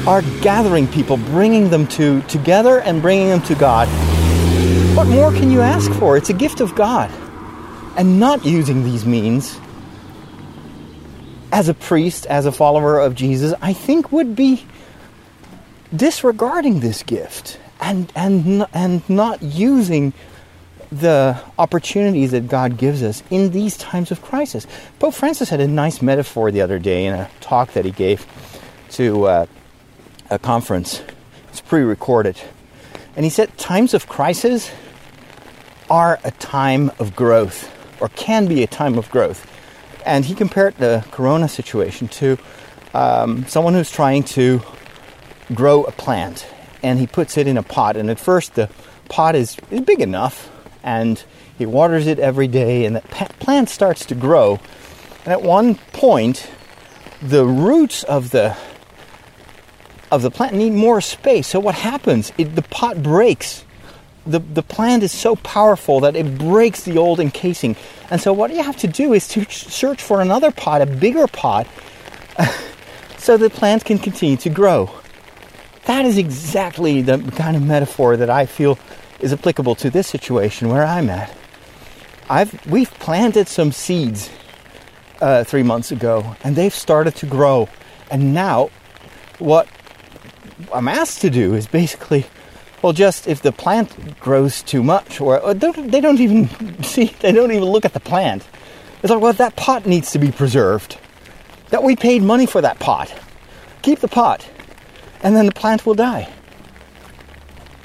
are 0.06 0.22
gathering 0.42 0.88
people, 0.88 1.18
bringing 1.18 1.72
them 1.72 1.88
to 1.88 2.22
together 2.24 2.80
and 2.82 3.02
bringing 3.02 3.30
them 3.30 3.42
to 3.44 3.56
God. 3.56 3.88
What 4.96 5.08
more 5.08 5.32
can 5.32 5.50
you 5.50 5.62
ask 5.62 5.92
for? 5.94 6.16
It's 6.16 6.30
a 6.30 6.34
gift 6.34 6.62
of 6.62 6.76
God. 6.76 7.10
And 7.98 8.20
not 8.20 8.46
using 8.46 8.84
these 8.84 9.04
means 9.04 9.60
as 11.52 11.70
a 11.70 11.74
priest, 11.74 12.28
as 12.28 12.46
a 12.46 12.52
follower 12.52 13.00
of 13.00 13.16
Jesus, 13.16 13.54
I 13.64 13.74
think 13.74 14.12
would 14.12 14.36
be 14.36 14.64
disregarding 15.96 16.82
this 16.82 17.02
gift 17.02 17.60
and 17.84 18.12
and 18.16 18.66
and 18.74 19.08
not 19.10 19.44
using 19.44 20.14
the 20.92 21.40
opportunities 21.58 22.32
that 22.32 22.48
God 22.48 22.78
gives 22.78 23.04
us 23.04 23.24
in 23.30 23.52
these 23.52 23.78
times 23.78 24.12
of 24.12 24.22
crisis. 24.22 24.68
Pope 25.00 25.14
Francis 25.14 25.50
had 25.50 25.60
a 25.60 25.68
nice 25.68 26.02
metaphor 26.02 26.52
the 26.52 26.62
other 26.62 26.80
day 26.80 27.06
in 27.06 27.14
a 27.14 27.30
talk 27.42 27.74
that 27.74 27.84
he 27.84 27.92
gave 27.92 28.26
to 28.92 29.26
uh, 29.26 29.46
a 30.30 30.40
conference. 30.40 31.02
It's 31.50 31.62
pre-recorded, 31.62 32.40
and 33.16 33.26
he 33.26 33.30
said 33.30 33.56
times 33.58 33.94
of 33.94 34.08
crisis 34.08 34.72
are 35.90 36.20
a 36.24 36.32
time 36.32 36.92
of 37.00 37.16
growth, 37.16 37.70
or 38.02 38.10
can 38.10 38.48
be 38.48 38.64
a 38.64 38.68
time 38.68 38.98
of 38.98 39.10
growth. 39.12 39.50
And 40.06 40.26
he 40.26 40.36
compared 40.36 40.76
the 40.78 41.06
corona 41.12 41.48
situation 41.48 42.08
to 42.10 42.38
um, 42.94 43.46
someone 43.48 43.74
who's 43.74 43.92
trying 43.92 44.24
to 44.24 44.62
grow 45.54 45.84
a 45.84 45.92
plant. 45.92 46.48
And 46.84 47.00
he 47.00 47.08
puts 47.08 47.38
it 47.38 47.48
in 47.48 47.58
a 47.58 47.64
pot. 47.64 47.98
And 47.98 48.10
at 48.10 48.20
first, 48.20 48.56
the 48.56 48.70
pot 49.10 49.36
is, 49.36 49.58
is 49.72 49.82
big 49.82 50.02
enough. 50.02 50.52
And 50.84 51.24
he 51.58 51.66
waters 51.66 52.06
it 52.08 52.20
every 52.20 52.48
day. 52.48 52.86
And 52.86 52.96
the 52.96 53.02
plant 53.02 53.70
starts 53.70 54.06
to 54.08 54.16
grow. 54.16 54.60
And 55.24 55.32
at 55.32 55.42
one 55.42 55.76
point, 55.94 56.52
the 57.22 57.46
roots 57.46 58.04
of 58.04 58.32
the 58.32 58.56
of 60.12 60.22
the 60.22 60.30
plant 60.30 60.54
need 60.54 60.74
more 60.74 61.02
space. 61.02 61.48
So 61.48 61.60
what 61.60 61.74
happens? 61.74 62.32
It, 62.38 62.56
the 62.56 62.62
pot 62.62 63.02
breaks 63.02 63.64
the, 64.26 64.40
the 64.40 64.64
plant 64.64 65.04
is 65.04 65.12
so 65.12 65.36
powerful 65.38 66.00
that 66.02 66.16
it 66.16 66.38
breaks 66.38 66.84
the 66.84 66.98
old 66.98 67.20
encasing. 67.20 67.76
And 68.10 68.22
so, 68.22 68.32
what 68.32 68.52
you 68.52 68.64
have 68.64 68.78
to 68.78 68.88
do 68.88 69.14
is 69.14 69.28
to 69.30 69.46
search 69.50 70.02
for 70.02 70.22
another 70.22 70.52
pot, 70.52 70.82
a 70.82 70.86
bigger 70.86 71.28
pot, 71.28 71.68
so 73.18 73.38
the 73.38 73.50
plant 73.50 73.86
can 73.86 74.00
continue 74.00 74.38
to 74.38 74.50
grow. 74.50 74.90
That 75.86 76.06
is 76.06 76.18
exactly 76.18 77.02
the 77.02 77.18
kind 77.36 77.56
of 77.56 77.64
metaphor 77.64 78.18
that 78.18 78.30
I 78.30 78.46
feel 78.46 78.78
is 79.20 79.34
applicable 79.34 79.76
to 79.76 79.90
this 79.90 80.08
situation 80.08 80.70
where 80.70 80.86
I'm 80.86 81.10
at. 81.10 81.36
I've, 82.30 82.66
we've 82.68 82.92
planted 82.92 83.48
some 83.48 83.72
seeds 83.72 84.30
uh, 85.22 85.44
three 85.44 85.64
months 85.64 85.92
ago, 85.92 86.36
and 86.44 86.56
they've 86.56 86.74
started 86.74 87.16
to 87.16 87.26
grow. 87.26 87.70
And 88.10 88.34
now, 88.34 88.70
what 89.40 89.68
I'm 90.74 90.88
asked 90.88 91.22
to 91.22 91.30
do 91.30 91.54
is 91.54 91.68
basically 91.68 92.26
well, 92.84 92.92
just 92.92 93.28
if 93.28 93.42
the 93.42 93.54
plant 93.54 94.20
grows 94.20 94.62
too 94.62 94.84
much, 94.84 95.22
or, 95.22 95.40
or 95.40 95.54
don't, 95.54 95.90
they 95.90 96.02
don't 96.02 96.20
even 96.20 96.84
see, 96.84 97.06
they 97.22 97.32
don't 97.32 97.52
even 97.52 97.64
look 97.64 97.86
at 97.86 97.94
the 97.94 98.00
plant. 98.02 98.46
It's 99.02 99.10
like, 99.10 99.22
well, 99.22 99.34
that 99.34 99.56
pot 99.56 99.86
needs 99.86 100.12
to 100.12 100.20
be 100.20 100.32
preserved. 100.32 100.98
That 101.70 101.82
we 101.82 101.96
paid 101.96 102.22
money 102.22 102.46
for 102.46 102.62
that 102.62 102.80
pot. 102.80 103.12
Keep 103.82 104.00
the 104.00 104.10
pot, 104.10 104.48
and 105.24 105.36
then 105.36 105.48
the 105.48 105.52
plant 105.52 105.86
will 105.86 105.96
die. 105.96 106.32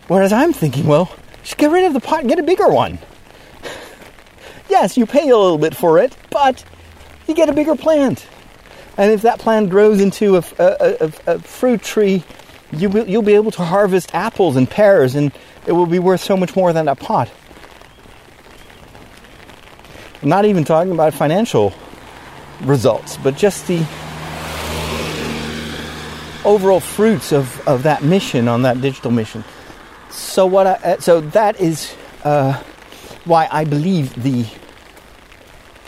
Whereas 0.09 0.33
I'm 0.33 0.53
thinking, 0.53 0.87
well, 0.87 1.11
just 1.43 1.57
get 1.57 1.71
rid 1.71 1.85
of 1.85 1.95
the 1.95 2.01
pot 2.01 2.21
and 2.21 2.29
get 2.29 2.39
a 2.39 2.43
bigger 2.43 2.69
one. 2.69 2.99
yes, 4.69 4.97
you 4.97 5.07
pay 5.07 5.29
a 5.31 5.37
little 5.37 5.59
bit 5.59 5.75
for 5.75 5.99
it, 5.99 6.17
but 6.31 6.65
you 7.27 7.35
get 7.35 7.49
a 7.49 7.53
bigger 7.53 7.77
plant. 7.77 8.27
And 8.97 9.13
if 9.13 9.23
that 9.23 9.39
plant 9.39 9.71
grows 9.71 10.01
into 10.01 10.37
a, 10.37 10.45
a, 10.59 10.97
a, 11.01 11.13
a 11.35 11.39
fruit 11.39 11.83
tree 11.83 12.25
you 12.73 12.89
will, 12.91 13.09
you'll 13.09 13.23
be 13.23 13.35
able 13.35 13.51
to 13.53 13.65
harvest 13.65 14.15
apples 14.15 14.57
and 14.57 14.69
pears, 14.69 15.15
and 15.15 15.33
it 15.67 15.73
will 15.73 15.87
be 15.87 15.99
worth 15.99 16.23
so 16.23 16.37
much 16.37 16.55
more 16.55 16.73
than 16.73 16.87
that 16.87 16.99
pot. 16.99 17.31
I'm 20.23 20.29
not 20.29 20.45
even 20.45 20.65
talking 20.65 20.93
about 20.93 21.15
financial 21.15 21.73
results, 22.63 23.17
but 23.19 23.37
just 23.37 23.67
the 23.69 23.87
overall 26.45 26.81
fruits 26.81 27.33
of, 27.33 27.67
of 27.67 27.83
that 27.83 28.03
mission 28.03 28.49
on 28.49 28.63
that 28.63 28.81
digital 28.81 29.11
mission. 29.11 29.45
So 30.11 30.47
what? 30.47 30.67
I, 30.67 30.73
uh, 30.73 31.01
so 31.01 31.21
that 31.21 31.61
is 31.61 31.95
uh, 32.25 32.63
why 33.25 33.49
I 33.51 33.65
believe 33.65 34.23
the. 34.23 34.47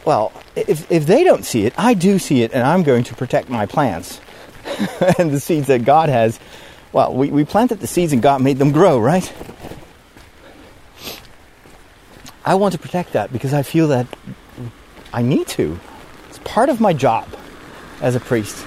Well, 0.05 0.33
if 0.57 0.91
if 0.91 1.07
they 1.07 1.25
don't 1.25 1.45
see 1.45 1.65
it, 1.65 1.75
I 1.77 1.95
do 1.95 2.19
see 2.19 2.43
it, 2.43 2.53
and 2.53 2.63
I'm 2.63 2.83
going 2.83 3.05
to 3.05 3.15
protect 3.15 3.49
my 3.49 3.67
plants 3.67 4.21
and 5.19 5.31
the 5.31 5.41
seeds 5.41 5.67
that 5.69 5.85
God 5.85 6.09
has 6.09 6.39
well, 6.93 7.15
we, 7.15 7.31
we 7.31 7.45
planted 7.45 7.81
the 7.81 7.87
seeds 7.87 8.13
and 8.13 8.21
God 8.21 8.43
made 8.43 8.59
them 8.59 8.73
grow, 8.73 8.99
right? 8.99 9.33
I 12.45 12.55
want 12.57 12.73
to 12.73 12.79
protect 12.79 13.13
that 13.13 13.33
because 13.33 13.55
I 13.55 13.63
feel 13.63 13.89
that 13.89 14.07
I 15.13 15.23
need 15.23 15.47
to. 15.49 15.79
It's 16.29 16.39
part 16.39 16.69
of 16.69 16.81
my 16.81 16.93
job 16.93 17.29
as 18.01 18.17
a 18.17 18.21
priest. 18.21 18.65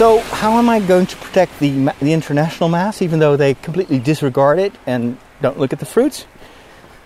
So, 0.00 0.20
how 0.20 0.56
am 0.56 0.70
I 0.70 0.80
going 0.80 1.04
to 1.04 1.16
protect 1.16 1.58
the, 1.58 1.92
the 2.00 2.14
international 2.14 2.70
mass 2.70 3.02
even 3.02 3.18
though 3.18 3.36
they 3.36 3.52
completely 3.52 3.98
disregard 3.98 4.58
it 4.58 4.72
and 4.86 5.18
don't 5.42 5.58
look 5.58 5.74
at 5.74 5.78
the 5.78 5.84
fruits? 5.84 6.24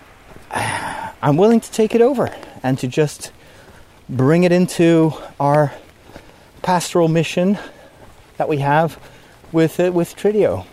I'm 0.49 1.35
willing 1.35 1.59
to 1.59 1.69
take 1.69 1.93
it 1.93 1.99
over 1.99 2.33
and 2.63 2.79
to 2.79 2.87
just 2.87 3.33
bring 4.07 4.45
it 4.45 4.53
into 4.53 5.11
our 5.41 5.73
pastoral 6.61 7.09
mission 7.09 7.59
that 8.37 8.47
we 8.47 8.59
have 8.59 8.97
with 9.51 9.77
uh, 9.77 9.91
with 9.91 10.15
Trideo. 10.15 10.65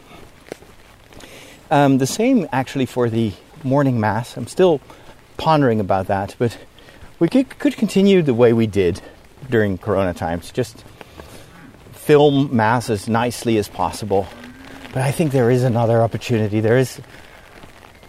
Um, 1.72 1.98
the 1.98 2.06
same 2.06 2.46
actually 2.52 2.86
for 2.86 3.10
the 3.10 3.32
morning 3.64 3.98
mass. 3.98 4.36
I'm 4.36 4.46
still 4.46 4.80
pondering 5.38 5.80
about 5.80 6.06
that, 6.06 6.36
but 6.38 6.56
we 7.18 7.26
could, 7.26 7.58
could 7.58 7.76
continue 7.76 8.22
the 8.22 8.32
way 8.32 8.52
we 8.52 8.68
did 8.68 9.02
during 9.50 9.76
Corona 9.76 10.14
times. 10.14 10.52
Just 10.52 10.84
film 12.02 12.54
mass 12.54 12.90
as 12.90 13.08
nicely 13.08 13.56
as 13.58 13.68
possible. 13.68 14.26
But 14.92 15.02
I 15.02 15.12
think 15.12 15.32
there 15.32 15.50
is 15.50 15.62
another 15.62 16.02
opportunity. 16.02 16.60
There 16.60 16.76
is 16.76 17.00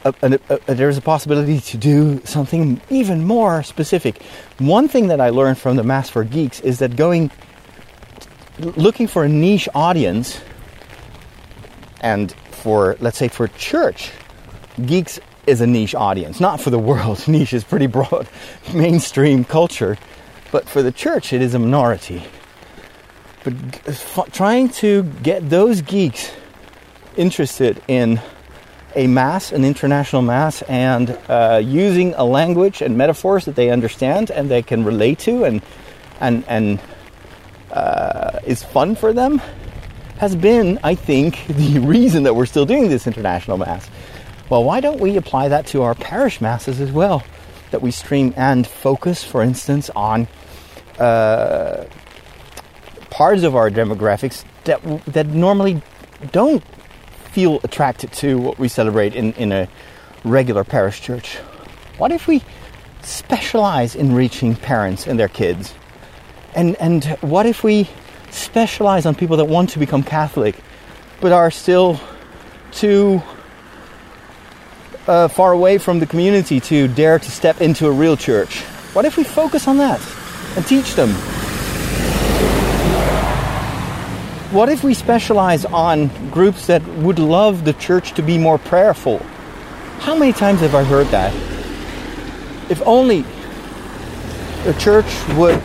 a, 0.03 0.13
a, 0.21 0.59
a, 0.67 0.75
there 0.75 0.89
is 0.89 0.97
a 0.97 1.01
possibility 1.01 1.59
to 1.59 1.77
do 1.77 2.21
something 2.25 2.81
even 2.89 3.23
more 3.23 3.63
specific. 3.63 4.21
One 4.57 4.87
thing 4.87 5.07
that 5.07 5.21
I 5.21 5.29
learned 5.29 5.57
from 5.57 5.75
the 5.75 5.83
Mass 5.83 6.09
for 6.09 6.23
Geeks 6.23 6.59
is 6.61 6.79
that 6.79 6.95
going 6.95 7.31
looking 8.59 9.07
for 9.07 9.23
a 9.23 9.29
niche 9.29 9.69
audience 9.73 10.41
and 12.01 12.31
for, 12.51 12.97
let's 12.99 13.17
say, 13.17 13.27
for 13.27 13.47
church, 13.47 14.11
geeks 14.85 15.19
is 15.47 15.61
a 15.61 15.67
niche 15.67 15.95
audience. 15.95 16.39
Not 16.39 16.59
for 16.59 16.69
the 16.69 16.79
world. 16.79 17.25
Niche 17.27 17.53
is 17.53 17.63
pretty 17.63 17.87
broad, 17.87 18.27
mainstream 18.73 19.43
culture. 19.43 19.97
But 20.51 20.67
for 20.69 20.81
the 20.81 20.91
church, 20.91 21.33
it 21.33 21.41
is 21.41 21.53
a 21.53 21.59
minority. 21.59 22.23
But 23.43 23.53
f- 23.87 24.29
trying 24.31 24.69
to 24.69 25.03
get 25.21 25.49
those 25.49 25.81
geeks 25.81 26.31
interested 27.17 27.81
in 27.87 28.21
a 28.95 29.07
mass, 29.07 29.51
an 29.51 29.65
international 29.65 30.21
mass, 30.21 30.61
and 30.63 31.17
uh, 31.27 31.61
using 31.63 32.13
a 32.15 32.23
language 32.23 32.81
and 32.81 32.97
metaphors 32.97 33.45
that 33.45 33.55
they 33.55 33.69
understand 33.69 34.31
and 34.31 34.49
they 34.49 34.61
can 34.61 34.83
relate 34.83 35.19
to 35.19 35.43
and 35.45 35.61
and 36.19 36.43
and 36.47 36.79
uh, 37.71 38.39
is 38.45 38.63
fun 38.63 38.95
for 38.95 39.13
them 39.13 39.41
has 40.23 40.35
been, 40.35 40.79
I 40.83 40.95
think, 40.95 41.45
the 41.49 41.79
reason 41.79 42.23
that 42.23 42.35
we're 42.35 42.45
still 42.45 42.65
doing 42.65 42.89
this 42.89 43.07
international 43.07 43.57
mass. 43.57 43.89
Well, 44.49 44.63
why 44.63 44.79
don't 44.79 44.99
we 44.99 45.17
apply 45.17 45.49
that 45.49 45.67
to 45.67 45.83
our 45.83 45.95
parish 45.95 46.39
masses 46.39 46.79
as 46.79 46.91
well? 46.91 47.23
That 47.71 47.81
we 47.81 47.91
stream 47.91 48.33
and 48.37 48.65
focus, 48.67 49.23
for 49.23 49.41
instance, 49.41 49.89
on 49.89 50.27
uh, 50.99 51.85
parts 53.13 53.43
of 53.43 53.55
our 53.55 53.69
demographics 53.69 54.43
that 54.63 54.81
that 55.05 55.27
normally 55.27 55.79
don't 56.31 56.63
feel 57.31 57.59
attracted 57.63 58.11
to 58.11 58.39
what 58.39 58.57
we 58.57 58.67
celebrate 58.67 59.13
in, 59.13 59.33
in 59.33 59.51
a 59.51 59.67
regular 60.23 60.63
parish 60.63 60.99
church. 60.99 61.35
What 61.99 62.11
if 62.11 62.27
we 62.27 62.41
specialize 63.03 63.95
in 63.95 64.15
reaching 64.15 64.55
parents 64.55 65.05
and 65.05 65.19
their 65.19 65.27
kids? 65.27 65.75
And 66.55 66.75
and 66.77 67.05
what 67.21 67.45
if 67.45 67.63
we 67.63 67.87
specialize 68.31 69.05
on 69.05 69.13
people 69.13 69.37
that 69.37 69.45
want 69.45 69.69
to 69.71 69.79
become 69.79 70.01
Catholic 70.01 70.55
but 71.21 71.31
are 71.31 71.51
still 71.51 71.99
too 72.71 73.21
uh, 75.05 75.27
far 75.27 75.51
away 75.51 75.77
from 75.77 75.99
the 75.99 76.07
community 76.07 76.59
to 76.61 76.87
dare 76.87 77.19
to 77.19 77.29
step 77.29 77.61
into 77.61 77.85
a 77.85 77.91
real 77.91 78.17
church? 78.17 78.61
What 78.95 79.05
if 79.05 79.17
we 79.17 79.23
focus 79.23 79.67
on 79.67 79.77
that 79.77 80.01
and 80.55 80.65
teach 80.65 80.95
them? 80.95 81.13
What 84.53 84.69
if 84.69 84.83
we 84.83 84.93
specialize 84.93 85.65
on 85.65 86.09
groups 86.29 86.67
that 86.67 86.85
would 86.97 87.17
love 87.17 87.65
the 87.65 87.73
church 87.73 88.13
to 88.13 88.21
be 88.21 88.37
more 88.37 88.59
prayerful? 88.59 89.17
How 89.97 90.13
many 90.13 90.31
times 90.31 90.59
have 90.59 90.75
I 90.75 90.83
heard 90.83 91.07
that? 91.07 91.33
If 92.69 92.79
only 92.85 93.25
the 94.63 94.75
church 94.77 95.07
would 95.29 95.59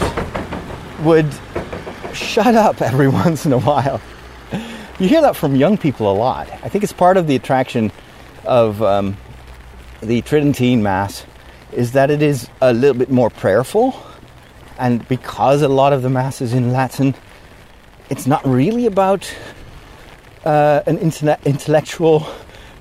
would 1.05 1.31
shut 2.15 2.55
up 2.55 2.81
every 2.91 3.09
once 3.09 3.45
in 3.45 3.53
a 3.53 3.59
while. 3.59 4.01
You 4.99 5.07
hear 5.07 5.21
that 5.21 5.37
from 5.37 5.55
young 5.55 5.77
people 5.77 6.11
a 6.11 6.17
lot. 6.17 6.49
I 6.63 6.71
think 6.71 6.83
it's 6.83 6.95
part 6.95 7.19
of 7.19 7.27
the 7.27 7.37
attraction 7.37 7.93
of 8.47 8.83
um, 8.83 9.19
the 10.01 10.23
Tridentine 10.23 10.83
Mass 10.83 11.27
is 11.73 11.93
that 11.93 12.11
it 12.11 12.23
is 12.23 12.49
a 12.63 12.73
little 12.73 12.97
bit 12.97 13.11
more 13.11 13.29
prayerful, 13.29 13.95
and 14.79 15.07
because 15.09 15.61
a 15.61 15.69
lot 15.69 15.93
of 15.93 16.01
the 16.01 16.09
Mass 16.09 16.41
is 16.41 16.55
in 16.55 16.73
Latin, 16.73 17.15
it's 18.11 18.27
not 18.27 18.47
really 18.47 18.87
about 18.87 19.33
uh, 20.45 20.83
an 20.87 20.99
intellectual 20.99 22.27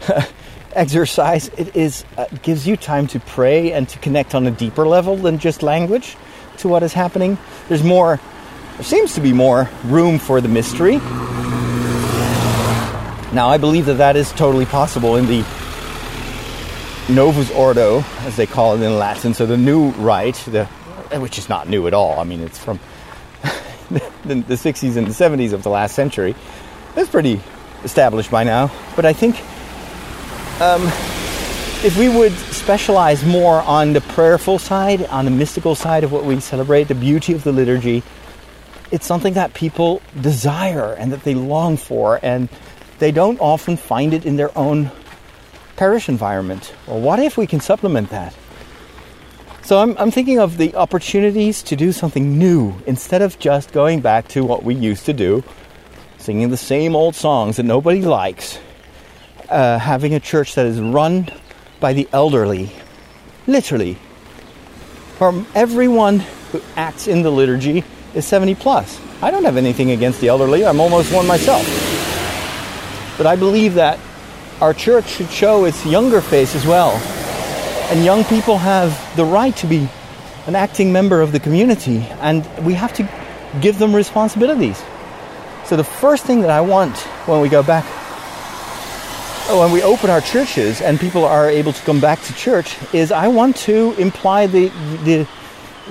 exercise. 0.73 1.49
It 1.57 1.75
is 1.75 2.05
uh, 2.17 2.25
gives 2.43 2.67
you 2.67 2.77
time 2.77 3.07
to 3.07 3.19
pray 3.19 3.73
and 3.73 3.87
to 3.89 3.99
connect 3.99 4.35
on 4.35 4.47
a 4.47 4.51
deeper 4.51 4.87
level 4.87 5.17
than 5.17 5.37
just 5.39 5.63
language 5.63 6.15
to 6.57 6.67
what 6.67 6.83
is 6.83 6.93
happening. 6.93 7.37
There's 7.67 7.83
more. 7.83 8.19
There 8.75 8.83
seems 8.83 9.15
to 9.15 9.21
be 9.21 9.33
more 9.33 9.69
room 9.85 10.19
for 10.19 10.39
the 10.39 10.47
mystery. 10.47 10.97
Now, 13.33 13.49
I 13.49 13.57
believe 13.57 13.87
that 13.87 13.95
that 13.95 14.15
is 14.15 14.31
totally 14.31 14.65
possible 14.65 15.17
in 15.17 15.25
the 15.25 15.43
Novus 17.09 17.51
Ordo, 17.51 18.03
as 18.19 18.35
they 18.37 18.45
call 18.45 18.75
it 18.75 18.81
in 18.81 18.97
Latin, 18.97 19.33
so 19.33 19.45
the 19.45 19.57
new 19.57 19.91
rite, 19.91 20.35
the, 20.47 20.65
which 21.19 21.37
is 21.37 21.49
not 21.49 21.67
new 21.67 21.87
at 21.87 21.93
all. 21.93 22.19
I 22.19 22.23
mean, 22.23 22.41
it's 22.41 22.57
from 22.57 22.79
the, 24.25 24.35
the 24.35 24.55
60s 24.55 24.97
and 24.97 25.07
the 25.07 25.11
70s 25.11 25.53
of 25.53 25.63
the 25.63 25.69
last 25.69 25.95
century. 25.95 26.35
That's 26.95 27.09
pretty 27.09 27.41
established 27.83 28.31
by 28.31 28.43
now. 28.43 28.71
But 28.95 29.05
I 29.05 29.13
think 29.13 29.35
um, 30.61 30.83
if 31.85 31.95
we 31.97 32.09
would 32.09 32.33
specialize 32.33 33.23
more 33.23 33.61
on 33.61 33.93
the 33.93 34.01
prayerful 34.01 34.59
side, 34.59 35.05
on 35.05 35.25
the 35.25 35.31
mystical 35.31 35.75
side 35.75 36.03
of 36.03 36.11
what 36.11 36.25
we 36.25 36.39
celebrate, 36.39 36.85
the 36.85 36.95
beauty 36.95 37.33
of 37.33 37.43
the 37.43 37.51
liturgy, 37.51 38.03
it's 38.91 39.05
something 39.05 39.33
that 39.33 39.53
people 39.53 40.01
desire 40.19 40.93
and 40.93 41.11
that 41.11 41.23
they 41.23 41.35
long 41.35 41.77
for, 41.77 42.19
and 42.23 42.49
they 42.99 43.11
don't 43.11 43.39
often 43.39 43.77
find 43.77 44.13
it 44.13 44.25
in 44.25 44.37
their 44.37 44.57
own 44.57 44.91
parish 45.75 46.09
environment. 46.09 46.73
Well, 46.87 46.99
what 46.99 47.19
if 47.19 47.37
we 47.37 47.45
can 47.45 47.59
supplement 47.59 48.09
that? 48.09 48.33
So 49.67 49.79
I'm, 49.79 49.97
I'm 49.97 50.11
thinking 50.11 50.39
of 50.39 50.55
the 50.55 50.73
opportunities 50.75 51.61
to 51.63 51.75
do 51.75 51.91
something 51.91 52.39
new 52.39 52.73
instead 52.85 53.21
of 53.21 53.37
just 53.37 53.73
going 53.73 53.99
back 53.99 54.29
to 54.29 54.45
what 54.45 54.63
we 54.63 54.73
used 54.73 55.05
to 55.07 55.11
do, 55.11 55.43
singing 56.19 56.51
the 56.51 56.55
same 56.55 56.95
old 56.95 57.15
songs 57.15 57.57
that 57.57 57.63
nobody 57.63 58.01
likes, 58.01 58.59
uh, 59.49 59.77
having 59.77 60.13
a 60.13 60.21
church 60.21 60.55
that 60.55 60.67
is 60.67 60.79
run 60.79 61.27
by 61.81 61.91
the 61.91 62.07
elderly, 62.13 62.71
literally. 63.45 63.97
From 65.17 65.45
everyone 65.53 66.19
who 66.53 66.61
acts 66.77 67.09
in 67.09 67.21
the 67.21 67.29
liturgy 67.29 67.83
is 68.13 68.25
70 68.25 68.55
plus. 68.55 69.01
I 69.21 69.31
don't 69.31 69.43
have 69.43 69.57
anything 69.57 69.91
against 69.91 70.21
the 70.21 70.29
elderly, 70.29 70.65
I'm 70.65 70.79
almost 70.79 71.13
one 71.13 71.27
myself. 71.27 71.65
But 73.17 73.27
I 73.27 73.35
believe 73.35 73.73
that 73.73 73.99
our 74.61 74.73
church 74.73 75.09
should 75.09 75.29
show 75.29 75.65
its 75.65 75.85
younger 75.85 76.21
face 76.21 76.55
as 76.55 76.65
well 76.65 77.16
and 77.89 78.03
young 78.03 78.25
people 78.25 78.57
have 78.57 79.15
the 79.15 79.23
right 79.23 79.55
to 79.57 79.67
be 79.67 79.87
an 80.45 80.55
acting 80.55 80.91
member 80.91 81.21
of 81.21 81.31
the 81.31 81.39
community, 81.39 81.99
and 82.19 82.45
we 82.65 82.73
have 82.73 82.91
to 82.93 83.09
give 83.61 83.79
them 83.79 83.95
responsibilities. 83.95 84.81
So, 85.65 85.75
the 85.77 85.83
first 85.83 86.25
thing 86.25 86.41
that 86.41 86.49
I 86.49 86.61
want 86.61 86.97
when 87.27 87.41
we 87.41 87.49
go 87.49 87.63
back, 87.63 87.85
when 89.49 89.71
we 89.71 89.83
open 89.83 90.09
our 90.09 90.21
churches 90.21 90.81
and 90.81 90.99
people 90.99 91.23
are 91.23 91.49
able 91.49 91.71
to 91.71 91.81
come 91.83 92.01
back 92.01 92.21
to 92.23 92.33
church, 92.33 92.77
is 92.93 93.11
I 93.11 93.27
want 93.29 93.55
to 93.67 93.93
imply 93.97 94.47
the, 94.47 94.67
the 95.03 95.27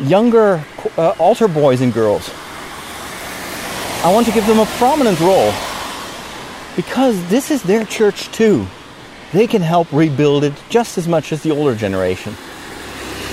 younger 0.01 0.64
uh, 0.99 1.14
altar 1.18 1.49
boys 1.49 1.80
and 1.80 1.92
girls. 1.92 2.30
I 4.05 4.12
want 4.12 4.26
to 4.26 4.32
give 4.32 4.47
them 4.47 4.59
a 4.59 4.66
prominent 4.76 5.18
role 5.20 5.53
because 6.76 7.26
this 7.28 7.51
is 7.51 7.62
their 7.62 7.84
church 7.84 8.30
too 8.32 8.66
they 9.37 9.47
can 9.47 9.61
help 9.61 9.93
rebuild 9.93 10.45
it 10.45 10.55
just 10.70 10.97
as 10.97 11.07
much 11.07 11.30
as 11.30 11.43
the 11.43 11.51
older 11.51 11.74
generation. 11.74 12.32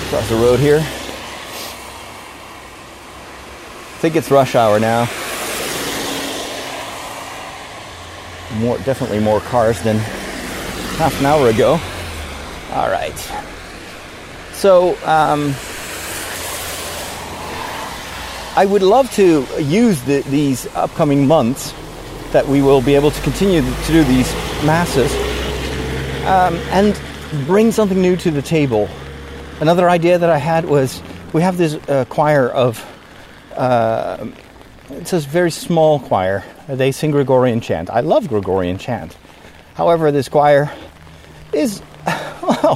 Across 0.08 0.28
the 0.28 0.36
road 0.36 0.60
here. 0.60 0.80
I 0.80 0.84
think 4.00 4.18
it's 4.18 4.30
rush 4.30 4.56
hour 4.56 4.82
now. 4.82 5.08
More, 8.60 8.78
definitely 8.80 9.20
more 9.20 9.40
cars 9.40 9.82
than 9.82 9.98
half 10.98 11.18
an 11.22 11.26
hour 11.26 11.48
ago. 11.48 11.80
All 12.74 12.90
right. 12.90 13.18
So, 14.52 14.98
um, 15.06 15.56
I 18.56 18.66
would 18.68 18.84
love 18.84 19.10
to 19.12 19.48
use 19.58 20.02
the, 20.04 20.20
these 20.24 20.68
upcoming 20.76 21.26
months 21.26 21.74
that 22.34 22.46
we 22.46 22.62
will 22.62 22.82
be 22.82 22.94
able 22.94 23.12
to 23.12 23.22
continue 23.22 23.62
to 23.62 23.88
do 23.88 24.04
these 24.04 24.32
masses 24.66 25.33
um, 26.26 26.56
and 26.72 27.00
bring 27.46 27.72
something 27.72 28.02
new 28.02 28.16
to 28.18 28.32
the 28.32 28.42
table. 28.42 28.90
Another 29.60 29.90
idea 29.90 30.18
that 30.18 30.30
I 30.30 30.38
had 30.38 30.66
was 30.66 31.02
we 31.34 31.42
have 31.42 31.58
this 31.58 31.76
uh, 31.90 32.06
choir 32.06 32.50
of, 32.50 32.86
uh, 33.56 34.28
it's 34.90 35.14
a 35.14 35.20
very 35.20 35.52
small 35.52 36.00
choir. 36.00 36.44
They 36.68 36.92
sing 36.92 37.12
Gregorian 37.12 37.60
chant. 37.60 37.90
I 37.90 38.02
love 38.02 38.28
Gregorian 38.30 38.78
chant. 38.78 39.18
However, 39.74 40.12
this 40.12 40.30
choir 40.30 40.72
is, 41.52 41.82
well, 42.06 42.76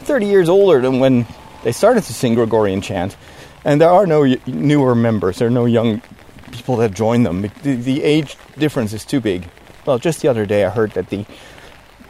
30 0.00 0.26
years 0.26 0.48
older 0.48 0.80
than 0.80 1.00
when 1.00 1.26
they 1.62 1.72
started 1.72 2.04
to 2.04 2.12
sing 2.12 2.34
Gregorian 2.34 2.80
chant. 2.80 3.16
And 3.64 3.80
there 3.80 3.90
are 3.90 4.06
no 4.06 4.24
newer 4.46 4.94
members, 4.94 5.38
there 5.38 5.48
are 5.48 5.50
no 5.50 5.64
young 5.64 6.02
people 6.52 6.76
that 6.76 6.92
join 6.92 7.22
them. 7.22 7.50
The, 7.62 7.74
the 7.74 8.02
age 8.02 8.36
difference 8.58 8.92
is 8.92 9.04
too 9.04 9.20
big. 9.20 9.48
Well, 9.86 9.98
just 9.98 10.20
the 10.20 10.28
other 10.28 10.46
day 10.46 10.64
I 10.64 10.70
heard 10.70 10.92
that 10.92 11.08
the 11.08 11.24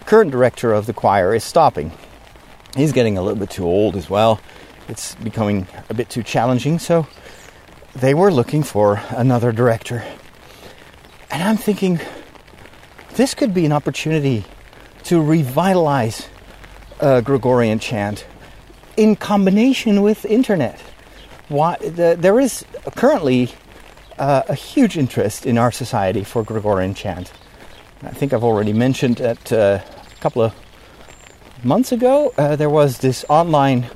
current 0.04 0.30
director 0.30 0.72
of 0.72 0.86
the 0.86 0.92
choir 0.92 1.34
is 1.34 1.44
stopping. 1.44 1.92
He's 2.76 2.92
getting 2.92 3.18
a 3.18 3.22
little 3.22 3.38
bit 3.38 3.50
too 3.50 3.64
old 3.64 3.96
as 3.96 4.10
well. 4.10 4.40
It's 4.88 5.14
becoming 5.16 5.66
a 5.88 5.94
bit 5.94 6.10
too 6.10 6.22
challenging, 6.22 6.78
so 6.78 7.06
they 7.94 8.14
were 8.14 8.30
looking 8.30 8.62
for 8.62 9.00
another 9.10 9.52
director. 9.52 10.04
And 11.30 11.42
I'm 11.42 11.56
thinking 11.56 12.00
this 13.14 13.34
could 13.34 13.54
be 13.54 13.64
an 13.64 13.72
opportunity 13.72 14.44
to 15.04 15.22
revitalize 15.22 16.28
uh, 17.00 17.20
Gregorian 17.20 17.78
chant 17.78 18.26
in 18.96 19.16
combination 19.16 20.02
with 20.02 20.24
internet. 20.24 20.80
Why, 21.48 21.76
the, 21.76 22.16
there 22.18 22.40
is 22.40 22.64
currently 22.96 23.52
uh, 24.18 24.42
a 24.48 24.54
huge 24.54 24.96
interest 24.96 25.46
in 25.46 25.58
our 25.58 25.72
society 25.72 26.24
for 26.24 26.42
Gregorian 26.42 26.94
chant. 26.94 27.32
I 28.02 28.10
think 28.10 28.32
I've 28.32 28.44
already 28.44 28.72
mentioned 28.72 29.16
that 29.16 29.52
uh, 29.52 29.80
couple 30.24 30.40
of 30.40 30.54
months 31.62 31.92
ago 31.92 32.32
uh, 32.38 32.56
there 32.56 32.70
was 32.70 32.96
this 33.00 33.26
online 33.28 33.86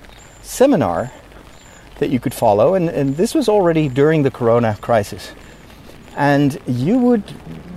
seminar 0.42 1.10
that 2.00 2.10
you 2.10 2.20
could 2.20 2.34
follow, 2.34 2.74
and, 2.74 2.90
and 2.90 3.16
this 3.16 3.34
was 3.34 3.48
already 3.48 3.88
during 3.88 4.24
the 4.24 4.30
corona 4.30 4.76
crisis. 4.82 5.32
And 6.18 6.60
you 6.66 6.98
would 6.98 7.24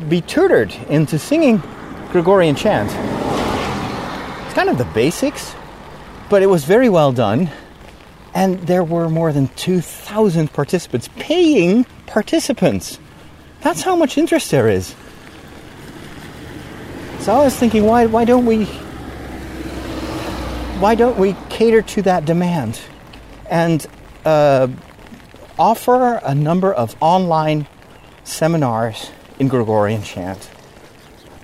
be 0.09 0.19
tutored 0.19 0.73
into 0.89 1.17
singing 1.17 1.63
Gregorian 2.11 2.57
chant. 2.57 2.89
It's 4.45 4.53
kind 4.53 4.67
of 4.67 4.77
the 4.77 4.89
basics, 4.93 5.55
but 6.29 6.43
it 6.43 6.47
was 6.47 6.65
very 6.65 6.89
well 6.89 7.13
done. 7.13 7.49
And 8.33 8.59
there 8.67 8.83
were 8.83 9.09
more 9.09 9.31
than 9.31 9.47
2,000 9.55 10.51
participants, 10.51 11.09
paying 11.15 11.85
participants. 12.05 12.99
That's 13.61 13.81
how 13.81 13.95
much 13.95 14.17
interest 14.17 14.51
there 14.51 14.67
is. 14.67 14.93
So 17.22 17.36
I 17.36 17.43
was 17.43 17.55
thinking, 17.55 17.86
why 17.86 18.07
why 18.07 18.26
don't 18.26 18.47
we 18.47 18.65
why 20.82 20.95
don't 20.95 21.19
we 21.19 21.36
cater 21.49 21.84
to 21.84 22.01
that 22.01 22.26
demand 22.26 22.82
and 23.47 23.86
uh, 24.26 24.67
offer 25.59 26.19
a 26.24 26.34
number 26.34 26.74
of 26.74 26.95
online 26.99 27.67
seminars 28.24 29.11
in 29.38 29.49
Gregorian 29.49 30.01
chant? 30.01 30.49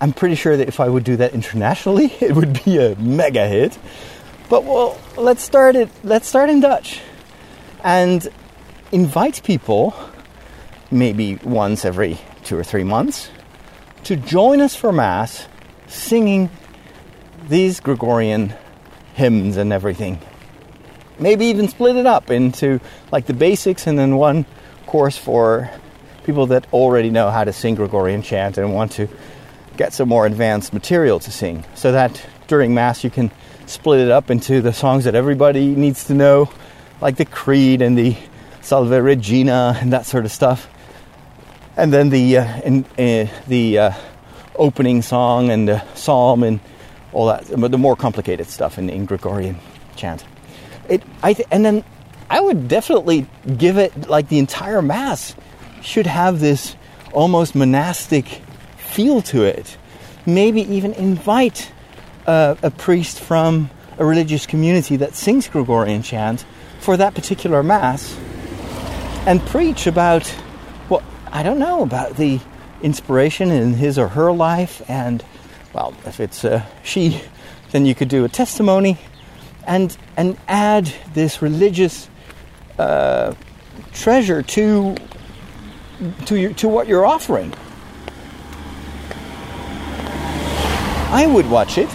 I'm 0.01 0.13
pretty 0.13 0.34
sure 0.34 0.57
that 0.57 0.67
if 0.67 0.80
I 0.80 0.89
would 0.89 1.03
do 1.03 1.15
that 1.17 1.36
internationally, 1.36 2.05
it 2.21 2.34
would 2.36 2.65
be 2.65 2.80
a 2.80 2.95
mega 2.95 3.47
hit. 3.47 3.78
But 4.49 4.63
well, 4.63 4.99
let's 5.15 5.43
start 5.43 5.75
it. 5.75 5.91
Let's 6.03 6.28
start 6.28 6.49
in 6.49 6.59
Dutch, 6.59 7.01
and 7.84 8.28
invite 8.91 9.43
people, 9.43 9.93
maybe 10.89 11.36
once 11.36 11.86
every 11.86 12.17
two 12.43 12.57
or 12.57 12.63
three 12.63 12.84
months, 12.84 13.30
to 14.05 14.15
join 14.15 14.59
us 14.59 14.75
for 14.75 14.91
mass, 14.91 15.47
singing 15.88 16.49
these 17.47 17.79
Gregorian 17.79 18.53
hymns 19.15 19.57
and 19.57 19.73
everything. 19.73 20.19
Maybe 21.19 21.47
even 21.47 21.67
split 21.67 21.95
it 21.95 22.05
up 22.05 22.29
into 22.29 22.79
like 23.11 23.25
the 23.25 23.33
basics 23.33 23.88
and 23.88 23.97
then 23.97 24.17
one 24.17 24.45
course 24.85 25.17
for 25.17 25.69
people 26.23 26.47
that 26.47 26.71
already 26.73 27.09
know 27.09 27.29
how 27.29 27.43
to 27.43 27.53
sing 27.53 27.75
Gregorian 27.75 28.21
chant 28.21 28.57
and 28.57 28.73
want 28.73 28.91
to 28.93 29.07
get 29.77 29.93
some 29.93 30.09
more 30.09 30.25
advanced 30.25 30.73
material 30.73 31.19
to 31.19 31.31
sing 31.31 31.63
so 31.73 31.91
that 31.93 32.21
during 32.47 32.73
Mass 32.73 33.03
you 33.03 33.09
can 33.09 33.31
split 33.65 33.99
it 33.99 34.11
up 34.11 34.29
into 34.29 34.61
the 34.61 34.73
songs 34.73 35.05
that 35.05 35.15
everybody 35.15 35.67
needs 35.75 36.05
to 36.05 36.13
know, 36.13 36.49
like 37.01 37.15
the 37.17 37.25
Creed 37.25 37.81
and 37.81 37.97
the 37.97 38.15
Salve 38.61 38.91
Regina 38.91 39.77
and 39.79 39.93
that 39.93 40.05
sort 40.05 40.25
of 40.25 40.31
stuff. 40.31 40.69
And 41.75 41.93
then 41.93 42.09
the, 42.09 42.38
uh, 42.38 42.61
in, 42.61 42.85
uh, 42.97 43.31
the 43.47 43.79
uh, 43.79 43.91
opening 44.57 45.01
song 45.01 45.49
and 45.49 45.67
the 45.67 45.83
psalm 45.95 46.43
and 46.43 46.59
all 47.13 47.27
that, 47.27 47.45
but 47.57 47.71
the 47.71 47.77
more 47.77 47.95
complicated 47.95 48.47
stuff 48.47 48.77
in, 48.77 48.89
in 48.89 49.05
Gregorian 49.05 49.57
chant. 49.95 50.23
It, 50.89 51.03
I 51.23 51.33
th- 51.33 51.47
and 51.51 51.65
then 51.65 51.83
I 52.29 52.39
would 52.39 52.67
definitely 52.67 53.27
give 53.57 53.77
it 53.77 54.09
like 54.09 54.29
the 54.29 54.39
entire 54.39 54.81
mass 54.81 55.35
should 55.81 56.07
have 56.07 56.39
this 56.39 56.75
almost 57.13 57.55
monastic 57.55 58.41
feel 58.77 59.21
to 59.23 59.43
it. 59.43 59.77
Maybe 60.25 60.61
even 60.75 60.93
invite 60.93 61.71
uh, 62.25 62.55
a 62.61 62.71
priest 62.71 63.19
from 63.19 63.69
a 63.97 64.05
religious 64.05 64.45
community 64.45 64.97
that 64.97 65.15
sings 65.15 65.47
Gregorian 65.47 66.03
chant 66.03 66.45
for 66.79 66.97
that 66.97 67.15
particular 67.15 67.63
mass 67.63 68.15
and 69.25 69.41
preach 69.47 69.87
about 69.87 70.27
what 70.89 71.03
I 71.31 71.43
don't 71.43 71.59
know 71.59 71.81
about 71.81 72.17
the 72.17 72.39
inspiration 72.82 73.51
in 73.51 73.73
his 73.73 73.97
or 73.97 74.09
her 74.09 74.32
life 74.32 74.82
and 74.89 75.23
well, 75.73 75.93
if 76.05 76.19
it's 76.19 76.43
a 76.43 76.65
she, 76.84 77.21
then 77.71 77.86
you 77.86 77.93
could 77.93 78.07
do 78.07 78.25
a 78.25 78.30
testimony 78.30 78.97
and 79.65 79.95
and 80.15 80.38
add 80.47 80.91
this 81.13 81.41
religious 81.41 82.09
uh, 82.80 83.34
treasure 83.93 84.41
to 84.41 84.95
to 86.25 86.36
your, 86.36 86.53
to 86.53 86.67
what 86.67 86.88
you're 86.88 87.05
offering. 87.05 87.53
I 91.09 91.25
would 91.25 91.49
watch 91.49 91.78
it. 91.78 91.89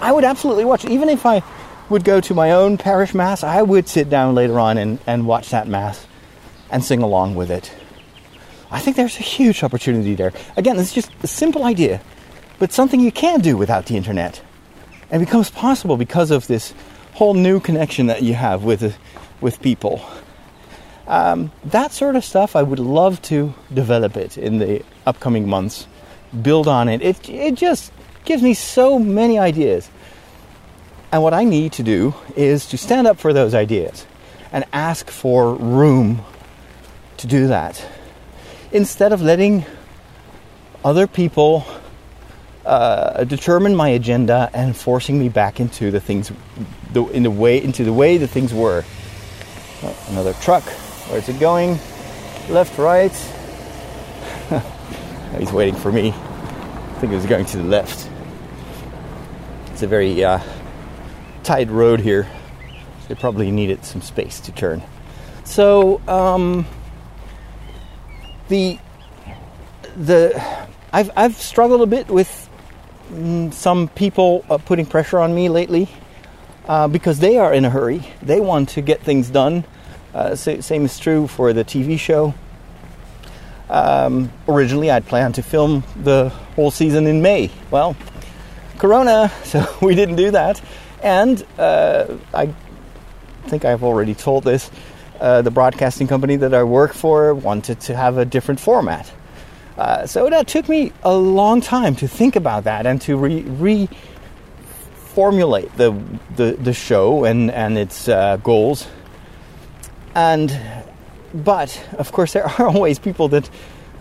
I 0.00 0.12
would 0.12 0.24
absolutely 0.24 0.64
watch 0.64 0.84
it. 0.84 0.90
Even 0.90 1.08
if 1.08 1.24
I 1.24 1.42
would 1.88 2.04
go 2.04 2.20
to 2.20 2.34
my 2.34 2.52
own 2.52 2.78
parish 2.78 3.14
mass, 3.14 3.42
I 3.42 3.62
would 3.62 3.88
sit 3.88 4.10
down 4.10 4.34
later 4.34 4.58
on 4.58 4.78
and, 4.78 4.98
and 5.06 5.26
watch 5.26 5.50
that 5.50 5.66
mass 5.66 6.06
and 6.70 6.84
sing 6.84 7.02
along 7.02 7.34
with 7.34 7.50
it. 7.50 7.72
I 8.72 8.80
think 8.80 8.96
there's 8.96 9.18
a 9.18 9.22
huge 9.22 9.62
opportunity 9.62 10.14
there. 10.14 10.32
Again, 10.56 10.78
it's 10.78 10.92
just 10.92 11.10
a 11.22 11.26
simple 11.26 11.64
idea 11.64 12.00
but 12.62 12.72
something 12.72 13.00
you 13.00 13.10
can 13.10 13.40
do 13.40 13.56
without 13.56 13.86
the 13.86 13.96
internet. 13.96 14.40
And 15.10 15.18
becomes 15.18 15.50
possible 15.50 15.96
because 15.96 16.30
of 16.30 16.46
this 16.46 16.72
whole 17.12 17.34
new 17.34 17.58
connection 17.58 18.06
that 18.06 18.22
you 18.22 18.34
have 18.34 18.62
with, 18.62 18.96
with 19.40 19.60
people. 19.60 20.00
Um, 21.08 21.50
that 21.64 21.90
sort 21.90 22.14
of 22.14 22.24
stuff, 22.24 22.54
I 22.54 22.62
would 22.62 22.78
love 22.78 23.20
to 23.22 23.52
develop 23.74 24.16
it 24.16 24.38
in 24.38 24.58
the 24.58 24.84
upcoming 25.04 25.48
months, 25.48 25.88
build 26.40 26.68
on 26.68 26.88
it. 26.88 27.02
It, 27.02 27.28
it 27.28 27.56
just 27.56 27.92
gives 28.24 28.44
me 28.44 28.54
so 28.54 28.96
many 28.96 29.40
ideas. 29.40 29.90
And 31.10 31.20
what 31.20 31.34
I 31.34 31.42
need 31.42 31.72
to 31.72 31.82
do 31.82 32.14
is 32.36 32.66
to 32.66 32.78
stand 32.78 33.08
up 33.08 33.18
for 33.18 33.32
those 33.32 33.54
ideas 33.54 34.06
and 34.52 34.64
ask 34.72 35.10
for 35.10 35.52
room 35.56 36.22
to 37.16 37.26
do 37.26 37.48
that. 37.48 37.84
Instead 38.72 39.12
of 39.12 39.20
letting 39.20 39.64
other 40.84 41.06
people 41.06 41.64
uh, 42.64 43.24
determine 43.24 43.76
my 43.76 43.88
agenda 43.90 44.50
and 44.54 44.76
forcing 44.76 45.18
me 45.18 45.28
back 45.28 45.60
into 45.60 45.90
the 45.90 46.00
things, 46.00 46.32
the, 46.92 47.04
in 47.08 47.22
the 47.22 47.30
way 47.30 47.62
into 47.62 47.84
the 47.84 47.92
way 47.92 48.16
the 48.16 48.26
things 48.26 48.54
were. 48.54 48.84
Oh, 49.82 50.06
another 50.08 50.32
truck. 50.34 50.62
Where's 51.10 51.28
it 51.28 51.38
going? 51.38 51.78
Left, 52.48 52.78
right. 52.78 53.12
He's 55.38 55.52
waiting 55.52 55.74
for 55.74 55.92
me. 55.92 56.10
I 56.10 56.94
think 57.00 57.12
it 57.12 57.16
was 57.16 57.26
going 57.26 57.44
to 57.46 57.56
the 57.58 57.64
left. 57.64 58.08
It's 59.72 59.82
a 59.82 59.86
very 59.86 60.24
uh, 60.24 60.40
tight 61.42 61.68
road 61.68 62.00
here. 62.00 62.28
They 63.08 63.16
probably 63.16 63.50
needed 63.50 63.84
some 63.84 64.00
space 64.00 64.40
to 64.40 64.52
turn. 64.52 64.82
So 65.44 66.00
um, 66.06 66.66
the 68.52 68.78
the 69.96 70.42
I've 70.92 71.10
I've 71.16 71.36
struggled 71.36 71.82
a 71.82 71.86
bit 71.86 72.08
with 72.08 72.42
Mm, 73.12 73.52
some 73.52 73.88
people 73.88 74.42
are 74.48 74.58
putting 74.58 74.86
pressure 74.86 75.18
on 75.18 75.34
me 75.34 75.50
lately 75.50 75.86
uh, 76.66 76.88
because 76.88 77.18
they 77.18 77.36
are 77.36 77.52
in 77.52 77.66
a 77.66 77.70
hurry. 77.70 78.02
They 78.22 78.40
want 78.40 78.70
to 78.70 78.80
get 78.80 79.02
things 79.02 79.28
done. 79.28 79.64
Uh, 80.14 80.34
same 80.34 80.86
is 80.86 80.98
true 80.98 81.26
for 81.26 81.52
the 81.52 81.62
TV 81.62 81.98
show. 81.98 82.32
Um, 83.68 84.32
originally, 84.48 84.90
I'd 84.90 85.06
planned 85.06 85.34
to 85.34 85.42
film 85.42 85.84
the 85.94 86.30
whole 86.56 86.70
season 86.70 87.06
in 87.06 87.20
May. 87.20 87.50
Well, 87.70 87.96
Corona, 88.78 89.30
so 89.44 89.66
we 89.82 89.94
didn't 89.94 90.16
do 90.16 90.30
that. 90.30 90.62
And 91.02 91.44
uh, 91.58 92.16
I 92.32 92.54
think 93.44 93.66
I've 93.66 93.84
already 93.84 94.14
told 94.14 94.44
this. 94.44 94.70
Uh, 95.22 95.40
the 95.40 95.52
broadcasting 95.52 96.08
company 96.08 96.34
that 96.34 96.52
I 96.52 96.64
work 96.64 96.92
for 96.94 97.32
wanted 97.32 97.78
to 97.82 97.94
have 97.94 98.18
a 98.18 98.24
different 98.24 98.58
format. 98.58 99.08
Uh, 99.78 100.04
so 100.04 100.28
that 100.28 100.48
took 100.48 100.68
me 100.68 100.92
a 101.04 101.14
long 101.14 101.60
time 101.60 101.94
to 101.94 102.08
think 102.08 102.34
about 102.34 102.64
that 102.64 102.86
and 102.86 103.00
to 103.02 103.16
re, 103.16 103.44
reformulate 105.14 105.72
the, 105.76 105.92
the, 106.34 106.56
the 106.56 106.72
show 106.72 107.24
and, 107.24 107.52
and 107.52 107.78
its 107.78 108.08
uh, 108.08 108.38
goals. 108.38 108.88
And 110.16 110.58
but 111.32 111.80
of 111.98 112.10
course 112.10 112.32
there 112.32 112.44
are 112.44 112.66
always 112.74 112.98
people 112.98 113.28
that 113.28 113.48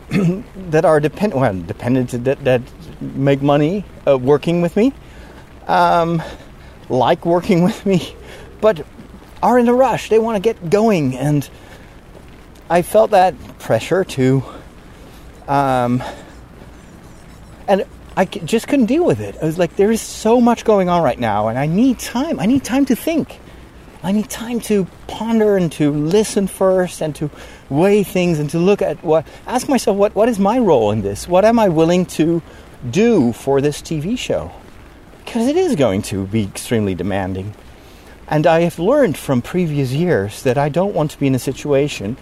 that 0.72 0.86
are 0.86 1.00
dependent 1.00 1.40
well 1.40 1.54
dependent 1.54 2.24
that, 2.24 2.44
that 2.44 2.64
make 3.00 3.44
money 3.44 3.86
uh, 4.08 4.18
working 4.18 4.64
with 4.64 4.76
me, 4.76 4.92
um, 5.68 6.20
like 6.90 7.28
working 7.28 7.64
with 7.70 7.86
me, 7.86 8.16
but 8.60 8.84
are 9.42 9.58
in 9.60 9.68
a 9.68 9.74
rush. 9.74 10.10
They 10.10 10.20
want 10.20 10.36
to 10.36 10.42
get 10.42 10.70
going, 10.70 11.16
and 11.18 11.48
I 12.70 12.82
felt 12.82 13.12
that 13.12 13.36
pressure 13.60 14.04
to 14.04 14.44
um, 15.48 16.02
and 17.68 17.86
I 18.16 18.26
just 18.26 18.68
couldn't 18.68 18.86
deal 18.88 19.06
with 19.06 19.20
it. 19.20 19.36
I 19.42 19.46
was 19.46 19.58
like, 19.58 19.76
there 19.76 19.92
is 19.92 20.02
so 20.02 20.42
much 20.42 20.66
going 20.66 20.90
on 20.90 21.04
right 21.04 21.20
now, 21.20 21.48
and 21.48 21.58
I 21.58 21.66
need 21.66 22.00
time. 22.00 22.40
I 22.40 22.46
need 22.46 22.64
time 22.64 22.86
to 22.86 22.96
think. 22.96 23.40
I 24.04 24.12
need 24.12 24.30
time 24.30 24.60
to 24.62 24.88
ponder 25.08 25.58
and 25.58 25.72
to 25.74 25.92
listen 25.92 26.48
first 26.48 27.02
and 27.02 27.16
to 27.18 27.30
weigh 27.70 28.04
things 28.04 28.40
and 28.40 28.50
to 28.50 28.60
look 28.60 28.82
at 28.82 29.04
what, 29.04 29.28
ask 29.46 29.70
myself, 29.70 29.96
what, 29.96 30.16
what 30.16 30.28
is 30.28 30.40
my 30.40 30.58
role 30.58 30.92
in 30.92 31.02
this? 31.02 31.28
What 31.28 31.46
am 31.46 31.60
I 31.60 31.70
willing 31.70 32.06
to 32.18 32.42
do 32.90 33.32
for 33.34 33.62
this 33.62 33.82
TV 33.82 34.18
show? 34.18 34.52
Because 35.24 35.48
it 35.48 35.56
is 35.56 35.76
going 35.76 36.02
to 36.04 36.26
be 36.26 36.44
extremely 36.44 36.96
demanding. 36.96 37.54
And 38.32 38.48
I 38.48 38.62
have 38.62 38.80
learned 38.80 39.18
from 39.18 39.42
previous 39.42 39.92
years 39.92 40.44
that 40.44 40.58
I 40.58 40.70
don't 40.70 40.96
want 40.96 41.12
to 41.12 41.20
be 41.20 41.28
in 41.28 41.36
a 41.36 41.40
situation 41.40 42.16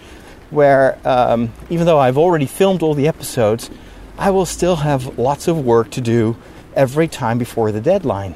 where 0.50 0.98
um, 1.04 1.52
even 1.70 1.86
though 1.86 2.00
I've 2.00 2.18
already 2.18 2.46
filmed 2.46 2.82
all 2.82 2.94
the 2.94 3.06
episodes, 3.06 3.70
I 4.18 4.30
will 4.30 4.44
still 4.44 4.76
have 4.76 5.20
lots 5.20 5.46
of 5.46 5.64
work 5.64 5.90
to 5.92 6.00
do 6.00 6.36
every 6.74 7.06
time 7.06 7.38
before 7.38 7.70
the 7.70 7.80
deadline. 7.80 8.34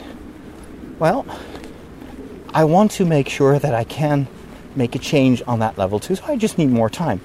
Well, 1.01 1.27
I 2.55 2.63
want 2.63 2.93
to 2.93 3.05
make 3.05 3.29
sure 3.29 3.59
that 3.59 3.75
I 3.75 3.83
can 3.83 4.29
make 4.77 4.95
a 4.95 5.01
change 5.01 5.43
on 5.45 5.59
that 5.59 5.77
level 5.77 5.99
too, 5.99 6.15
so 6.15 6.25
I 6.27 6.37
just 6.37 6.59
need 6.59 6.71
more 6.71 6.89
time. 6.89 7.21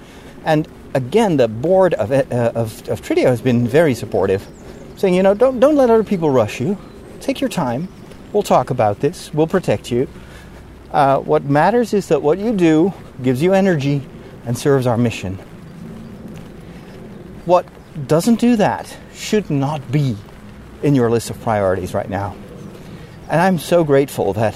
And 0.45 0.67
again, 0.95 1.37
the 1.37 1.47
board 1.47 1.93
of, 1.93 2.11
uh, 2.11 2.23
of, 2.55 2.89
of 2.89 3.01
Trideo 3.01 3.27
has 3.27 3.39
been 3.39 3.67
very 3.67 3.93
supportive, 3.93 4.47
saying, 4.97 5.13
you 5.13 5.21
know, 5.21 5.35
don't, 5.35 5.59
don't 5.59 5.75
let 5.75 5.91
other 5.91 6.03
people 6.03 6.31
rush 6.31 6.59
you. 6.59 6.75
Take 7.19 7.39
your 7.39 7.51
time. 7.51 7.87
We'll 8.33 8.41
talk 8.41 8.71
about 8.71 8.99
this. 8.99 9.31
We'll 9.31 9.45
protect 9.45 9.91
you. 9.91 10.07
Uh, 10.91 11.19
what 11.19 11.43
matters 11.43 11.93
is 11.93 12.07
that 12.07 12.21
what 12.21 12.39
you 12.39 12.53
do 12.53 12.93
gives 13.21 13.41
you 13.41 13.53
energy 13.53 14.01
and 14.45 14.57
serves 14.57 14.87
our 14.87 14.97
mission. 14.97 15.35
What 17.45 17.67
doesn't 18.07 18.39
do 18.39 18.55
that 18.55 18.95
should 19.13 19.49
not 19.49 19.91
be 19.91 20.15
in 20.81 20.95
your 20.95 21.09
list 21.09 21.29
of 21.29 21.39
priorities 21.41 21.93
right 21.93 22.09
now. 22.09 22.35
And 23.29 23.39
I'm 23.39 23.59
so 23.59 23.83
grateful 23.83 24.33
that 24.33 24.55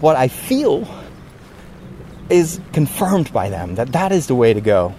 what 0.00 0.16
I 0.16 0.28
feel 0.28 0.86
is 2.28 2.60
confirmed 2.72 3.32
by 3.32 3.50
them 3.50 3.74
that 3.76 3.92
that 3.92 4.12
is 4.12 4.26
the 4.26 4.34
way 4.34 4.52
to 4.52 4.60
go. 4.60 4.94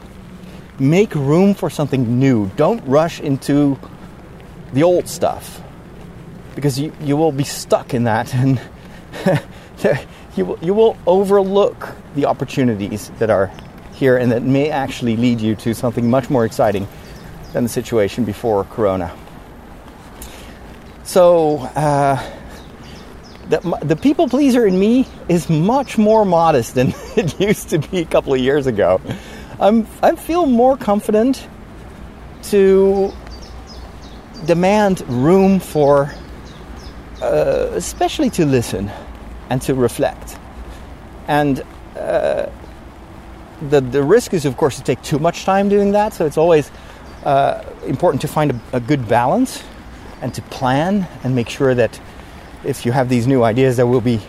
Make 0.79 1.13
room 1.13 1.53
for 1.53 1.69
something 1.69 2.19
new. 2.19 2.49
Don't 2.55 2.83
rush 2.87 3.19
into 3.19 3.79
the 4.73 4.83
old 4.83 5.07
stuff 5.07 5.61
because 6.55 6.79
you, 6.79 6.91
you 7.01 7.15
will 7.15 7.31
be 7.31 7.43
stuck 7.43 7.93
in 7.93 8.05
that 8.05 8.33
and 8.33 8.59
you, 10.35 10.45
will, 10.45 10.59
you 10.61 10.73
will 10.73 10.97
overlook 11.05 11.95
the 12.15 12.25
opportunities 12.25 13.09
that 13.19 13.29
are 13.29 13.51
here 13.93 14.17
and 14.17 14.31
that 14.31 14.43
may 14.43 14.69
actually 14.69 15.17
lead 15.17 15.41
you 15.41 15.55
to 15.55 15.73
something 15.73 16.09
much 16.09 16.29
more 16.29 16.45
exciting 16.45 16.87
than 17.53 17.63
the 17.63 17.69
situation 17.69 18.23
before 18.23 18.63
Corona. 18.63 19.15
So, 21.03 21.59
uh, 21.75 22.23
the, 23.49 23.59
the 23.83 23.97
people 23.97 24.29
pleaser 24.29 24.65
in 24.65 24.79
me 24.79 25.05
is 25.27 25.49
much 25.49 25.97
more 25.97 26.23
modest 26.23 26.75
than 26.75 26.93
it 27.17 27.39
used 27.39 27.69
to 27.69 27.79
be 27.79 27.99
a 27.99 28.05
couple 28.05 28.33
of 28.33 28.39
years 28.39 28.65
ago. 28.65 29.01
I'm, 29.59 29.85
I 30.01 30.15
feel 30.15 30.45
more 30.45 30.77
confident 30.77 31.47
to 32.43 33.13
demand 34.45 35.01
room 35.07 35.59
for, 35.59 36.13
uh, 37.21 37.67
especially 37.73 38.29
to 38.31 38.45
listen 38.45 38.89
and 39.51 39.61
to 39.61 39.75
reflect. 39.75 40.37
And 41.27 41.61
uh, 41.97 42.49
the, 43.69 43.81
the 43.81 44.01
risk 44.01 44.33
is, 44.33 44.45
of 44.45 44.55
course, 44.55 44.77
to 44.77 44.83
take 44.83 45.01
too 45.01 45.19
much 45.19 45.43
time 45.43 45.67
doing 45.67 45.91
that, 45.91 46.13
so 46.13 46.25
it's 46.25 46.37
always 46.37 46.71
uh, 47.25 47.61
important 47.85 48.21
to 48.21 48.29
find 48.29 48.51
a, 48.51 48.77
a 48.77 48.79
good 48.79 49.09
balance 49.09 49.61
and 50.21 50.33
to 50.33 50.41
plan 50.43 51.05
and 51.25 51.35
make 51.35 51.49
sure 51.49 51.75
that 51.75 51.99
if 52.63 52.85
you 52.85 52.93
have 52.93 53.09
these 53.09 53.27
new 53.27 53.43
ideas, 53.43 53.75
there 53.75 53.85
will 53.85 53.99
be 53.99 54.21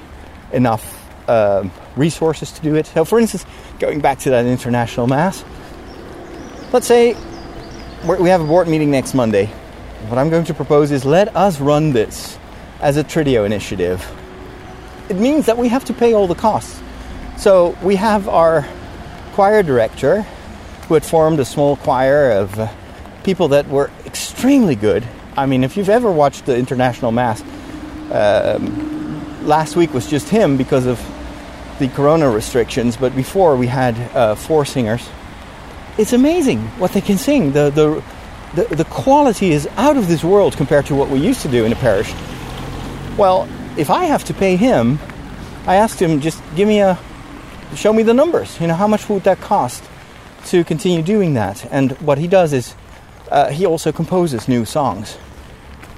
enough 0.52 0.84
uh, 1.28 1.68
resources 1.94 2.50
to 2.50 2.60
do 2.62 2.74
it. 2.74 2.86
So, 2.86 3.04
for 3.04 3.20
instance, 3.20 3.46
going 3.78 4.00
back 4.00 4.18
to 4.20 4.30
that 4.30 4.44
international 4.44 5.06
mass, 5.06 5.44
let's 6.72 6.88
say 6.88 7.14
we 8.04 8.28
have 8.28 8.40
a 8.40 8.46
board 8.46 8.66
meeting 8.66 8.90
next 8.90 9.14
Monday. 9.14 9.46
What 10.08 10.18
I'm 10.18 10.30
going 10.30 10.46
to 10.46 10.54
propose 10.54 10.90
is 10.90 11.04
let 11.04 11.36
us 11.36 11.60
run 11.60 11.92
this 11.92 12.36
as 12.80 12.96
a 12.96 13.04
Trideo 13.04 13.46
initiative. 13.46 14.04
It 15.08 15.16
means 15.16 15.46
that 15.46 15.58
we 15.58 15.68
have 15.68 15.84
to 15.86 15.92
pay 15.92 16.14
all 16.14 16.26
the 16.26 16.34
costs. 16.34 16.80
So 17.36 17.76
we 17.82 17.96
have 17.96 18.28
our 18.28 18.66
choir 19.32 19.62
director 19.62 20.22
who 20.86 20.94
had 20.94 21.04
formed 21.04 21.40
a 21.40 21.44
small 21.44 21.76
choir 21.76 22.30
of 22.30 22.58
uh, 22.58 22.68
people 23.24 23.48
that 23.48 23.68
were 23.68 23.90
extremely 24.04 24.74
good. 24.74 25.06
I 25.36 25.46
mean, 25.46 25.64
if 25.64 25.76
you've 25.76 25.88
ever 25.88 26.10
watched 26.10 26.46
the 26.46 26.56
international 26.56 27.12
mass, 27.12 27.42
um, 28.10 29.46
last 29.46 29.76
week 29.76 29.94
was 29.94 30.06
just 30.06 30.28
him 30.28 30.56
because 30.56 30.86
of 30.86 31.00
the 31.78 31.88
corona 31.88 32.30
restrictions, 32.30 32.96
but 32.96 33.16
before 33.16 33.56
we 33.56 33.66
had 33.66 33.96
uh, 34.14 34.34
four 34.34 34.64
singers. 34.64 35.08
It's 35.98 36.12
amazing 36.12 36.60
what 36.78 36.92
they 36.92 37.00
can 37.00 37.18
sing. 37.18 37.52
The, 37.52 37.70
the, 37.70 38.02
the, 38.54 38.76
the 38.76 38.84
quality 38.84 39.52
is 39.52 39.66
out 39.76 39.96
of 39.96 40.08
this 40.08 40.22
world 40.22 40.56
compared 40.56 40.86
to 40.86 40.94
what 40.94 41.08
we 41.08 41.18
used 41.18 41.42
to 41.42 41.48
do 41.48 41.64
in 41.64 41.70
the 41.70 41.76
parish. 41.76 42.12
Well, 43.16 43.48
if 43.76 43.90
I 43.90 44.04
have 44.04 44.24
to 44.24 44.34
pay 44.34 44.56
him, 44.56 44.98
I 45.66 45.76
asked 45.76 46.00
him 46.00 46.20
just 46.20 46.42
give 46.56 46.68
me 46.68 46.80
a 46.80 46.98
show 47.74 47.92
me 47.92 48.02
the 48.02 48.14
numbers. 48.14 48.60
You 48.60 48.66
know, 48.66 48.74
how 48.74 48.86
much 48.86 49.08
would 49.08 49.24
that 49.24 49.40
cost 49.40 49.82
to 50.46 50.64
continue 50.64 51.02
doing 51.02 51.34
that? 51.34 51.64
And 51.72 51.92
what 52.00 52.18
he 52.18 52.26
does 52.26 52.52
is 52.52 52.74
uh, 53.30 53.50
he 53.50 53.64
also 53.64 53.92
composes 53.92 54.48
new 54.48 54.64
songs. 54.64 55.16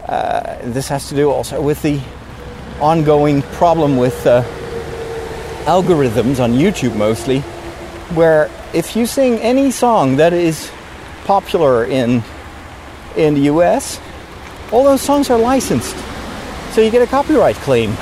Uh, 0.06 0.58
this 0.62 0.88
has 0.88 1.08
to 1.08 1.14
do 1.14 1.30
also 1.30 1.60
with 1.60 1.82
the 1.82 2.00
ongoing 2.80 3.42
problem 3.42 3.96
with 3.96 4.26
uh, 4.26 4.42
algorithms 5.64 6.38
on 6.40 6.52
YouTube 6.52 6.94
mostly, 6.96 7.40
where 8.14 8.50
if 8.72 8.94
you 8.94 9.06
sing 9.06 9.38
any 9.38 9.70
song 9.70 10.16
that 10.16 10.32
is 10.32 10.70
popular 11.24 11.84
in 11.84 12.22
in 13.16 13.34
the 13.34 13.42
US, 13.42 14.00
all 14.72 14.84
those 14.84 15.00
songs 15.00 15.30
are 15.30 15.38
licensed. 15.38 15.96
So 16.74 16.80
you 16.80 16.90
get 16.90 17.02
a 17.02 17.06
copyright 17.06 17.54
claim. 17.54 17.94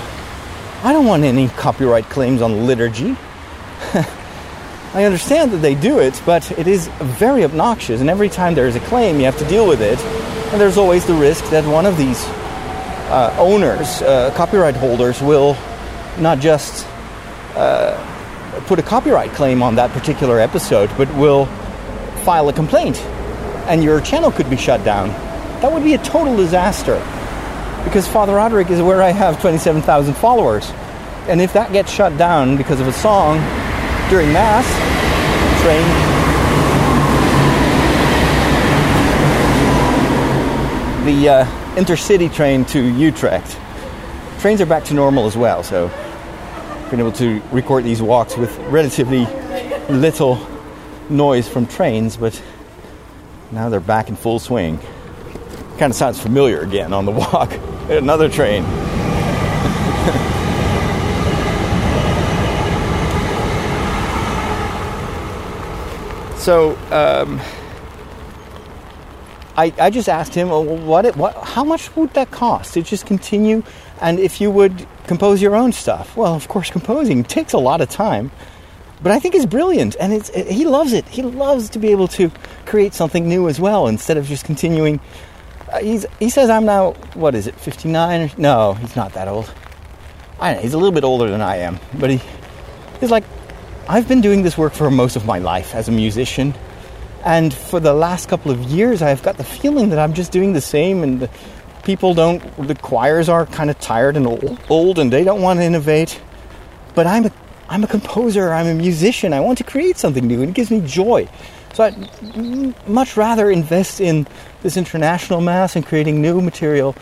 I 0.83 0.95
don't 0.95 1.05
want 1.05 1.25
any 1.25 1.49
copyright 1.49 2.09
claims 2.09 2.41
on 2.41 2.67
liturgy. 2.67 3.15
I 4.95 5.05
understand 5.05 5.51
that 5.51 5.59
they 5.59 5.75
do 5.75 5.99
it, 5.99 6.19
but 6.25 6.51
it 6.53 6.67
is 6.67 6.89
very 7.03 7.45
obnoxious, 7.45 8.01
and 8.01 8.09
every 8.09 8.31
time 8.31 8.55
there 8.55 8.67
is 8.67 8.75
a 8.75 8.81
claim, 8.81 9.19
you 9.19 9.27
have 9.27 9.37
to 9.41 9.45
deal 9.45 9.69
with 9.69 9.83
it. 9.83 9.99
And 10.53 10.59
there's 10.59 10.79
always 10.79 11.05
the 11.05 11.13
risk 11.13 11.45
that 11.51 11.67
one 11.67 11.85
of 11.85 11.99
these 11.99 12.25
uh, 13.11 13.37
owners, 13.39 14.01
uh, 14.01 14.33
copyright 14.35 14.77
holders, 14.77 15.21
will 15.21 15.55
not 16.19 16.39
just 16.39 16.87
uh, 17.57 17.95
put 18.69 18.79
a 18.79 18.83
copyright 18.83 19.33
claim 19.33 19.63
on 19.63 19.75
that 19.75 19.91
particular 19.91 20.41
episode, 20.41 20.89
but 20.97 21.15
will 21.17 21.45
file 22.25 22.49
a 22.49 22.55
complaint, 22.55 22.99
and 23.69 23.85
your 23.85 24.01
channel 24.01 24.33
could 24.33 24.49
be 24.49 24.57
shut 24.57 24.83
down. 24.83 25.09
That 25.61 25.71
would 25.71 25.85
be 25.85 25.93
a 25.93 25.99
total 25.99 26.35
disaster. 26.39 26.97
Because 27.85 28.09
Father 28.09 28.35
Roderick 28.35 28.71
is 28.71 28.81
where 28.81 29.03
I 29.03 29.11
have 29.11 29.41
27,000 29.41 30.15
followers. 30.15 30.71
And 31.29 31.41
if 31.41 31.53
that 31.53 31.73
gets 31.73 31.93
shut 31.93 32.17
down 32.17 32.57
because 32.57 32.81
of 32.81 32.89
a 32.89 32.93
song 32.93 33.39
during 34.09 34.33
Mass, 34.33 34.67
train 35.63 35.83
the 41.05 41.29
uh, 41.29 41.45
intercity 41.77 42.33
train 42.33 42.65
to 42.67 42.81
Utrecht. 42.81 43.59
Trains 44.41 44.61
are 44.61 44.67
back 44.67 44.85
to 44.85 44.95
normal 44.95 45.27
as 45.27 45.37
well, 45.37 45.63
so 45.63 45.87
I've 45.87 46.91
been 46.91 47.01
able 47.01 47.13
to 47.13 47.41
record 47.51 47.85
these 47.85 48.01
walks 48.01 48.37
with 48.37 48.57
relatively 48.69 49.27
little 49.89 50.39
noise 51.09 51.49
from 51.49 51.67
trains, 51.67 52.17
but 52.17 52.41
now 53.51 53.69
they're 53.69 53.81
back 53.81 54.09
in 54.09 54.17
full 54.17 54.39
swing. 54.39 54.79
Kind 55.79 55.91
of 55.91 55.95
sounds 55.95 56.21
familiar 56.21 56.61
again 56.61 56.93
on 56.93 57.05
the 57.05 57.13
walk. 57.13 57.51
Another 57.99 58.29
train. 58.29 58.63
so, 66.39 66.77
um, 66.91 67.41
I, 69.57 69.73
I 69.79 69.91
just 69.91 70.09
asked 70.09 70.35
him, 70.35 70.49
well, 70.49 70.65
what, 70.65 71.15
what, 71.17 71.37
how 71.37 71.65
much 71.65 71.95
would 71.95 72.15
that 72.15 72.31
cost 72.31 72.75
to 72.75 72.83
just 72.83 73.05
continue? 73.05 73.63
And 74.01 74.19
if 74.19 74.41
you 74.41 74.51
would 74.51 74.87
compose 75.07 75.43
your 75.43 75.55
own 75.55 75.73
stuff, 75.73 76.17
well, 76.17 76.35
of 76.35 76.49
course, 76.49 76.71
composing 76.71 77.25
takes 77.25 77.53
a 77.53 77.59
lot 77.59 77.83
of 77.83 77.91
time, 77.91 78.31
but 79.03 79.13
I 79.13 79.19
think 79.19 79.35
it's 79.35 79.47
brilliant, 79.47 79.97
and 80.01 80.13
it's 80.13 80.31
it, 80.31 80.47
he 80.47 80.65
loves 80.65 80.93
it. 80.93 81.07
He 81.09 81.23
loves 81.23 81.69
to 81.71 81.79
be 81.79 81.89
able 81.89 82.09
to 82.09 82.31
create 82.67 82.95
something 82.95 83.29
new 83.29 83.49
as 83.49 83.61
well 83.61 83.89
instead 83.89 84.17
of 84.17 84.27
just 84.27 84.45
continuing. 84.45 85.01
Uh, 85.73 85.79
he's 85.79 86.07
he 86.19 86.29
says 86.29 86.51
I'm 86.51 86.65
now 86.65 86.93
what 87.15 87.35
is 87.35 87.47
it, 87.47 87.55
59? 87.55 88.33
No, 88.37 88.75
he's 88.75 88.97
not 88.97 89.15
that 89.15 89.29
old. 89.29 89.53
I 90.41 90.55
know 90.55 90.61
he's 90.61 90.75
a 90.75 90.79
little 90.79 90.93
bit 90.93 91.05
older 91.05 91.31
than 91.31 91.41
I 91.41 91.57
am, 91.59 91.79
but 91.99 92.11
he 92.11 92.21
he's 93.01 93.11
like 93.11 93.25
I've 93.89 94.07
been 94.07 94.21
doing 94.21 94.43
this 94.43 94.57
work 94.57 94.73
for 94.75 94.91
most 94.91 95.17
of 95.17 95.27
my 95.27 95.39
life 95.39 95.75
as 95.75 95.89
a 95.89 95.93
musician 95.93 96.55
and 97.25 97.55
for 97.55 97.79
the 97.79 97.95
last 97.95 98.29
couple 98.29 98.51
of 98.51 98.61
years, 98.63 99.01
I've 99.01 99.23
got 99.23 99.37
the 99.37 99.45
feeling 99.45 99.91
that 99.91 99.99
I'm 99.99 100.13
just 100.13 100.33
doing 100.33 100.53
the 100.53 100.61
same, 100.61 101.03
and 101.03 101.21
the 101.21 101.31
people 101.85 102.15
don't, 102.15 102.41
the 102.67 102.75
choirs 102.75 103.29
are 103.29 103.47
kind 103.47 103.71
of 103.71 103.79
tired 103.79 104.17
and 104.17 104.27
old, 104.27 104.59
old, 104.69 104.99
and 104.99 105.13
they 105.13 105.23
don't 105.23 105.41
want 105.41 105.61
to 105.61 105.65
innovate. 105.65 106.21
But 106.95 107.07
I'm 107.07 107.27
a, 107.27 107.33
I'm 107.69 107.85
a 107.85 107.87
composer, 107.87 108.53
I'm 108.53 108.67
a 108.67 108.75
musician, 108.75 109.33
I 109.33 109.41
want 109.41 109.59
to 109.59 109.65
create 109.65 109.99
something 109.99 110.27
new, 110.27 110.41
and 110.41 110.51
it 110.51 110.55
gives 110.55 110.71
me 110.71 110.81
joy. 110.85 111.29
So 111.75 111.85
I'd 111.85 112.89
much 112.89 113.17
rather 113.17 113.51
invest 113.51 114.01
in 114.01 114.27
this 114.63 114.77
international 114.77 115.41
mass 115.41 115.77
and 115.77 115.85
creating 115.85 116.23
new 116.23 116.41
material 116.41 116.95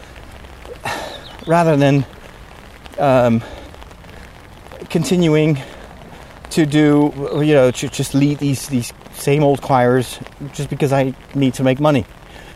rather 1.47 1.77
than 1.77 2.05
um, 2.99 3.43
continuing 4.89 5.59
to 6.51 6.67
do, 6.67 7.13
you 7.45 7.55
know, 7.55 7.71
to 7.71 7.89
just 7.89 8.15
lead 8.15 8.39
these 8.39 8.69
these 8.69 8.93
same 9.13 9.43
old 9.45 9.61
choirs 9.63 10.19
just 10.53 10.71
because 10.71 10.93
I 10.93 11.15
need 11.35 11.55
to 11.55 11.63
make 11.63 11.79
money 11.79 12.07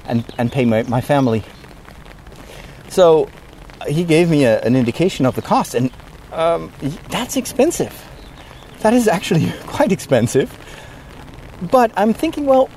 and, 0.07 0.25
and 0.39 0.51
pay 0.51 0.65
my, 0.65 0.83
my 0.85 1.01
family. 1.01 1.45
So 2.89 3.29
he 3.87 4.05
gave 4.05 4.31
me 4.31 4.45
a, 4.45 4.61
an 4.63 4.77
indication 4.77 5.27
of 5.27 5.35
the 5.35 5.43
cost, 5.43 5.75
and 5.75 5.91
um, 6.33 6.73
that's 7.11 7.37
expensive. 7.37 7.95
That 8.81 8.95
is 8.95 9.09
actually 9.09 9.53
quite 9.67 9.93
expensive. 9.93 10.53
But 11.71 11.93
I'm 11.97 12.13
thinking, 12.13 12.47
well, 12.47 12.69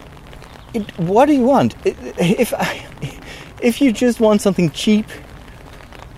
it, 0.74 0.98
what 1.00 1.26
do 1.26 1.34
you 1.34 1.44
want? 1.44 1.76
If 1.84 2.54
if 3.62 3.82
you 3.82 3.92
just 3.92 4.20
want 4.20 4.42
something 4.42 4.70
cheap, 4.72 5.08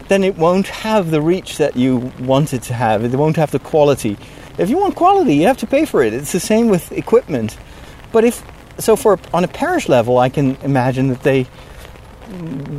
then 0.08 0.24
it 0.24 0.38
won't 0.38 0.68
have 0.68 1.12
the 1.12 1.22
reach 1.22 1.58
that 1.58 1.76
you 1.76 2.12
want 2.20 2.54
it 2.54 2.64
to 2.64 2.74
have. 2.74 3.04
It 3.04 3.16
won't 3.16 3.38
have 3.38 3.52
the 3.52 3.60
quality 3.60 4.18
if 4.60 4.70
you 4.70 4.78
want 4.78 4.96
quality, 4.96 5.36
you 5.36 5.48
have 5.48 5.58
to 5.58 5.68
pay 5.68 5.86
for 5.86 6.04
it. 6.04 6.14
It's 6.14 6.34
the 6.34 6.40
same 6.40 6.68
with 6.68 6.92
equipment. 6.92 7.58
But 8.12 8.26
if 8.26 8.44
so, 8.78 8.96
for 8.96 9.18
on 9.34 9.44
a 9.44 9.48
parish 9.48 9.88
level, 9.88 10.18
I 10.18 10.30
can 10.30 10.58
imagine 10.58 11.08
that 11.08 11.24
they 11.24 11.48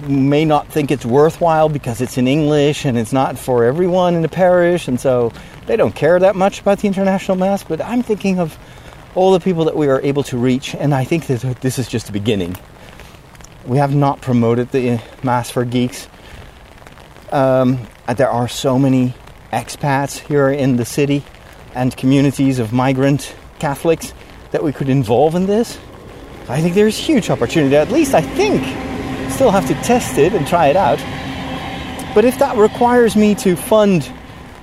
may 0.07 0.45
not 0.45 0.68
think 0.68 0.91
it's 0.91 1.05
worthwhile 1.05 1.68
because 1.68 2.01
it's 2.01 2.16
in 2.18 2.29
English 2.29 2.85
and 2.85 2.97
it's 2.97 3.12
not 3.12 3.39
for 3.39 3.64
everyone 3.64 4.14
in 4.14 4.23
the 4.23 4.29
parish, 4.29 4.89
and 4.89 5.01
so 5.01 5.33
they 5.66 5.77
don't 5.77 5.95
care 5.95 6.18
that 6.18 6.37
much 6.37 6.61
about 6.61 6.81
the 6.81 6.87
international 6.87 7.37
mass. 7.37 7.64
But 7.64 7.81
I'm 7.81 8.03
thinking 8.03 8.39
of 8.39 8.59
all 9.14 9.32
the 9.32 9.40
people 9.40 9.64
that 9.64 9.76
we 9.76 9.88
are 9.88 10.00
able 10.00 10.22
to 10.24 10.38
reach, 10.38 10.74
and 10.74 10.94
I 10.94 11.04
think 11.04 11.26
that 11.26 11.61
this 11.61 11.78
is 11.78 11.88
just 11.88 12.06
the 12.06 12.12
beginning. 12.12 12.56
We 13.66 13.78
have 13.78 13.94
not 13.94 14.20
promoted 14.20 14.70
the 14.70 15.00
Mass 15.22 15.50
for 15.50 15.64
Geeks. 15.64 16.08
Um, 17.32 17.86
there 18.16 18.30
are 18.30 18.48
so 18.48 18.78
many 18.78 19.14
expats 19.52 20.18
here 20.18 20.48
in 20.48 20.76
the 20.76 20.84
city 20.84 21.24
and 21.74 21.96
communities 21.96 22.58
of 22.58 22.72
migrant 22.72 23.34
Catholics 23.58 24.12
that 24.50 24.62
we 24.62 24.72
could 24.72 24.88
involve 24.88 25.34
in 25.34 25.46
this. 25.46 25.78
I 26.48 26.61
think 26.61 26.74
there's 26.74 26.96
huge 26.96 27.30
opportunity. 27.30 27.76
At 27.76 27.90
least 27.90 28.14
I 28.14 28.22
think. 28.22 28.62
Still 29.30 29.52
have 29.52 29.66
to 29.68 29.74
test 29.74 30.18
it 30.18 30.34
and 30.34 30.46
try 30.46 30.66
it 30.66 30.76
out. 30.76 30.98
But 32.14 32.24
if 32.24 32.38
that 32.40 32.56
requires 32.56 33.14
me 33.14 33.36
to 33.36 33.54
fund 33.54 34.12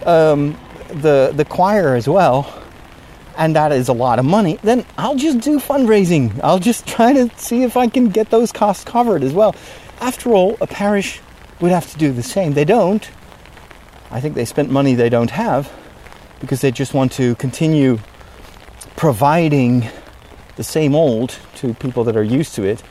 um, 0.05 0.57
the 0.89 1.31
the 1.33 1.45
choir 1.45 1.95
as 1.95 2.07
well, 2.09 2.56
and 3.37 3.55
that 3.55 3.71
is 3.71 3.87
a 3.87 3.93
lot 3.93 4.19
of 4.19 4.25
money, 4.25 4.59
then 4.63 4.85
I'll 4.97 5.15
just 5.15 5.39
do 5.39 5.59
fundraising. 5.59 6.39
I'll 6.43 6.59
just 6.59 6.85
try 6.87 7.13
to 7.13 7.29
see 7.37 7.63
if 7.63 7.77
I 7.77 7.87
can 7.87 8.09
get 8.09 8.29
those 8.31 8.51
costs 8.51 8.83
covered 8.83 9.23
as 9.23 9.31
well. 9.31 9.55
After 10.01 10.33
all, 10.33 10.57
a 10.59 10.67
parish 10.67 11.21
would 11.61 11.71
have 11.71 11.89
to 11.91 11.97
do 11.97 12.11
the 12.11 12.23
same. 12.23 12.53
They 12.53 12.65
don't. 12.65 13.07
I 14.11 14.21
think 14.21 14.35
they 14.35 14.45
spent 14.45 14.69
money 14.69 14.95
they 14.95 15.09
don't 15.09 15.31
have 15.31 15.71
because 16.39 16.61
they 16.61 16.71
just 16.71 16.93
want 16.93 17.11
to 17.13 17.35
continue 17.35 17.99
providing 18.95 19.87
the 20.55 20.63
same 20.63 20.95
old 20.95 21.37
to 21.55 21.73
people 21.75 22.03
that 22.05 22.17
are 22.17 22.23
used 22.23 22.55
to 22.55 22.63
it. 22.63 22.81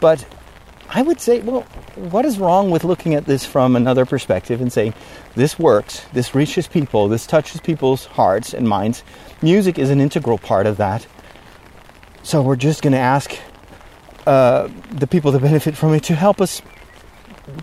But 0.00 0.26
I 0.88 1.02
would 1.02 1.20
say, 1.20 1.40
well, 1.40 1.62
what 1.96 2.24
is 2.24 2.38
wrong 2.38 2.70
with 2.70 2.84
looking 2.84 3.14
at 3.14 3.26
this 3.26 3.44
from 3.44 3.76
another 3.76 4.06
perspective 4.06 4.60
and 4.60 4.72
saying, 4.72 4.94
this 5.34 5.58
works, 5.58 6.04
this 6.12 6.34
reaches 6.34 6.68
people, 6.68 7.08
this 7.08 7.26
touches 7.26 7.60
people's 7.60 8.06
hearts 8.06 8.54
and 8.54 8.68
minds. 8.68 9.02
Music 9.42 9.78
is 9.78 9.90
an 9.90 10.00
integral 10.00 10.38
part 10.38 10.66
of 10.66 10.76
that. 10.76 11.06
So 12.22 12.42
we're 12.42 12.56
just 12.56 12.82
going 12.82 12.92
to 12.92 12.98
ask 12.98 13.36
uh, 14.26 14.68
the 14.90 15.06
people 15.06 15.32
that 15.32 15.42
benefit 15.42 15.76
from 15.76 15.94
it 15.94 16.04
to 16.04 16.14
help 16.14 16.40
us 16.40 16.62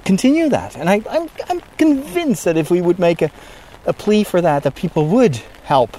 continue 0.05 0.49
that. 0.49 0.77
And 0.77 0.89
I, 0.89 1.01
I'm, 1.09 1.29
I'm 1.49 1.61
convinced 1.77 2.45
that 2.45 2.57
if 2.57 2.69
we 2.71 2.81
would 2.81 2.99
make 2.99 3.21
a, 3.21 3.31
a 3.85 3.93
plea 3.93 4.23
for 4.23 4.41
that, 4.41 4.63
that 4.63 4.75
people 4.75 5.07
would 5.07 5.35
help 5.63 5.97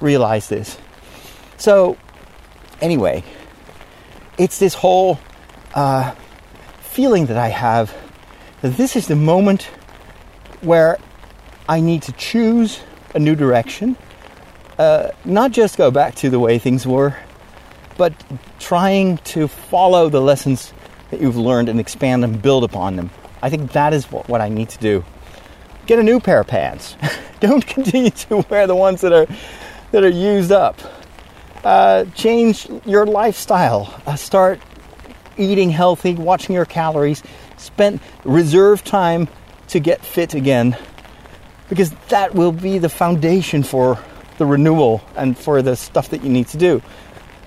realize 0.00 0.48
this. 0.48 0.78
So, 1.56 1.96
anyway, 2.80 3.22
it's 4.38 4.58
this 4.58 4.74
whole 4.74 5.20
uh, 5.74 6.14
feeling 6.92 7.24
that 7.24 7.38
I 7.38 7.48
have 7.48 7.94
that 8.60 8.76
this 8.76 8.96
is 8.96 9.06
the 9.06 9.16
moment 9.16 9.62
where 10.60 10.98
I 11.66 11.80
need 11.80 12.02
to 12.02 12.12
choose 12.12 12.80
a 13.14 13.18
new 13.18 13.34
direction, 13.34 13.96
uh, 14.78 15.08
not 15.24 15.52
just 15.52 15.78
go 15.78 15.90
back 15.90 16.14
to 16.16 16.28
the 16.28 16.38
way 16.38 16.58
things 16.58 16.86
were, 16.86 17.16
but 17.96 18.12
trying 18.58 19.16
to 19.18 19.48
follow 19.48 20.10
the 20.10 20.20
lessons 20.20 20.74
that 21.10 21.20
you've 21.20 21.36
learned 21.36 21.70
and 21.70 21.80
expand 21.80 22.24
and 22.24 22.42
build 22.42 22.62
upon 22.62 22.96
them. 22.96 23.10
I 23.40 23.48
think 23.48 23.72
that 23.72 23.94
is 23.94 24.12
what, 24.12 24.28
what 24.28 24.42
I 24.42 24.50
need 24.50 24.68
to 24.68 24.78
do. 24.78 25.02
Get 25.86 25.98
a 25.98 26.02
new 26.02 26.20
pair 26.20 26.40
of 26.40 26.46
pants. 26.46 26.96
Don't 27.40 27.66
continue 27.66 28.10
to 28.10 28.44
wear 28.50 28.66
the 28.66 28.76
ones 28.76 29.00
that 29.00 29.12
are 29.12 29.26
that 29.92 30.04
are 30.04 30.08
used 30.08 30.52
up. 30.52 30.78
Uh, 31.64 32.04
change 32.14 32.68
your 32.84 33.06
lifestyle. 33.06 34.00
Uh, 34.06 34.14
start 34.14 34.60
eating 35.36 35.70
healthy, 35.70 36.14
watching 36.14 36.54
your 36.54 36.64
calories. 36.64 37.22
Spend 37.56 38.00
reserve 38.24 38.84
time 38.84 39.28
to 39.68 39.80
get 39.80 40.04
fit 40.04 40.34
again, 40.34 40.76
because 41.68 41.90
that 42.08 42.34
will 42.34 42.52
be 42.52 42.78
the 42.78 42.88
foundation 42.88 43.62
for 43.62 43.98
the 44.38 44.46
renewal 44.46 45.02
and 45.16 45.38
for 45.38 45.62
the 45.62 45.76
stuff 45.76 46.10
that 46.10 46.22
you 46.22 46.30
need 46.30 46.48
to 46.48 46.58
do. 46.58 46.82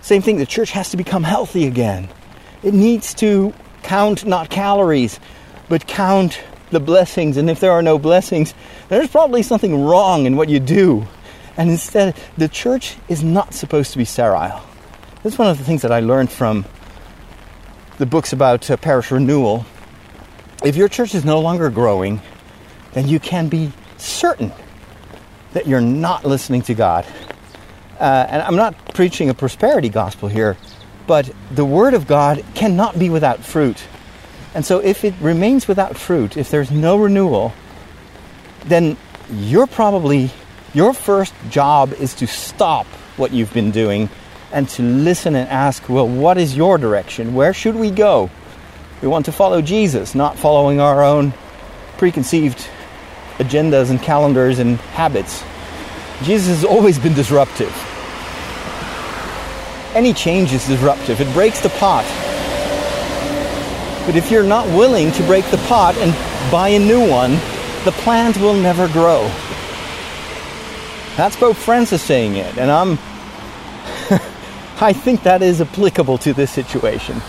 Same 0.01 0.21
thing. 0.21 0.38
The 0.38 0.45
church 0.45 0.71
has 0.71 0.89
to 0.91 0.97
become 0.97 1.23
healthy 1.23 1.67
again. 1.67 2.09
It 2.63 2.73
needs 2.73 3.13
to 3.15 3.53
count 3.83 4.25
not 4.25 4.49
calories, 4.49 5.19
but 5.69 5.86
count 5.88 6.39
the 6.71 6.79
blessings. 6.79 7.38
And 7.38 7.49
if 7.49 7.59
there 7.59 7.71
are 7.71 7.81
no 7.81 7.99
blessings, 7.99 8.53
there's 8.89 9.09
probably 9.09 9.43
something 9.43 9.83
wrong 9.83 10.25
in 10.25 10.36
what 10.36 10.49
you 10.49 10.59
do. 10.59 11.05
And 11.57 11.69
instead, 11.69 12.15
the 12.38 12.47
church 12.47 12.97
is 13.07 13.23
not 13.23 13.53
supposed 13.53 13.91
to 13.91 13.97
be 13.97 14.05
sterile. 14.05 14.61
That's 15.23 15.38
one 15.38 15.49
of 15.49 15.57
the 15.57 15.63
things 15.63 15.81
that 15.83 15.91
I 15.91 16.01
learned 16.01 16.31
from 16.31 16.65
the 17.98 18.06
books 18.06 18.34
about 18.34 18.70
uh, 18.70 18.78
parish 18.78 19.12
renewal. 19.12 19.66
If 20.64 20.76
your 20.76 20.89
church 20.89 21.16
is 21.16 21.24
no 21.24 21.39
longer 21.39 21.70
growing, 21.70 22.22
then 22.93 23.08
you 23.08 23.20
can 23.20 23.48
be 23.48 23.72
certain 23.98 24.52
that 25.54 25.68
you're 25.68 25.82
not 25.82 26.26
listening 26.26 26.62
to 26.64 26.74
God. 26.74 27.06
Uh, 28.00 28.26
and 28.30 28.41
I'm 28.41 28.58
not 28.58 28.93
preaching 28.93 29.30
a 29.30 29.34
prosperity 29.34 29.89
gospel 29.89 30.28
here, 30.28 30.58
but 31.08 31.32
the 31.52 31.64
Word 31.64 31.93
of 31.93 32.08
God 32.08 32.43
cannot 32.54 33.00
be 33.00 33.10
without 33.10 33.39
fruit. 33.39 33.82
And 34.54 34.66
so, 34.66 34.80
if 34.80 35.04
it 35.04 35.14
remains 35.22 35.68
without 35.68 35.98
fruit, 35.98 36.38
if 36.38 36.50
there's 36.50 36.72
no 36.72 36.98
renewal, 36.98 37.54
then 38.66 38.98
you're 39.32 39.68
probably, 39.68 40.32
your 40.74 40.93
first 40.93 41.34
job 41.50 41.93
is 41.93 42.14
to 42.16 42.28
stop 42.28 42.86
what 43.18 43.32
you've 43.32 43.54
been 43.54 43.72
doing 43.72 44.10
and 44.52 44.68
to 44.70 44.84
listen 44.84 45.36
and 45.36 45.50
ask, 45.50 45.88
well, 45.89 46.08
what 46.08 46.38
is 46.38 46.56
your 46.56 46.78
direction? 46.78 47.34
Where 47.34 47.54
should 47.54 47.76
we 47.76 47.91
go? 47.91 48.30
We 49.02 49.08
want 49.08 49.26
to 49.26 49.32
follow 49.32 49.62
Jesus, 49.62 50.16
not 50.16 50.38
following 50.38 50.80
our 50.80 51.04
own 51.04 51.34
preconceived 51.98 52.68
agendas 53.38 53.89
and 53.89 54.02
calendars 54.02 54.60
and 54.60 54.78
habits. 54.78 55.43
Jesus 56.24 56.48
has 56.48 56.66
always 56.66 56.98
been 56.98 57.14
disruptive. 57.14 57.74
Any 59.93 60.14
change 60.14 60.54
is 60.54 60.68
disruptive, 60.68 61.22
it 61.22 61.32
breaks 61.34 61.60
the 61.62 61.70
pot. 61.70 62.06
But 64.06 64.16
if 64.16 64.30
you're 64.30 64.43
not 64.43 64.68
willing 64.68 65.12
to 65.14 65.24
break 65.24 65.46
the 65.52 65.58
pot 65.70 65.96
and 65.98 66.14
buy 66.52 66.70
a 66.70 66.80
new 66.80 67.10
one, 67.10 67.32
the 67.86 67.93
plant 68.04 68.38
will 68.38 68.54
never 68.54 68.88
grow. 68.89 69.24
That's 71.18 71.36
Pope 71.36 71.56
Francis 71.56 72.02
saying 72.02 72.36
it, 72.36 72.58
and 72.58 72.70
I'm 72.70 72.98
I 74.82 74.91
think 74.91 75.23
that 75.23 75.41
is 75.41 75.61
applicable 75.61 76.17
to 76.19 76.34
this 76.34 76.51
situation. 76.51 77.21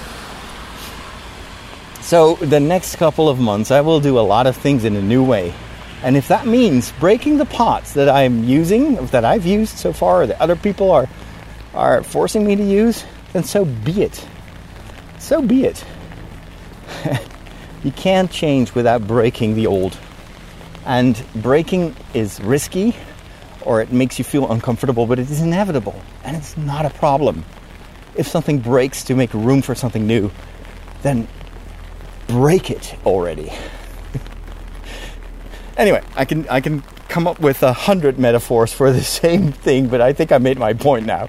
So, 2.00 2.34
the 2.36 2.60
next 2.60 2.96
couple 2.96 3.28
of 3.28 3.38
months, 3.38 3.70
I 3.70 3.80
will 3.80 4.00
do 4.00 4.18
a 4.18 4.20
lot 4.20 4.46
of 4.46 4.56
things 4.56 4.84
in 4.84 4.96
a 4.96 5.02
new 5.02 5.24
way. 5.24 5.54
And 6.02 6.16
if 6.16 6.28
that 6.28 6.46
means 6.46 6.92
breaking 7.00 7.38
the 7.38 7.44
pots 7.44 7.94
that 7.94 8.08
I'm 8.08 8.44
using, 8.44 9.06
that 9.06 9.24
I've 9.24 9.46
used 9.46 9.76
so 9.76 9.92
far, 9.92 10.26
that 10.26 10.40
other 10.40 10.56
people 10.56 10.90
are, 10.90 11.08
are 11.74 12.02
forcing 12.02 12.46
me 12.46 12.54
to 12.56 12.62
use, 12.62 13.04
then 13.32 13.44
so 13.44 13.64
be 13.64 14.02
it. 14.02 14.26
So 15.18 15.42
be 15.42 15.64
it. 15.64 15.84
you 17.84 17.92
can't 17.92 18.30
change 18.30 18.74
without 18.74 19.06
breaking 19.06 19.54
the 19.54 19.66
old. 19.66 19.96
And 20.84 21.20
breaking 21.34 21.96
is 22.14 22.40
risky, 22.40 22.94
or 23.66 23.80
it 23.82 23.92
makes 23.92 24.18
you 24.18 24.24
feel 24.24 24.50
uncomfortable, 24.50 25.06
but 25.06 25.18
it 25.18 25.28
is 25.30 25.40
inevitable 25.42 26.00
and 26.24 26.36
it's 26.36 26.56
not 26.56 26.86
a 26.86 26.90
problem. 26.90 27.44
If 28.14 28.28
something 28.28 28.60
breaks 28.60 29.04
to 29.04 29.14
make 29.14 29.34
room 29.34 29.60
for 29.60 29.74
something 29.74 30.06
new, 30.06 30.30
then 31.02 31.28
break 32.28 32.70
it 32.70 32.94
already. 33.04 33.52
anyway, 35.76 36.02
I 36.14 36.24
can 36.24 36.48
I 36.48 36.60
can 36.60 36.82
come 37.08 37.26
up 37.26 37.40
with 37.40 37.62
a 37.62 37.72
hundred 37.72 38.18
metaphors 38.18 38.72
for 38.72 38.90
the 38.92 39.02
same 39.22 39.52
thing, 39.52 39.88
but 39.88 40.00
I 40.00 40.12
think 40.12 40.32
I 40.32 40.38
made 40.38 40.58
my 40.58 40.72
point 40.72 41.04
now. 41.04 41.28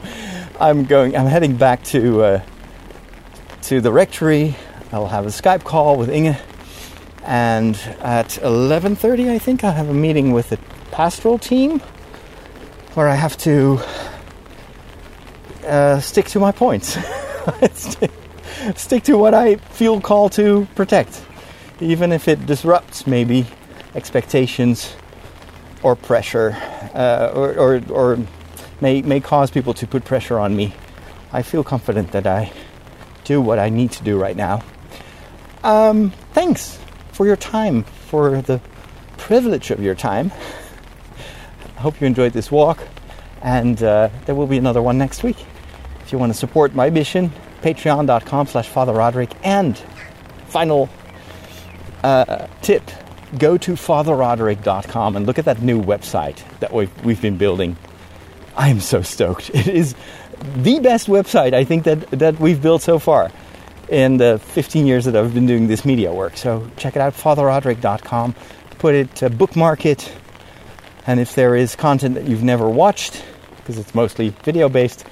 I'm 0.59 0.85
going. 0.85 1.15
I'm 1.15 1.27
heading 1.27 1.57
back 1.57 1.83
to 1.85 2.23
uh, 2.23 2.41
to 3.63 3.81
the 3.81 3.91
rectory. 3.91 4.55
I'll 4.91 5.07
have 5.07 5.25
a 5.25 5.29
Skype 5.29 5.63
call 5.63 5.97
with 5.97 6.09
Inge, 6.09 6.37
and 7.23 7.75
at 7.99 8.29
11:30, 8.29 9.29
I 9.29 9.39
think 9.39 9.63
I 9.63 9.71
have 9.71 9.89
a 9.89 9.93
meeting 9.93 10.31
with 10.31 10.49
the 10.49 10.57
pastoral 10.91 11.37
team 11.37 11.81
where 12.97 13.07
I 13.07 13.13
have 13.13 13.37
to 13.37 13.79
uh, 15.63 15.99
stick 15.99 16.25
to 16.29 16.39
my 16.39 16.51
points, 16.51 16.97
stick 18.75 19.03
to 19.03 19.15
what 19.15 19.35
I 19.35 19.57
feel 19.57 20.01
called 20.01 20.31
to 20.31 20.67
protect, 20.73 21.23
even 21.79 22.11
if 22.11 22.27
it 22.27 22.47
disrupts 22.47 23.05
maybe 23.05 23.45
expectations 23.93 24.95
or 25.83 25.95
pressure, 25.95 26.57
uh, 26.95 27.31
or, 27.35 27.53
or, 27.59 27.81
or 27.91 28.19
may, 28.81 29.03
may 29.03 29.19
cause 29.19 29.51
people 29.51 29.75
to 29.75 29.85
put 29.85 30.03
pressure 30.03 30.39
on 30.39 30.55
me. 30.55 30.73
I 31.31 31.43
feel 31.43 31.63
confident 31.63 32.13
that 32.13 32.25
I 32.25 32.51
do 33.25 33.39
what 33.39 33.59
I 33.59 33.69
need 33.69 33.91
to 33.91 34.03
do 34.03 34.19
right 34.19 34.35
now. 34.35 34.63
Um, 35.63 36.13
thanks 36.33 36.79
for 37.11 37.27
your 37.27 37.35
time, 37.35 37.83
for 37.83 38.41
the 38.41 38.59
privilege 39.17 39.69
of 39.69 39.83
your 39.83 39.93
time. 39.93 40.31
I 41.77 41.79
hope 41.81 42.01
you 42.01 42.07
enjoyed 42.07 42.33
this 42.33 42.49
walk, 42.51 42.79
and 43.43 43.81
uh, 43.83 44.09
there 44.25 44.33
will 44.33 44.47
be 44.47 44.57
another 44.57 44.81
one 44.81 44.97
next 44.97 45.21
week. 45.21 45.37
If 46.01 46.11
you 46.11 46.17
want 46.17 46.33
to 46.33 46.37
support 46.37 46.73
my 46.73 46.89
mission, 46.89 47.31
patreon.com 47.61 48.47
slash 48.47 48.67
Father 48.67 48.93
Roderick. 48.93 49.31
And 49.43 49.77
final 50.47 50.89
uh, 52.03 52.47
tip 52.63 52.81
go 53.37 53.57
to 53.57 53.73
fatherroderick.com 53.73 55.17
and 55.17 55.27
look 55.27 55.37
at 55.37 55.45
that 55.45 55.61
new 55.61 55.81
website 55.81 56.41
that 56.59 56.73
we've, 56.73 57.05
we've 57.05 57.21
been 57.21 57.37
building. 57.37 57.77
I 58.55 58.69
am 58.69 58.79
so 58.79 59.03
stoked. 59.03 59.51
It 59.53 59.67
is 59.67 59.93
the 60.55 60.79
best 60.79 61.07
website 61.07 61.53
I 61.53 61.63
think 61.63 61.83
that, 61.83 62.09
that 62.11 62.39
we've 62.39 62.61
built 62.61 62.81
so 62.81 62.97
far 62.97 63.31
in 63.89 64.17
the 64.17 64.39
15 64.39 64.87
years 64.87 65.05
that 65.05 65.15
I've 65.15 65.33
been 65.33 65.45
doing 65.45 65.67
this 65.67 65.85
media 65.85 66.13
work. 66.13 66.37
So 66.37 66.69
check 66.77 66.95
it 66.95 67.01
out, 67.01 67.13
fatherroderick.com. 67.13 68.33
Put 68.79 68.95
it, 68.95 69.23
uh, 69.23 69.29
bookmark 69.29 69.85
it, 69.85 70.11
and 71.07 71.19
if 71.19 71.33
there 71.33 71.55
is 71.55 71.75
content 71.75 72.15
that 72.15 72.25
you've 72.25 72.43
never 72.43 72.69
watched, 72.69 73.23
because 73.57 73.77
it's 73.77 73.95
mostly 73.95 74.29
video 74.43 74.69
based, 74.69 75.05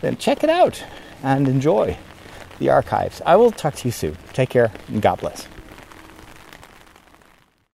then 0.00 0.16
check 0.16 0.42
it 0.42 0.50
out 0.50 0.82
and 1.22 1.48
enjoy 1.48 1.96
the 2.58 2.70
archives. 2.70 3.20
I 3.26 3.36
will 3.36 3.50
talk 3.50 3.74
to 3.74 3.88
you 3.88 3.92
soon. 3.92 4.16
Take 4.32 4.50
care 4.50 4.72
and 4.88 5.02
God 5.02 5.20
bless. 5.20 5.46